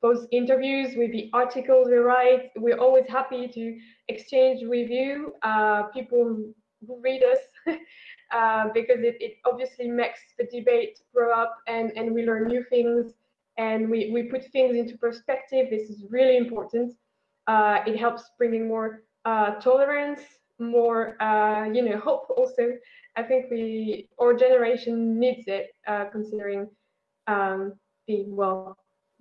those 0.00 0.26
interviews, 0.30 0.96
with 0.96 1.10
the 1.10 1.28
articles 1.32 1.88
we 1.88 1.96
write. 1.96 2.50
We're 2.56 2.78
always 2.78 3.06
happy 3.08 3.48
to 3.48 3.78
exchange 4.08 4.60
with 4.62 4.90
you, 4.90 5.34
uh, 5.42 5.84
people 5.94 6.52
who 6.86 7.00
read 7.02 7.22
us. 7.22 7.38
uh, 8.32 8.68
because 8.74 9.00
it, 9.00 9.16
it 9.20 9.38
obviously 9.44 9.88
makes 9.88 10.20
the 10.38 10.44
debate 10.44 11.00
grow 11.14 11.32
up 11.32 11.56
and, 11.66 11.92
and 11.96 12.12
we 12.12 12.24
learn 12.24 12.46
new 12.46 12.64
things 12.64 13.12
and 13.56 13.88
we, 13.88 14.10
we 14.12 14.24
put 14.24 14.44
things 14.52 14.76
into 14.76 14.96
perspective. 14.98 15.66
This 15.70 15.90
is 15.90 16.04
really 16.10 16.36
important. 16.36 16.94
Uh, 17.46 17.78
it 17.86 17.98
helps 17.98 18.30
bringing 18.38 18.68
more 18.68 19.02
uh, 19.24 19.54
tolerance, 19.56 20.20
more, 20.58 21.20
uh, 21.22 21.64
you 21.64 21.82
know, 21.82 21.98
hope 21.98 22.30
also. 22.36 22.72
I 23.16 23.22
think 23.22 23.46
we, 23.50 24.08
our 24.20 24.34
generation 24.34 25.18
needs 25.18 25.44
it, 25.46 25.70
uh, 25.86 26.04
considering 26.06 26.68
um, 27.26 27.74
the, 28.06 28.24
well, 28.28 28.76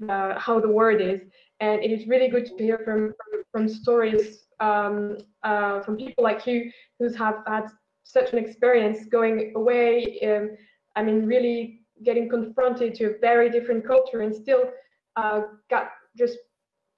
how 0.07 0.59
the 0.59 0.69
world 0.69 1.01
is. 1.01 1.21
And 1.59 1.83
it 1.83 1.91
is 1.91 2.07
really 2.07 2.27
good 2.27 2.45
to 2.45 2.63
hear 2.63 2.79
from, 2.85 3.13
from, 3.17 3.43
from 3.51 3.67
stories 3.67 4.47
um, 4.59 5.17
uh, 5.43 5.81
from 5.81 5.97
people 5.97 6.23
like 6.23 6.45
you 6.45 6.71
who 6.99 7.11
have 7.13 7.43
had 7.45 7.67
such 8.07 8.31
an 8.33 8.39
experience 8.39 9.05
going 9.05 9.53
away. 9.55 10.19
Um, 10.25 10.57
I 10.95 11.03
mean, 11.03 11.25
really 11.25 11.81
getting 12.03 12.29
confronted 12.29 12.95
to 12.95 13.05
a 13.05 13.19
very 13.19 13.49
different 13.49 13.85
culture 13.85 14.21
and 14.21 14.33
still 14.33 14.71
uh, 15.15 15.41
got 15.69 15.89
just 16.17 16.37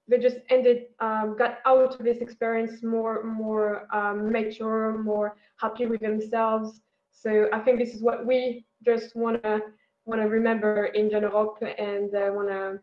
they 0.08 0.18
just 0.18 0.38
ended 0.50 0.86
um, 1.00 1.36
got 1.38 1.58
out 1.66 1.94
of 1.94 2.04
this 2.04 2.18
experience 2.18 2.82
more 2.82 3.24
more 3.24 3.86
um, 3.94 4.30
mature, 4.32 4.98
more 4.98 5.36
happy 5.58 5.86
with 5.86 6.00
themselves. 6.00 6.80
So 7.12 7.48
I 7.52 7.60
think 7.60 7.78
this 7.78 7.94
is 7.94 8.02
what 8.02 8.26
we 8.26 8.64
just 8.84 9.14
want 9.16 9.42
to 9.42 9.60
want 10.06 10.20
to 10.22 10.28
remember 10.28 10.86
in 10.86 11.10
Jeune 11.10 11.22
Europe 11.22 11.62
and 11.62 12.14
uh, 12.14 12.30
want 12.32 12.48
to 12.48 12.80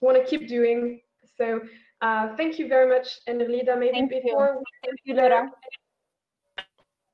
want 0.00 0.16
to 0.18 0.24
keep 0.24 0.48
doing. 0.48 1.00
So 1.38 1.60
uh, 2.00 2.36
thank 2.36 2.58
you 2.58 2.68
very 2.68 2.88
much, 2.88 3.08
Enerlida. 3.28 3.78
Maybe 3.78 3.92
thank 3.92 4.10
before 4.10 4.58
you. 4.58 4.64
thank 4.84 4.98
you, 5.04 5.14
Laura. 5.14 5.50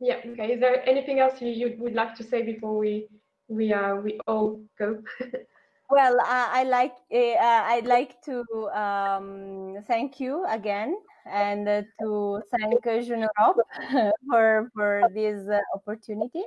Yeah. 0.02 0.18
Okay. 0.26 0.54
Is 0.54 0.60
there 0.60 0.82
anything 0.88 1.20
else 1.20 1.40
you, 1.40 1.48
you 1.48 1.76
would 1.78 1.94
like 1.94 2.16
to 2.16 2.24
say 2.24 2.42
before 2.42 2.76
we 2.76 3.06
we 3.46 3.72
uh 3.72 3.94
we 3.94 4.18
all 4.26 4.60
go? 4.76 5.00
well, 5.90 6.18
uh, 6.20 6.48
I 6.50 6.64
like 6.64 6.96
uh, 7.14 7.62
I'd 7.70 7.86
like 7.86 8.20
to 8.22 8.42
um, 8.74 9.76
thank 9.86 10.18
you 10.18 10.44
again 10.48 10.96
and 11.24 11.68
uh, 11.68 11.82
to 12.00 12.42
thank 12.50 12.82
Jeune 13.06 13.28
Europe 13.38 13.62
for 14.28 14.70
for 14.74 15.02
this 15.14 15.46
uh, 15.48 15.60
opportunity. 15.72 16.42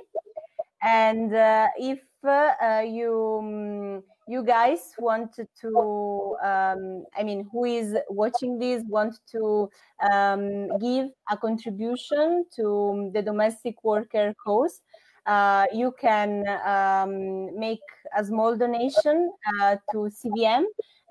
And 0.82 1.34
uh, 1.34 1.68
if 1.78 2.00
uh, 2.22 2.84
you 2.84 3.38
um, 3.40 4.02
you 4.28 4.42
guys 4.42 4.92
want 4.98 5.38
to, 5.60 6.36
um, 6.42 7.04
I 7.16 7.22
mean, 7.22 7.48
who 7.52 7.64
is 7.64 7.96
watching 8.08 8.58
this, 8.58 8.82
want 8.88 9.14
to 9.32 9.70
um, 10.12 10.78
give 10.78 11.10
a 11.30 11.36
contribution 11.36 12.44
to 12.56 13.10
the 13.14 13.22
domestic 13.22 13.82
worker 13.84 14.34
cause, 14.42 14.80
uh, 15.26 15.66
you 15.72 15.92
can 16.00 16.44
um, 16.64 17.58
make 17.58 17.80
a 18.16 18.24
small 18.24 18.56
donation 18.56 19.32
uh, 19.60 19.76
to 19.92 20.08
CVM. 20.08 20.64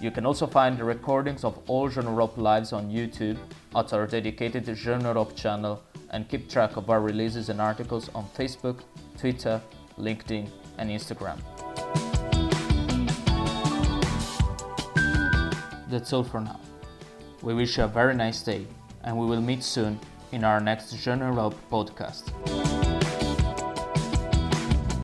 You 0.00 0.12
can 0.12 0.24
also 0.24 0.46
find 0.46 0.78
the 0.78 0.84
recordings 0.84 1.42
of 1.42 1.58
all 1.66 1.88
Jeune 1.88 2.04
Europe 2.04 2.38
lives 2.38 2.72
on 2.72 2.92
YouTube 2.92 3.38
at 3.74 3.92
our 3.92 4.06
dedicated 4.06 4.72
Jeune 4.76 5.00
Europe 5.00 5.34
channel 5.34 5.82
and 6.10 6.28
keep 6.28 6.48
track 6.48 6.76
of 6.76 6.88
our 6.90 7.00
releases 7.00 7.48
and 7.48 7.60
articles 7.60 8.08
on 8.14 8.28
Facebook, 8.38 8.82
Twitter, 9.18 9.60
LinkedIn, 9.98 10.48
and 10.78 10.90
Instagram. 10.90 11.40
That's 15.90 16.12
all 16.12 16.22
for 16.22 16.40
now. 16.40 16.60
We 17.46 17.54
wish 17.54 17.78
you 17.78 17.84
a 17.84 17.86
very 17.86 18.12
nice 18.16 18.42
day 18.42 18.66
and 19.04 19.16
we 19.16 19.24
will 19.24 19.40
meet 19.40 19.62
soon 19.62 20.00
in 20.32 20.42
our 20.42 20.58
next 20.58 21.06
Europe 21.06 21.54
podcast. 21.70 22.75